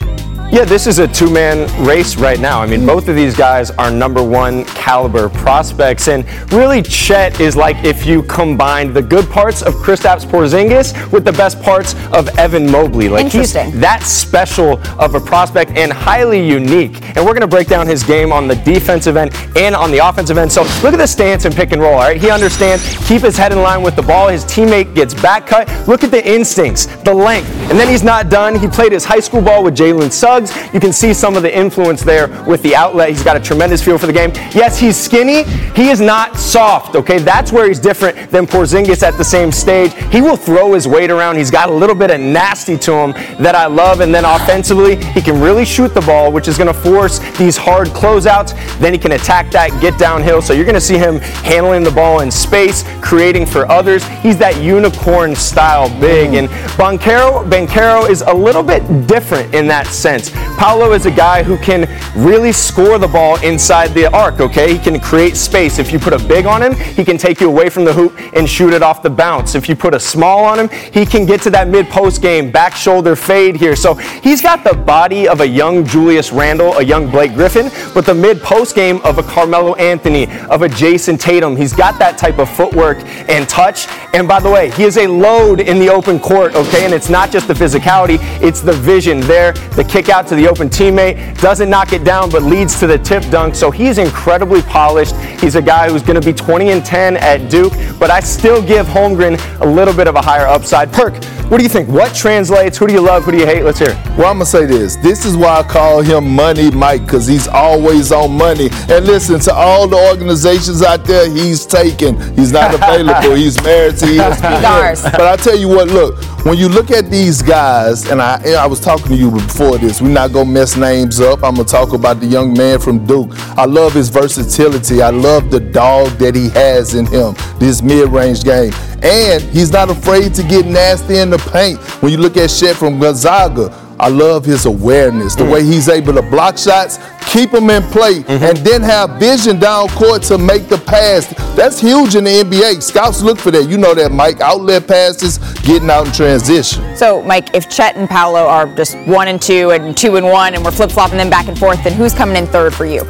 Yeah, 0.52 0.66
this 0.66 0.86
is 0.86 1.00
a 1.00 1.08
two 1.08 1.30
man 1.30 1.66
race 1.88 2.18
right 2.18 2.38
now. 2.38 2.60
I 2.60 2.66
mean, 2.66 2.86
both 2.86 3.08
of 3.08 3.16
these 3.16 3.38
guys 3.38 3.72
are 3.72 3.90
number 3.90 4.22
one 4.22 4.66
caliber 4.66 5.30
prospects. 5.30 6.10
And 6.10 6.26
really, 6.52 6.82
Chet 6.82 7.40
is 7.40 7.56
like 7.56 7.86
if 7.86 8.06
you 8.06 8.24
combined 8.24 8.94
the 8.94 9.02
good 9.02 9.30
parts 9.30 9.62
of 9.62 9.76
Kristaps 9.76 10.26
Porzingis 10.26 11.10
with 11.10 11.24
the 11.24 11.32
best 11.32 11.62
parts 11.62 11.96
of 12.12 12.28
Evan 12.38 12.70
Mobley. 12.70 13.08
Like, 13.08 13.32
he's 13.32 13.54
that 13.80 14.04
special 14.04 14.78
of 15.00 15.16
a 15.16 15.22
prospect 15.22 15.72
and 15.72 15.90
highly 15.90 16.46
unique. 16.46 17.02
And 17.16 17.26
we're 17.26 17.34
going 17.34 17.42
to 17.42 17.48
break 17.48 17.70
down 17.70 17.88
his 17.88 18.04
game 18.04 18.34
on 18.34 18.50
the 18.50 18.56
defensive 18.56 19.16
end 19.16 19.34
and 19.56 19.74
on 19.74 19.90
the 19.90 20.00
offensive 20.00 20.38
end. 20.38 20.52
So 20.52 20.64
look 20.84 20.94
at 20.94 20.98
the 20.98 21.08
stance 21.08 21.46
and 21.46 21.56
pick 21.56 21.72
and 21.72 21.82
roll, 21.82 21.94
all 21.94 22.00
right? 22.00 22.20
He 22.20 22.30
understands, 22.30 22.84
keep 23.08 23.22
his 23.22 23.38
head 23.38 23.54
in 23.54 23.62
line 23.62 23.84
with 23.84 23.96
the 23.96 24.02
ball. 24.02 24.28
His 24.28 24.44
teammate 24.44 24.96
gets 24.96 25.14
back 25.14 25.48
cut. 25.48 25.70
Look 25.88 26.04
at 26.04 26.12
the 26.12 26.28
instincts, 26.30 26.88
the 27.04 27.14
length. 27.14 27.50
And 27.70 27.80
then 27.80 27.88
he's 27.88 28.04
not 28.04 28.30
done. 28.30 28.60
He 28.60 28.68
played 28.68 28.92
his 28.92 29.06
high 29.06 29.22
school 29.22 29.42
ball 29.42 29.64
with 29.64 29.78
Jalen 29.78 30.12
Suggs. 30.12 30.41
You 30.74 30.80
can 30.80 30.94
see 30.94 31.14
some 31.14 31.36
of 31.36 31.44
the 31.44 31.56
influence 31.56 32.02
there 32.02 32.28
with 32.46 32.62
the 32.64 32.76
outlet. 32.76 33.10
He's 33.10 33.24
got 33.24 33.36
a 33.36 33.40
tremendous 33.40 33.84
feel 33.84 33.98
for 33.98 34.08
the 34.08 34.14
game. 34.14 34.32
Yes, 34.54 34.80
he's 34.80 34.98
skinny. 34.98 35.44
He 35.74 35.90
is 35.90 36.02
not 36.02 36.38
soft, 36.38 36.96
okay? 36.96 37.20
That's 37.20 37.52
where 37.52 37.68
he's 37.68 37.80
different 37.80 38.32
than 38.32 38.46
Porzingis 38.48 39.04
at 39.04 39.18
the 39.18 39.24
same 39.24 39.52
stage. 39.52 39.94
He 40.12 40.22
will 40.22 40.38
throw 40.38 40.74
his 40.74 40.88
weight 40.88 41.12
around. 41.12 41.38
He's 41.38 41.52
got 41.52 41.70
a 41.70 41.74
little 41.74 41.96
bit 41.96 42.12
of 42.12 42.20
nasty 42.20 42.78
to 42.80 42.94
him 42.94 43.12
that 43.42 43.56
I 43.56 43.68
love. 43.68 44.00
And 44.00 44.14
then 44.14 44.26
offensively, 44.26 44.96
he 44.96 45.22
can 45.22 45.40
really 45.40 45.66
shoot 45.66 45.94
the 45.94 46.02
ball, 46.02 46.32
which 46.32 46.48
is 46.48 46.58
going 46.58 46.74
to 46.74 46.74
force 46.74 47.20
these 47.38 47.58
hard 47.58 47.88
closeouts. 47.90 48.54
Then 48.80 48.94
he 48.94 49.00
can 49.00 49.14
attack 49.14 49.52
that, 49.52 49.80
get 49.82 49.98
downhill. 50.00 50.42
So 50.42 50.54
you're 50.54 50.66
going 50.66 50.76
to 50.76 50.82
see 50.82 50.98
him 50.98 51.20
handling 51.44 51.84
the 51.84 51.92
ball 51.92 52.22
in 52.22 52.32
space, 52.32 52.84
creating 53.02 53.46
for 53.46 53.70
others. 53.70 54.06
He's 54.20 54.38
that 54.38 54.62
unicorn 54.62 55.36
style 55.36 55.90
big. 56.00 56.34
And 56.34 56.48
Banchero, 56.78 57.48
Banchero 57.50 58.10
is 58.10 58.22
a 58.22 58.34
little 58.34 58.64
bit 58.64 58.82
different 59.08 59.54
in 59.54 59.68
that 59.68 59.88
sense. 59.88 60.31
Paolo 60.58 60.94
is 60.94 61.06
a 61.06 61.12
guy 61.12 61.44
who 61.44 61.58
can 61.58 61.90
really 62.16 62.52
score 62.52 62.98
the 62.98 63.08
ball 63.08 63.42
inside 63.42 63.90
the 63.94 64.12
arc, 64.14 64.40
okay? 64.40 64.74
He 64.74 64.80
can 64.80 65.00
create 65.00 65.36
space. 65.36 65.80
If 65.80 65.92
you 65.92 66.00
put 66.00 66.14
a 66.14 66.20
big 66.28 66.46
on 66.46 66.62
him, 66.62 66.76
he 66.76 67.04
can 67.04 67.18
take 67.18 67.42
you 67.42 67.50
away 67.50 67.70
from 67.70 67.84
the 67.84 67.94
hoop 67.94 68.14
and 68.34 68.48
shoot 68.48 68.74
it 68.74 68.84
off 68.84 69.02
the 69.02 69.10
bounce. 69.10 69.56
If 69.56 69.68
you 69.68 69.76
put 69.76 69.94
a 69.94 70.00
small 70.00 70.46
on 70.46 70.60
him, 70.60 70.70
he 70.94 71.06
can 71.06 71.26
get 71.26 71.42
to 71.44 71.50
that 71.52 71.68
mid 71.68 71.90
post 71.90 72.22
game, 72.22 72.52
back 72.52 72.76
shoulder 72.76 73.16
fade 73.16 73.56
here. 73.56 73.76
So 73.76 73.96
he's 73.96 74.42
got 74.42 74.64
the 74.64 74.76
body 74.76 75.28
of 75.28 75.42
a 75.42 75.48
young 75.48 75.86
Julius 75.86 76.32
Randle, 76.32 76.78
a 76.78 76.84
young 76.84 77.10
Blake 77.10 77.34
Griffin, 77.34 77.72
but 77.94 78.06
the 78.06 78.14
mid 78.14 78.42
post 78.42 78.76
game 78.76 79.02
of 79.04 79.18
a 79.18 79.24
Carmelo 79.24 79.74
Anthony, 79.76 80.28
of 80.50 80.62
a 80.62 80.70
Jayson 80.70 81.18
Tatum. 81.18 81.56
He's 81.56 81.74
got 81.74 81.98
that 82.00 82.18
type 82.18 82.38
of 82.38 82.50
footwork 82.50 82.98
and 83.30 83.50
touch. 83.50 83.88
And 84.14 84.28
by 84.28 84.40
the 84.40 84.50
way, 84.50 84.70
he 84.72 84.84
is 84.84 84.98
a 84.98 85.08
load 85.08 85.60
in 85.60 85.80
the 85.80 85.90
open 85.90 86.20
court, 86.20 86.54
okay? 86.54 86.86
And 86.86 86.94
it's 86.94 87.10
not 87.10 87.32
just 87.32 87.48
the 87.48 87.54
physicality, 87.54 88.20
it's 88.42 88.62
the 88.62 88.74
vision 88.74 89.22
there, 89.22 89.54
the 89.76 89.84
kick 89.84 90.10
out 90.12 90.28
to 90.28 90.36
the 90.36 90.48
open 90.48 90.70
teammate, 90.70 91.40
doesn't 91.42 91.70
knock 91.70 91.94
it 91.94 92.04
down, 92.04 92.30
but 92.30 92.44
leads 92.44 92.80
to 92.80 92.88
the 92.88 92.98
tip 93.00 93.24
dunk. 93.30 93.56
So 93.56 93.72
he's 93.72 93.98
incredibly 93.98 94.62
polished. 94.62 95.16
He's 95.42 95.56
a 95.56 95.62
guy 95.62 95.90
who's 95.90 96.04
going 96.04 96.20
to 96.20 96.26
be 96.26 96.34
20 96.34 96.72
and 96.72 96.86
10 96.86 97.18
at 97.18 97.50
Duke, 97.50 97.74
but 98.00 98.12
I 98.12 98.20
still 98.20 98.62
give 98.62 98.86
Holmgren 98.88 99.40
a 99.62 99.66
little 99.66 99.94
bit 99.94 100.08
of 100.08 100.16
a 100.16 100.22
higher 100.22 100.46
upside. 100.48 100.92
Perk, 100.92 101.16
what 101.52 101.58
do 101.58 101.64
you 101.64 101.70
think? 101.70 101.90
What 101.90 102.16
translates? 102.16 102.78
Who 102.78 102.88
do 102.88 102.94
you 102.94 103.02
love? 103.02 103.26
Who 103.26 103.32
do 103.32 103.38
you 103.38 103.46
hate? 103.46 103.64
Let's 103.64 103.80
hear 103.80 103.90
it. 103.90 103.96
Well, 104.18 104.28
I'm 104.28 104.38
going 104.38 104.40
to 104.40 104.46
say 104.46 104.66
this. 104.66 104.96
This 104.98 105.26
is 105.26 105.36
why 105.36 105.60
I 105.60 105.64
call 105.64 106.02
him 106.02 106.30
Money 106.30 106.72
Mike, 106.72 107.06
because 107.06 107.28
he's 107.28 107.48
always 107.48 108.12
on 108.12 108.32
money. 108.32 108.70
And 108.90 109.06
listen, 109.06 109.40
to 109.42 109.54
all 109.54 109.88
the 109.88 109.98
organizations 109.98 110.82
out 110.82 111.06
there, 111.06 111.30
he's 111.30 111.66
taken. 111.66 112.20
He's 112.36 112.52
not 112.52 112.74
available. 112.74 113.36
he's 113.36 113.62
married 113.64 113.98
to 113.98 114.06
ESPN. 114.06 115.12
But 115.12 115.22
I 115.22 115.36
tell 115.36 115.58
you 115.58 115.68
what, 115.68 115.88
look, 115.90 116.24
when 116.46 116.58
you 116.58 116.68
look 116.68 116.90
at 116.90 117.12
these 117.12 117.42
guys, 117.42 118.10
and 118.10 118.22
I, 118.22 118.42
I 118.58 118.66
was 118.66 118.80
talking 118.80 119.08
to 119.08 119.16
you 119.16 119.30
before 119.32 119.78
this, 119.78 120.01
we're 120.02 120.10
not 120.10 120.34
gonna 120.34 120.50
mess 120.50 120.76
names 120.76 121.20
up. 121.20 121.44
I'm 121.44 121.56
gonna 121.56 121.68
talk 121.68 121.94
about 121.94 122.20
the 122.20 122.26
young 122.26 122.54
man 122.54 122.80
from 122.80 123.06
Duke. 123.06 123.30
I 123.58 123.66
love 123.66 123.94
his 123.94 124.10
versatility. 124.10 125.02
I 125.02 125.12
love 125.12 125.52
the 125.52 125.60
dog 125.60 126.10
that 126.18 126.36
he 126.36 126.50
has 126.50 126.96
in 126.96 127.06
him, 127.06 127.36
this 127.60 127.82
mid-range 127.82 128.44
game. 128.44 128.74
And 129.04 129.42
he's 129.42 129.72
not 129.72 129.90
afraid 129.90 130.34
to 130.36 130.44
get 130.44 130.66
nasty 130.66 131.18
in 131.18 131.30
the 131.30 131.38
paint. 131.38 131.80
When 132.02 132.12
you 132.12 132.18
look 132.18 132.38
at 132.38 132.48
Chet 132.50 132.76
from 132.76 133.00
Gonzaga, 133.00 133.70
I 134.02 134.08
love 134.08 134.44
his 134.44 134.66
awareness, 134.66 135.36
the 135.36 135.44
mm. 135.44 135.52
way 135.52 135.64
he's 135.64 135.88
able 135.88 136.14
to 136.14 136.24
block 136.24 136.58
shots, 136.58 136.98
keep 137.32 137.52
them 137.52 137.70
in 137.70 137.84
play, 137.84 138.24
mm-hmm. 138.24 138.44
and 138.44 138.58
then 138.58 138.82
have 138.82 139.20
vision 139.20 139.60
down 139.60 139.90
court 139.90 140.24
to 140.24 140.40
make 140.40 140.68
the 140.70 140.80
pass. 140.80 141.28
That's 141.56 141.80
huge 141.80 142.16
in 142.16 142.24
the 142.24 142.32
NBA. 142.44 142.82
Scouts 142.82 143.22
look 143.22 143.38
for 143.38 143.52
that. 143.52 143.70
You 143.70 143.78
know 143.78 143.94
that, 143.94 144.12
Mike. 144.12 144.42
Outlet 144.42 144.88
passes, 144.88 145.38
getting 145.60 145.92
out 145.92 146.08
in 146.08 146.14
transition. 146.14 146.98
So, 146.98 147.22
Mike, 147.22 147.54
if 147.54 147.70
Chet 147.70 147.96
and 147.96 148.10
Paolo 148.10 148.48
are 148.48 148.66
just 148.76 148.98
one 149.06 149.28
and 149.28 149.40
two 149.40 149.70
and 149.70 149.96
two 149.96 150.16
and 150.16 150.26
one, 150.26 150.56
and 150.56 150.66
we're 150.66 150.72
flip 150.72 150.92
flopping 150.92 151.20
them 151.20 151.30
back 151.30 151.48
and 151.48 151.58
forth, 151.58 151.84
then 151.84 151.94
who's 151.94 152.16
coming 152.16 152.38
in 152.38 152.48
third 152.48 152.74
for 152.74 152.88
you? 152.88 153.04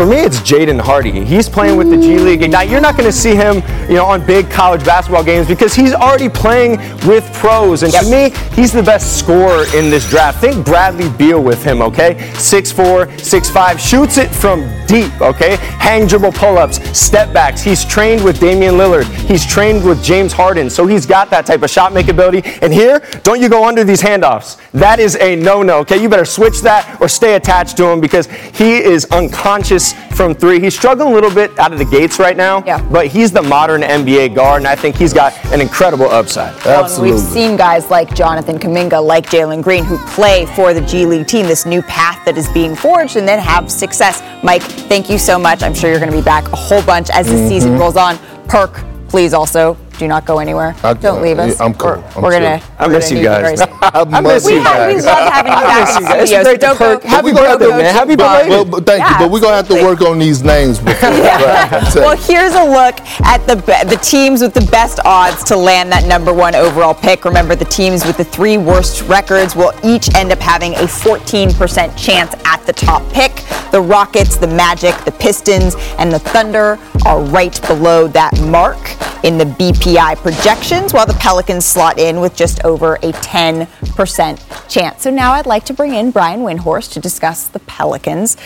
For 0.00 0.06
me, 0.06 0.16
it's 0.16 0.38
Jaden 0.38 0.80
Hardy. 0.80 1.26
He's 1.26 1.46
playing 1.46 1.76
with 1.76 1.90
the 1.90 1.98
G 1.98 2.18
League. 2.18 2.50
Now, 2.50 2.62
you're 2.62 2.80
not 2.80 2.96
going 2.96 3.04
to 3.04 3.12
see 3.12 3.34
him, 3.34 3.56
you 3.86 3.96
know, 3.96 4.06
on 4.06 4.24
big 4.24 4.50
college 4.50 4.82
basketball 4.82 5.22
games 5.22 5.46
because 5.46 5.74
he's 5.74 5.92
already 5.92 6.30
playing 6.30 6.78
with 7.06 7.30
pros. 7.34 7.82
And 7.82 7.92
to 7.92 8.10
me, 8.10 8.30
he's 8.54 8.72
the 8.72 8.82
best 8.82 9.18
scorer 9.18 9.66
in 9.76 9.90
this 9.90 10.08
draft. 10.08 10.40
Think 10.40 10.64
Bradley 10.64 11.10
Beal 11.18 11.42
with 11.42 11.62
him, 11.62 11.82
okay? 11.82 12.14
6'4", 12.14 13.08
6'5", 13.18 13.78
shoots 13.78 14.16
it 14.16 14.30
from 14.30 14.60
deep, 14.86 15.20
okay? 15.20 15.56
Hang 15.56 16.06
dribble 16.06 16.32
pull-ups, 16.32 16.80
step 16.98 17.34
backs. 17.34 17.60
He's 17.60 17.84
trained 17.84 18.24
with 18.24 18.40
Damian 18.40 18.76
Lillard. 18.76 19.04
He's 19.28 19.44
trained 19.44 19.84
with 19.84 20.02
James 20.02 20.32
Harden. 20.32 20.70
So 20.70 20.86
he's 20.86 21.04
got 21.04 21.28
that 21.28 21.44
type 21.44 21.62
of 21.62 21.68
shot 21.68 21.92
make 21.92 22.08
ability. 22.08 22.40
And 22.62 22.72
here, 22.72 23.00
don't 23.22 23.42
you 23.42 23.50
go 23.50 23.68
under 23.68 23.84
these 23.84 24.00
handoffs. 24.00 24.58
That 24.70 24.98
is 24.98 25.16
a 25.16 25.36
no-no, 25.36 25.80
okay? 25.80 26.00
You 26.00 26.08
better 26.08 26.24
switch 26.24 26.62
that 26.62 26.98
or 27.02 27.08
stay 27.08 27.34
attached 27.34 27.76
to 27.76 27.84
him 27.84 28.00
because 28.00 28.26
he 28.54 28.78
is 28.78 29.04
unconscious 29.12 29.89
from 30.14 30.34
three. 30.34 30.60
He's 30.60 30.76
struggling 30.76 31.12
a 31.12 31.14
little 31.14 31.30
bit 31.34 31.58
out 31.58 31.72
of 31.72 31.78
the 31.78 31.84
gates 31.84 32.18
right 32.18 32.36
now, 32.36 32.62
yeah. 32.66 32.82
but 32.90 33.06
he's 33.06 33.32
the 33.32 33.42
modern 33.42 33.82
NBA 33.82 34.34
guard, 34.34 34.60
and 34.62 34.68
I 34.68 34.76
think 34.76 34.96
he's 34.96 35.12
got 35.12 35.32
an 35.46 35.60
incredible 35.60 36.06
upside. 36.06 36.54
Well, 36.64 36.84
and 36.92 37.02
we've 37.02 37.18
seen 37.18 37.56
guys 37.56 37.90
like 37.90 38.14
Jonathan 38.14 38.58
Kuminga, 38.58 39.04
like 39.04 39.26
Jalen 39.26 39.62
Green, 39.62 39.84
who 39.84 39.98
play 40.08 40.46
for 40.54 40.72
the 40.74 40.80
G 40.82 41.06
League 41.06 41.26
team, 41.26 41.46
this 41.46 41.66
new 41.66 41.82
path 41.82 42.24
that 42.24 42.36
is 42.38 42.48
being 42.50 42.74
forged, 42.76 43.16
and 43.16 43.26
then 43.26 43.38
have 43.38 43.70
success. 43.70 44.22
Mike, 44.44 44.62
thank 44.62 45.08
you 45.10 45.18
so 45.18 45.38
much. 45.38 45.62
I'm 45.62 45.74
sure 45.74 45.90
you're 45.90 45.98
going 46.00 46.10
to 46.12 46.16
be 46.18 46.24
back 46.24 46.46
a 46.52 46.56
whole 46.56 46.82
bunch 46.82 47.08
as 47.10 47.26
the 47.26 47.34
Mm-hmm. 47.40 47.48
season 47.48 47.78
rolls 47.78 47.96
on. 47.96 48.18
Perk, 48.48 48.84
please 49.08 49.32
also 49.32 49.74
do 50.00 50.08
not 50.08 50.24
go 50.24 50.38
anywhere. 50.40 50.74
I- 50.82 50.94
Don't 50.94 51.22
leave 51.22 51.38
us. 51.38 51.60
I'm 51.60 51.74
cool. 51.74 51.90
We're, 51.90 51.96
I'm 52.16 52.22
we're 52.22 52.30
gonna. 52.32 52.58
chill. 52.58 52.68
I 52.78 52.86
we're 52.86 52.92
miss 52.94 53.08
gonna 53.10 53.20
you 53.20 53.28
need 53.28 53.34
guys. 53.34 53.58
very- 53.60 53.72
I 53.82 54.00
I 54.18 54.20
miss 54.20 54.44
we, 54.46 54.54
you 54.54 54.60
have, 54.62 54.88
we 54.88 55.00
love 55.00 55.32
having 55.32 55.52
you 55.52 55.58
I 55.58 55.62
back 55.62 55.80
miss 55.80 55.94
you 56.00 56.06
guys. 56.06 56.10
studio. 56.10 56.20
It's 56.20 56.30
So 56.30 56.42
great 56.42 56.60
to 56.60 56.66
don't 56.66 56.78
go. 57.02 57.08
Happy 57.08 57.32
birthday, 57.32 57.68
man. 57.68 57.94
Happy 57.94 58.16
far. 58.16 58.38
belated. 58.38 58.50
Well, 58.50 58.64
but 58.64 58.86
thank 58.86 59.08
you. 59.08 59.16
But 59.18 59.30
we're 59.30 59.40
gonna 59.40 59.56
have 59.56 59.68
to 59.68 59.74
work 59.84 60.00
on 60.02 60.18
these 60.18 60.42
names 60.42 60.78
before. 60.84 61.10
right. 61.10 61.92
Well, 61.94 62.16
here's 62.16 62.54
a 62.54 62.64
look 62.64 62.98
at 63.26 63.46
the 63.46 63.56
be- 63.56 63.88
the 63.90 64.00
teams 64.02 64.40
with 64.42 64.54
the 64.54 64.66
best 64.70 65.00
odds 65.04 65.44
to 65.44 65.56
land 65.56 65.92
that 65.92 66.06
number 66.06 66.32
one 66.32 66.54
overall 66.54 66.94
pick. 66.94 67.24
Remember, 67.24 67.54
the 67.54 67.64
teams 67.66 68.04
with 68.06 68.16
the 68.16 68.24
three 68.24 68.58
worst 68.58 69.02
records 69.08 69.54
will 69.54 69.72
each 69.84 70.12
end 70.14 70.32
up 70.32 70.38
having 70.40 70.74
a 70.74 70.86
14% 70.88 71.96
chance 71.96 72.34
at 72.44 72.64
the 72.66 72.72
top 72.72 73.02
pick. 73.12 73.32
The 73.70 73.80
Rockets, 73.80 74.36
the 74.36 74.46
Magic, 74.46 74.94
the 75.04 75.12
Pistons, 75.12 75.76
and 75.98 76.10
the 76.12 76.18
Thunder 76.18 76.78
are 77.06 77.20
right 77.22 77.60
below 77.66 78.08
that 78.08 78.38
mark 78.42 78.78
in 79.24 79.36
the 79.38 79.44
BPI 79.90 80.16
projections, 80.18 80.94
while 80.94 81.04
the 81.04 81.14
Pelicans 81.14 81.64
slot 81.64 81.98
in 81.98 82.20
with 82.20 82.36
just 82.36 82.64
over 82.64 82.94
a 82.96 83.10
10% 83.10 84.68
chance. 84.68 85.02
So 85.02 85.10
now 85.10 85.32
I'd 85.32 85.46
like 85.46 85.64
to 85.64 85.72
bring 85.72 85.94
in 85.94 86.12
Brian 86.12 86.40
Windhorst 86.40 86.92
to 86.92 87.00
discuss 87.00 87.48
the 87.48 87.58
Pelicans. 87.60 88.36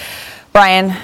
Brian, 0.55 0.97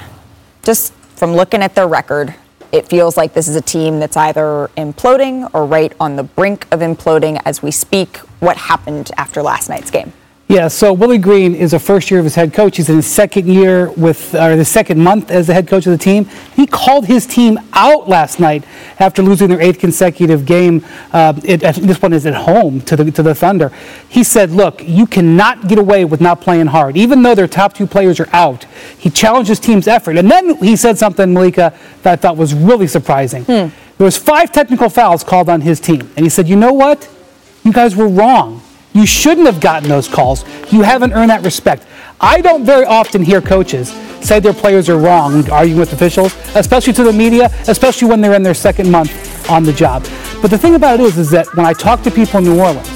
just 0.62 0.95
from 0.95 1.34
looking 1.34 1.61
at 1.61 1.74
their 1.74 1.86
record, 1.86 2.34
it 2.72 2.88
feels 2.88 3.18
like 3.18 3.34
this 3.34 3.49
is 3.49 3.57
a 3.57 3.61
team 3.61 4.01
that's 4.01 4.16
either 4.16 4.70
imploding 4.78 5.51
or 5.53 5.66
right 5.66 5.93
on 6.01 6.16
the 6.16 6.22
brink 6.22 6.66
of 6.70 6.80
imploding 6.80 7.38
as 7.45 7.62
we 7.62 7.70
speak. 7.70 8.16
What 8.38 8.57
happened 8.57 9.11
after 9.18 9.43
last 9.43 9.68
night's 9.68 9.91
game? 9.91 10.11
Yeah, 10.51 10.66
so 10.66 10.92
Willie 10.92 11.18
Green 11.18 11.55
is 11.55 11.74
a 11.74 11.78
first 11.78 12.11
year 12.11 12.18
of 12.18 12.24
his 12.24 12.34
head 12.34 12.53
coach. 12.53 12.76
He's 12.76 12.88
in 12.88 12.96
his 12.96 13.07
second 13.07 13.46
year 13.46 13.92
with, 13.92 14.34
or 14.34 14.57
the 14.57 14.64
second 14.64 14.98
month 14.98 15.30
as 15.30 15.46
the 15.46 15.55
head 15.55 15.68
coach 15.68 15.86
of 15.86 15.92
the 15.92 16.05
team. 16.05 16.24
He 16.57 16.66
called 16.66 17.07
his 17.07 17.24
team 17.24 17.57
out 17.72 18.09
last 18.09 18.40
night 18.40 18.64
after 18.98 19.22
losing 19.22 19.48
their 19.48 19.61
eighth 19.61 19.78
consecutive 19.78 20.46
game. 20.46 20.84
Uh, 21.12 21.34
it, 21.44 21.61
this 21.61 22.03
one 22.03 22.12
is 22.12 22.26
at 22.26 22.34
home 22.34 22.80
to 22.80 22.96
the 22.96 23.12
to 23.12 23.22
the 23.22 23.32
Thunder. 23.32 23.70
He 24.09 24.24
said, 24.24 24.51
"Look, 24.51 24.82
you 24.84 25.07
cannot 25.07 25.68
get 25.68 25.78
away 25.78 26.05
with 26.05 26.20
not 26.20 26.40
playing 26.40 26.66
hard, 26.66 26.96
even 26.96 27.22
though 27.22 27.36
their 27.36 27.46
top 27.46 27.72
two 27.72 27.86
players 27.86 28.18
are 28.18 28.28
out." 28.32 28.64
He 28.98 29.09
challenged 29.09 29.51
his 29.51 29.61
team's 29.61 29.86
effort, 29.86 30.16
and 30.16 30.28
then 30.28 30.57
he 30.57 30.74
said 30.74 30.98
something, 30.98 31.32
Malika, 31.32 31.72
that 32.03 32.12
I 32.12 32.16
thought 32.16 32.36
was 32.36 32.55
really 32.55 32.88
surprising. 32.88 33.44
There 33.44 34.05
was 34.05 34.16
five 34.16 34.51
technical 34.51 34.88
fouls 34.88 35.22
called 35.22 35.48
on 35.48 35.61
his 35.61 35.78
team, 35.78 36.11
and 36.16 36.26
he 36.26 36.28
said, 36.28 36.48
"You 36.48 36.57
know 36.57 36.72
what? 36.72 37.09
You 37.62 37.72
guys 37.72 37.94
were 37.94 38.09
wrong." 38.09 38.59
You 38.93 39.07
shouldn't 39.07 39.47
have 39.47 39.61
gotten 39.61 39.88
those 39.88 40.09
calls. 40.09 40.45
You 40.72 40.82
haven't 40.82 41.12
earned 41.12 41.30
that 41.30 41.45
respect. 41.45 41.86
I 42.20 42.41
don't 42.41 42.64
very 42.64 42.84
often 42.84 43.22
hear 43.22 43.41
coaches 43.41 43.91
say 44.20 44.41
their 44.41 44.53
players 44.53 44.88
are 44.88 44.99
wrong 44.99 45.49
arguing 45.51 45.78
with 45.78 45.93
officials, 45.93 46.34
especially 46.55 46.93
to 46.95 47.05
the 47.05 47.12
media, 47.12 47.51
especially 47.68 48.09
when 48.09 48.20
they're 48.20 48.34
in 48.34 48.43
their 48.43 48.55
second 48.55 48.91
month 48.91 49.51
on 49.51 49.64
the 49.64 49.72
job. 49.72 50.07
But 50.43 50.51
the 50.51 50.59
thing 50.59 50.74
about 50.74 51.01
it 51.01 51.07
is, 51.07 51.18
is 51.18 51.30
that 51.30 51.47
when 51.57 51.66
I 51.66 51.72
talk 51.72 52.03
to 52.03 52.11
people 52.11 52.38
in 52.38 52.45
New 52.45 52.61
Orleans, 52.61 52.88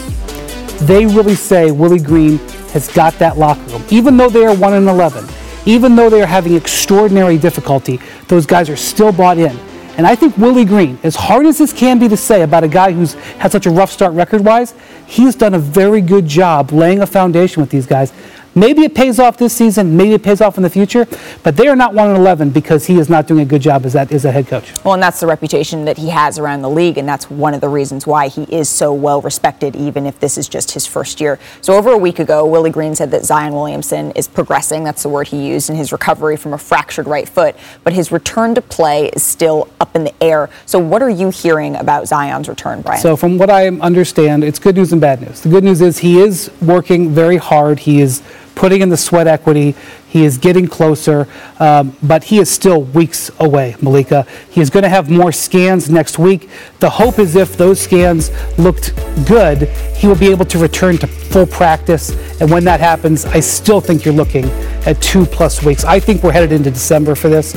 they 0.81 1.07
really 1.07 1.35
say 1.35 1.71
Willie 1.71 2.01
Green 2.01 2.39
has 2.73 2.89
got 2.89 3.15
that 3.19 3.39
locker 3.39 3.63
room. 3.71 3.85
Even 3.91 4.17
though 4.17 4.29
they 4.29 4.45
are 4.45 4.55
1 4.55 4.75
and 4.75 4.89
11, 4.89 5.27
even 5.67 5.97
though 5.97 6.11
they 6.11 6.21
are 6.23 6.27
having 6.27 6.55
extraordinary 6.55 7.39
difficulty, 7.39 8.01
those 8.29 8.45
guys 8.45 8.69
are 8.69 8.77
still 8.77 9.13
bought 9.13 9.39
in. 9.39 9.59
And 9.97 10.07
I 10.07 10.17
think 10.17 10.37
Willie 10.37 10.65
Green, 10.65 10.99
as 11.05 11.15
hard 11.15 11.47
as 11.47 11.59
this 11.59 11.73
can 11.73 11.99
be 11.99 12.09
to 12.09 12.17
say 12.17 12.43
about 12.43 12.65
a 12.65 12.69
guy 12.69 12.91
who's 12.91 13.15
had 13.39 13.53
such 13.53 13.67
a 13.67 13.71
rough 13.71 13.93
start 13.93 14.13
record 14.15 14.45
wise, 14.45 14.75
he's 15.07 15.37
done 15.37 15.55
a 15.55 15.59
very 15.59 16.01
good 16.01 16.27
job 16.27 16.73
laying 16.73 17.01
a 17.01 17.07
foundation 17.07 17.61
with 17.61 17.71
these 17.71 17.87
guys. 17.87 18.13
Maybe 18.55 18.83
it 18.83 18.95
pays 18.95 19.19
off 19.19 19.37
this 19.37 19.53
season, 19.53 19.97
maybe 19.97 20.13
it 20.13 20.23
pays 20.23 20.41
off 20.41 20.57
in 20.57 20.63
the 20.63 20.71
future, 20.71 21.09
but 21.43 21.57
they 21.57 21.67
are 21.67 21.75
not 21.75 21.93
1 21.93 22.09
and 22.09 22.17
11 22.17 22.51
because 22.51 22.87
he 22.87 22.99
is 22.99 23.09
not 23.09 23.27
doing 23.27 23.41
a 23.41 23.45
good 23.45 23.61
job 23.61 23.85
as 23.85 23.95
that 23.95 24.13
as 24.13 24.25
a 24.25 24.31
head 24.31 24.47
coach. 24.47 24.73
Well, 24.85 24.95
and 24.95 25.03
that's 25.03 25.19
the 25.19 25.27
reputation 25.27 25.85
that 25.87 25.99
he 25.99 26.11
has 26.11 26.39
around 26.39 26.63
the 26.63 26.71
league, 26.71 26.97
and 26.97 27.09
that's 27.09 27.29
one 27.29 27.53
of 27.53 27.61
the 27.61 27.69
reasons 27.69 28.07
why 28.07 28.29
he 28.29 28.45
is 28.45 28.69
so 28.69 28.93
well 28.93 29.21
respected, 29.21 29.75
even 29.75 30.07
if 30.07 30.21
this 30.21 30.39
is 30.39 30.49
just 30.49 30.71
his 30.71 30.87
first 30.87 31.21
year. 31.21 31.41
So, 31.63 31.75
over 31.75 31.91
a 31.91 31.99
week 31.99 32.21
ago, 32.21 32.47
Willie 32.47 32.71
Green 32.71 32.95
said 32.95 33.11
that 33.11 33.25
Zion 33.25 33.55
Williamson 33.55 34.13
is 34.13 34.29
progressing. 34.29 34.85
That's 34.85 35.03
the 35.03 35.09
word 35.09 35.29
he 35.29 35.49
used 35.49 35.69
in 35.69 35.75
his 35.75 35.91
recovery 35.91 36.37
from 36.37 36.53
a 36.53 36.59
fractured 36.59 37.09
right 37.09 37.29
foot, 37.29 37.57
but 37.83 37.93
his 37.93 38.13
return 38.13 38.55
to 38.55 38.63
play 38.63 39.09
is 39.09 39.25
still 39.25 39.69
up 39.81 39.97
in 39.97 40.05
the 40.05 40.15
air. 40.23 40.49
So, 40.65 40.79
what 40.79 41.03
are 41.03 41.11
you 41.11 41.31
hearing 41.31 41.75
about 41.75 42.07
Zion's 42.07 42.49
return, 42.49 42.83
Brian? 42.83 43.01
So, 43.01 43.17
from 43.17 43.37
what 43.37 43.51
I 43.51 43.67
understand, 43.67 44.45
it's 44.45 44.61
good 44.61 44.77
news 44.77 44.93
and 44.93 45.01
bad 45.01 45.23
news. 45.23 45.41
The 45.41 45.49
good 45.49 45.65
news 45.65 45.81
is 45.81 45.99
he 45.99 46.21
is 46.21 46.53
working 46.63 47.11
very 47.11 47.37
hard. 47.37 47.81
He 47.81 48.01
is 48.01 48.23
putting 48.55 48.81
in 48.81 48.89
the 48.89 48.97
sweat 48.97 49.27
equity. 49.27 49.75
He 50.09 50.25
is 50.25 50.39
getting 50.39 50.69
closer, 50.69 51.27
um, 51.59 51.97
but 52.03 52.25
he 52.25 52.39
is 52.39 52.49
still 52.49 52.83
weeks 52.83 53.31
away, 53.41 53.75
Malika. 53.83 54.27
He 54.49 54.61
is 54.61 54.71
going 54.71 54.85
to 54.85 54.89
have 54.89 55.11
more 55.11 55.33
scans 55.33 55.91
next 55.91 56.19
week. 56.19 56.49
The 56.79 56.89
hope 56.89 57.19
is 57.19 57.35
if 57.35 57.57
those 57.57 57.81
scans 57.81 58.31
looked 58.57 58.95
good, 59.27 59.69
he 59.97 60.07
will 60.07 60.15
be 60.15 60.31
able 60.31 60.45
to 60.47 60.59
return 60.59 60.99
to 60.99 61.07
full 61.07 61.47
practice. 61.47 62.11
And 62.41 62.49
when 62.51 62.63
that 62.65 62.79
happens, 62.79 63.25
I 63.25 63.41
still 63.41 63.81
think 63.81 64.05
you're 64.05 64.15
looking 64.15 64.45
at 64.87 65.03
two 65.03 65.27
plus 65.27 65.65
weeks. 65.65 65.85
I 65.85 65.99
think 65.99 66.23
we're 66.23 66.33
headed 66.33 66.53
into 66.53 66.71
December 66.71 67.17
for 67.17 67.29
this. 67.29 67.55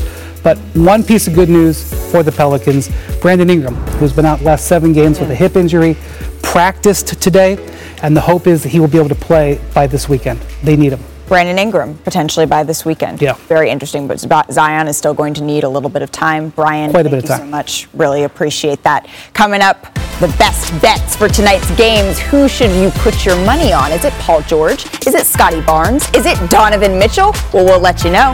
But 0.48 0.58
one 0.78 1.04
piece 1.04 1.28
of 1.28 1.34
good 1.34 1.50
news 1.50 1.92
for 2.10 2.24
the 2.24 2.32
Pelicans 2.32 2.90
Brandon 3.20 3.50
Ingram, 3.50 3.76
who's 4.00 4.14
been 4.14 4.26
out 4.26 4.42
last 4.44 4.66
seven 4.66 4.94
games 4.94 5.20
with 5.20 5.30
a 5.30 5.36
hip 5.36 5.58
injury, 5.58 5.98
practiced 6.42 7.22
today, 7.22 7.58
and 8.02 8.16
the 8.16 8.22
hope 8.22 8.48
is 8.48 8.64
that 8.64 8.70
he 8.70 8.80
will 8.80 8.88
be 8.88 8.98
able 8.98 9.10
to 9.10 9.16
play 9.16 9.60
by 9.74 9.88
this 9.88 10.08
weekend. 10.08 10.40
They 10.64 10.78
need 10.78 10.94
him. 10.94 11.02
Brandon 11.28 11.60
Ingram 11.60 11.98
potentially 11.98 12.46
by 12.46 12.64
this 12.64 12.86
weekend. 12.86 13.22
Yeah. 13.22 13.34
Very 13.50 13.70
interesting, 13.70 14.08
but 14.08 14.22
Zion 14.50 14.88
is 14.88 14.96
still 14.96 15.14
going 15.14 15.34
to 15.34 15.44
need 15.44 15.66
a 15.66 15.70
little 15.70 15.90
bit 15.90 16.02
of 16.02 16.14
time. 16.14 16.48
Brian, 16.52 16.92
Quite 16.92 17.08
a 17.08 17.10
thank 17.10 17.24
bit 17.24 17.30
of 17.30 17.40
you 17.40 17.46
so 17.46 17.52
much. 17.52 17.90
Really 17.94 18.24
appreciate 18.24 18.82
that. 18.84 19.06
Coming 19.34 19.60
up, 19.60 19.94
the 20.22 20.34
best 20.40 20.72
bets 20.82 21.14
for 21.14 21.28
tonight's 21.28 21.70
games. 21.76 22.20
Who 22.20 22.48
should 22.48 22.72
you 22.72 22.92
put 23.02 23.26
your 23.26 23.36
money 23.46 23.74
on? 23.74 23.92
Is 23.92 24.06
it 24.06 24.14
Paul 24.14 24.44
George? 24.44 24.86
Is 25.06 25.14
it 25.14 25.26
Scottie 25.26 25.60
Barnes? 25.60 26.10
Is 26.14 26.26
it 26.26 26.50
Donovan 26.50 26.98
Mitchell? 26.98 27.34
Well, 27.52 27.66
we'll 27.66 27.82
let 27.82 28.06
you 28.06 28.12
know. 28.12 28.34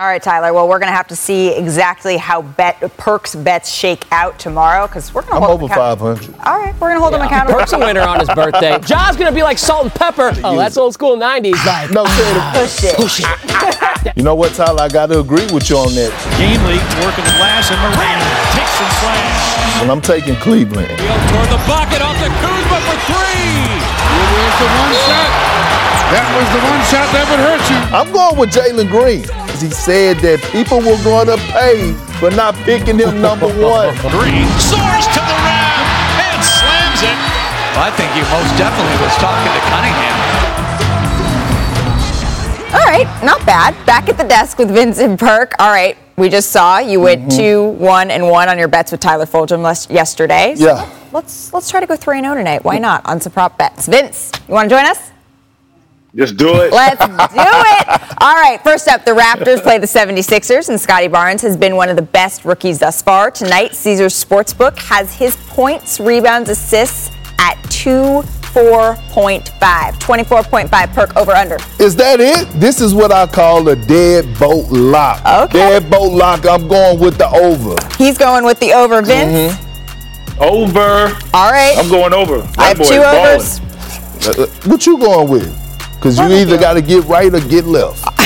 All 0.00 0.06
right, 0.06 0.22
Tyler. 0.22 0.52
Well, 0.52 0.68
we're 0.68 0.78
going 0.78 0.92
to 0.92 0.96
have 0.96 1.08
to 1.08 1.16
see 1.16 1.48
exactly 1.48 2.16
how 2.18 2.42
bet 2.42 2.78
perks 2.98 3.34
bets 3.34 3.68
shake 3.68 4.04
out 4.12 4.38
tomorrow 4.38 4.86
because 4.86 5.12
we're 5.12 5.22
going 5.22 5.32
to 5.34 5.42
I'm 5.42 5.42
hold 5.42 5.62
over 5.64 5.72
account- 5.74 5.98
500. 5.98 6.46
All 6.46 6.54
right, 6.54 6.70
we're 6.78 6.94
going 6.94 6.94
to 6.94 7.00
hold 7.02 7.14
them 7.14 7.22
accountable. 7.22 7.58
Perk's 7.58 7.72
a 7.72 7.80
winner 7.82 8.02
on 8.06 8.20
his 8.20 8.28
birthday. 8.30 8.78
John's 8.86 9.16
gonna 9.16 9.34
be 9.34 9.42
like 9.42 9.58
salt 9.58 9.82
and 9.90 9.92
pepper. 9.92 10.30
Oh, 10.44 10.54
that's 10.56 10.76
old 10.76 10.94
school 10.94 11.16
'90s. 11.18 11.58
Like, 11.66 11.90
No, 11.90 12.06
say. 12.06 12.30
Push 12.62 12.84
it. 12.84 12.94
push 12.94 13.18
it. 14.06 14.14
You 14.14 14.22
know 14.22 14.36
what, 14.36 14.54
Tyler? 14.54 14.82
I 14.82 14.88
got 14.88 15.06
to 15.10 15.18
agree 15.18 15.50
with 15.50 15.66
you 15.68 15.78
on 15.82 15.90
that. 15.98 16.14
Game 16.38 16.62
Gainley 16.62 16.78
working 17.02 17.26
the 17.26 17.34
glass, 17.34 17.66
and 17.66 17.82
Morant 17.82 18.22
takes 18.54 18.78
and 18.78 18.92
slams. 19.02 19.82
When 19.82 19.90
I'm 19.90 19.98
taking 20.00 20.38
Cleveland. 20.38 20.94
Toward 20.94 21.50
the 21.50 21.58
bucket, 21.66 22.06
off 22.06 22.14
to 22.22 22.30
Kuzma 22.38 22.78
for 22.86 22.98
three. 23.10 23.82
Here's 24.14 24.56
the 24.62 24.68
one 24.78 24.94
shot. 25.10 25.30
That 26.14 26.26
was 26.38 26.46
the 26.54 26.62
one 26.62 26.82
shot 26.86 27.06
that 27.10 27.26
would 27.34 27.42
hurt 27.42 27.64
you. 27.66 27.78
I'm 27.90 28.08
going 28.14 28.38
with 28.38 28.54
Jalen 28.54 28.86
Green. 28.94 29.26
He 29.60 29.70
said 29.70 30.18
that 30.22 30.38
people 30.52 30.78
were 30.78 30.98
going 31.02 31.26
to 31.26 31.36
pay 31.50 31.92
for 32.22 32.30
not 32.30 32.54
picking 32.62 32.98
him 32.98 33.20
number 33.20 33.46
one. 33.58 33.90
Green 34.14 34.46
soars 34.62 35.06
to 35.10 35.20
the 35.20 35.36
rim 35.42 35.82
and 36.22 36.40
slams 36.46 37.02
it. 37.02 37.18
I 37.78 37.90
think 37.94 38.10
he 38.14 38.22
most 38.30 38.50
definitely 38.58 38.98
was 39.02 39.14
talking 39.18 39.50
to 39.54 39.62
Cunningham. 39.70 40.16
All 42.70 42.86
right, 42.86 43.08
not 43.24 43.44
bad. 43.46 43.74
Back 43.86 44.08
at 44.08 44.16
the 44.18 44.24
desk 44.24 44.58
with 44.58 44.70
Vincent 44.70 45.18
Burke. 45.18 45.54
All 45.58 45.70
right, 45.70 45.96
we 46.16 46.28
just 46.28 46.50
saw 46.50 46.78
you 46.78 47.00
went 47.00 47.22
Mm-hmm. 47.22 47.36
two, 47.38 47.62
one, 47.82 48.10
and 48.10 48.28
one 48.30 48.48
on 48.48 48.58
your 48.58 48.68
bets 48.68 48.92
with 48.92 49.00
Tyler 49.00 49.26
Fulghum 49.26 49.62
les- 49.62 49.88
yesterday. 49.90 50.54
So 50.56 50.66
Yeah. 50.66 50.94
Let's 51.10 51.52
let's 51.54 51.70
try 51.70 51.80
to 51.80 51.86
go 51.86 51.96
three 51.96 52.18
and 52.18 52.26
zero 52.26 52.34
tonight. 52.36 52.64
Why 52.64 52.76
not 52.78 53.04
on 53.06 53.20
some 53.20 53.32
prop 53.32 53.56
bets? 53.56 53.86
Vince, 53.88 54.30
you 54.46 54.52
want 54.54 54.68
to 54.68 54.76
join 54.76 54.84
us? 54.84 55.10
Just 56.14 56.36
do 56.36 56.60
it. 56.62 56.72
Let's 56.72 57.04
do 57.06 57.12
it. 57.20 58.14
All 58.20 58.34
right, 58.34 58.58
first 58.64 58.88
up, 58.88 59.04
the 59.04 59.10
Raptors 59.12 59.62
play 59.62 59.78
the 59.78 59.86
76ers, 59.86 60.68
and 60.70 60.80
Scottie 60.80 61.06
Barnes 61.08 61.42
has 61.42 61.56
been 61.56 61.76
one 61.76 61.88
of 61.90 61.96
the 61.96 62.02
best 62.02 62.44
rookies 62.44 62.78
thus 62.78 63.02
far. 63.02 63.30
Tonight, 63.30 63.74
Caesars 63.74 64.14
Sportsbook 64.24 64.76
has 64.78 65.14
his 65.14 65.36
points, 65.48 66.00
rebounds, 66.00 66.48
assists 66.48 67.10
at 67.38 67.54
24.5. 67.64 69.44
24.5 69.60 70.92
perk 70.94 71.16
over 71.16 71.32
under. 71.32 71.56
Is 71.78 71.94
that 71.96 72.20
it? 72.20 72.48
This 72.58 72.80
is 72.80 72.94
what 72.94 73.12
I 73.12 73.26
call 73.26 73.68
a 73.68 73.76
dead 73.76 74.24
boat 74.38 74.66
lock. 74.70 75.20
Okay. 75.44 75.58
Dead 75.58 75.90
boat 75.90 76.12
lock. 76.12 76.46
I'm 76.46 76.66
going 76.68 76.98
with 76.98 77.18
the 77.18 77.28
over. 77.28 77.76
He's 77.96 78.16
going 78.18 78.44
with 78.44 78.58
the 78.60 78.72
over, 78.72 79.02
Vince. 79.02 79.54
Over. 80.40 81.12
All 81.34 81.50
right. 81.52 81.74
I'm 81.76 81.88
going 81.90 82.14
over. 82.14 82.38
That 82.38 82.58
I 82.58 82.68
have 82.68 82.78
two 82.78 82.82
is 82.82 82.98
balling. 82.98 83.26
overs. 83.34 83.60
Uh, 84.26 84.42
uh, 84.42 84.46
what 84.70 84.86
you 84.86 84.98
going 84.98 85.28
with? 85.28 85.67
Because 85.98 86.18
you 86.18 86.26
either 86.26 86.56
got 86.58 86.74
to 86.74 86.82
get 86.82 87.04
right 87.04 87.32
or 87.34 87.40
get 87.40 87.64
left. 87.64 88.04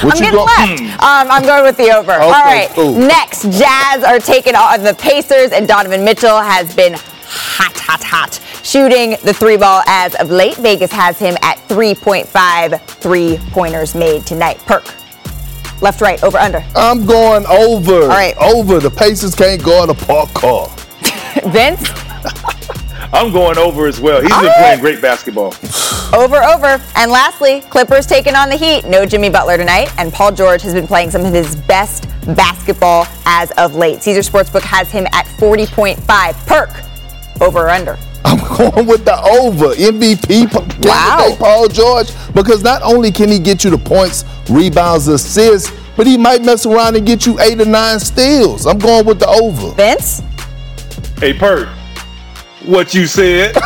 What 0.00 0.14
I'm 0.14 0.24
you 0.24 0.30
getting 0.30 0.78
go- 0.78 0.86
left. 0.86 1.02
Um, 1.02 1.28
I'm 1.28 1.42
going 1.42 1.64
with 1.64 1.76
the 1.76 1.90
over. 1.90 2.12
All 2.12 2.30
right. 2.30 2.68
cool. 2.70 2.92
Next, 2.94 3.42
Jazz 3.50 4.04
are 4.04 4.20
taking 4.20 4.54
on 4.54 4.84
the 4.84 4.94
Pacers, 4.94 5.50
and 5.50 5.66
Donovan 5.66 6.04
Mitchell 6.04 6.38
has 6.38 6.72
been 6.76 6.92
hot, 6.94 7.76
hot, 7.76 8.04
hot, 8.04 8.40
shooting 8.64 9.16
the 9.24 9.34
three 9.34 9.56
ball 9.56 9.82
as 9.88 10.14
of 10.14 10.30
late. 10.30 10.54
Vegas 10.58 10.92
has 10.92 11.18
him 11.18 11.36
at 11.42 11.56
3.5 11.66 12.80
three 12.86 13.38
pointers 13.50 13.96
made 13.96 14.24
tonight. 14.24 14.58
Perk. 14.66 14.84
Left, 15.82 16.00
right, 16.00 16.22
over, 16.22 16.38
under. 16.38 16.64
I'm 16.76 17.04
going 17.04 17.44
over. 17.46 18.02
All 18.02 18.08
right. 18.08 18.36
Over. 18.38 18.78
The 18.78 18.90
Pacers 18.90 19.34
can't 19.34 19.60
go 19.64 19.82
in 19.82 19.90
a 19.90 19.94
park 19.94 20.32
car. 20.32 20.68
Vince, 21.46 21.88
I'm 23.12 23.32
going 23.32 23.56
over 23.58 23.86
as 23.86 24.00
well. 24.00 24.20
He's 24.20 24.30
All 24.32 24.40
been 24.42 24.48
right. 24.50 24.58
playing 24.58 24.80
great 24.80 25.00
basketball. 25.00 25.54
over, 26.14 26.36
over. 26.42 26.82
And 26.96 27.10
lastly, 27.10 27.62
Clippers 27.62 28.06
taking 28.06 28.34
on 28.34 28.48
the 28.50 28.56
Heat. 28.56 28.84
No 28.84 29.06
Jimmy 29.06 29.30
Butler 29.30 29.56
tonight, 29.56 29.90
and 29.98 30.12
Paul 30.12 30.32
George 30.32 30.62
has 30.62 30.74
been 30.74 30.86
playing 30.86 31.10
some 31.10 31.24
of 31.24 31.32
his 31.32 31.56
best 31.56 32.06
basketball 32.36 33.06
as 33.24 33.50
of 33.52 33.74
late. 33.74 34.02
Caesar 34.02 34.20
Sportsbook 34.20 34.60
has 34.62 34.90
him 34.90 35.06
at 35.12 35.24
40.5. 35.26 36.46
Perk. 36.46 36.70
Over 37.40 37.60
or 37.60 37.68
under. 37.70 37.96
I'm 38.24 38.38
going 38.56 38.86
with 38.86 39.04
the 39.04 39.16
over. 39.40 39.68
MVP 39.74 40.50
p- 40.50 40.88
Wow. 40.88 41.16
candidate 41.16 41.38
Paul 41.38 41.68
George. 41.68 42.08
Because 42.34 42.62
not 42.62 42.82
only 42.82 43.10
can 43.10 43.30
he 43.30 43.38
get 43.38 43.64
you 43.64 43.70
the 43.70 43.78
points, 43.78 44.24
rebounds, 44.50 45.08
assists, 45.08 45.72
but 45.96 46.06
he 46.06 46.16
might 46.18 46.42
mess 46.44 46.66
around 46.66 46.96
and 46.96 47.06
get 47.06 47.24
you 47.26 47.38
eight 47.40 47.60
or 47.60 47.64
nine 47.64 47.98
steals. 48.00 48.66
I'm 48.66 48.78
going 48.78 49.06
with 49.06 49.18
the 49.18 49.28
over. 49.28 49.70
Vince? 49.74 50.22
Hey, 51.20 51.32
Perk. 51.32 51.68
What 52.68 52.92
you 52.92 53.06
said? 53.06 53.54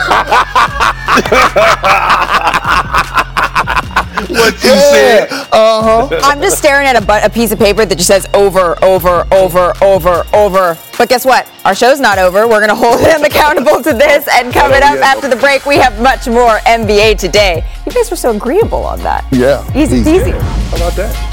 what 4.28 4.54
you 4.54 4.70
said? 4.70 5.28
Uh 5.52 6.06
huh. 6.08 6.20
I'm 6.22 6.40
just 6.40 6.56
staring 6.58 6.86
at 6.86 6.94
a, 6.94 7.04
bu- 7.04 7.20
a 7.24 7.28
piece 7.28 7.50
of 7.50 7.58
paper 7.58 7.84
that 7.84 7.96
just 7.96 8.06
says 8.06 8.26
over, 8.32 8.76
over, 8.84 9.26
over, 9.32 9.72
over, 9.82 10.22
over. 10.32 10.78
But 10.96 11.08
guess 11.08 11.24
what? 11.24 11.50
Our 11.64 11.74
show's 11.74 11.98
not 11.98 12.18
over. 12.18 12.46
We're 12.46 12.64
going 12.64 12.68
to 12.68 12.76
hold 12.76 13.00
them 13.04 13.24
accountable 13.24 13.82
to 13.82 13.92
this. 13.92 14.28
And 14.32 14.52
coming 14.52 14.80
Oh, 14.84 14.94
up 14.94 14.98
after 15.04 15.28
the 15.28 15.34
break, 15.36 15.66
we 15.66 15.76
have 15.78 16.00
much 16.00 16.28
more 16.28 16.58
NBA 16.58 17.18
today. 17.18 17.64
You 17.84 17.90
guys 17.92 18.08
were 18.08 18.16
so 18.16 18.30
agreeable 18.36 18.84
on 18.84 19.00
that. 19.00 19.26
Yeah. 19.32 19.66
Easy 19.76 19.96
Easy. 19.96 20.10
peasy. 20.12 20.40
How 20.40 20.76
about 20.76 20.92
that? 20.94 21.31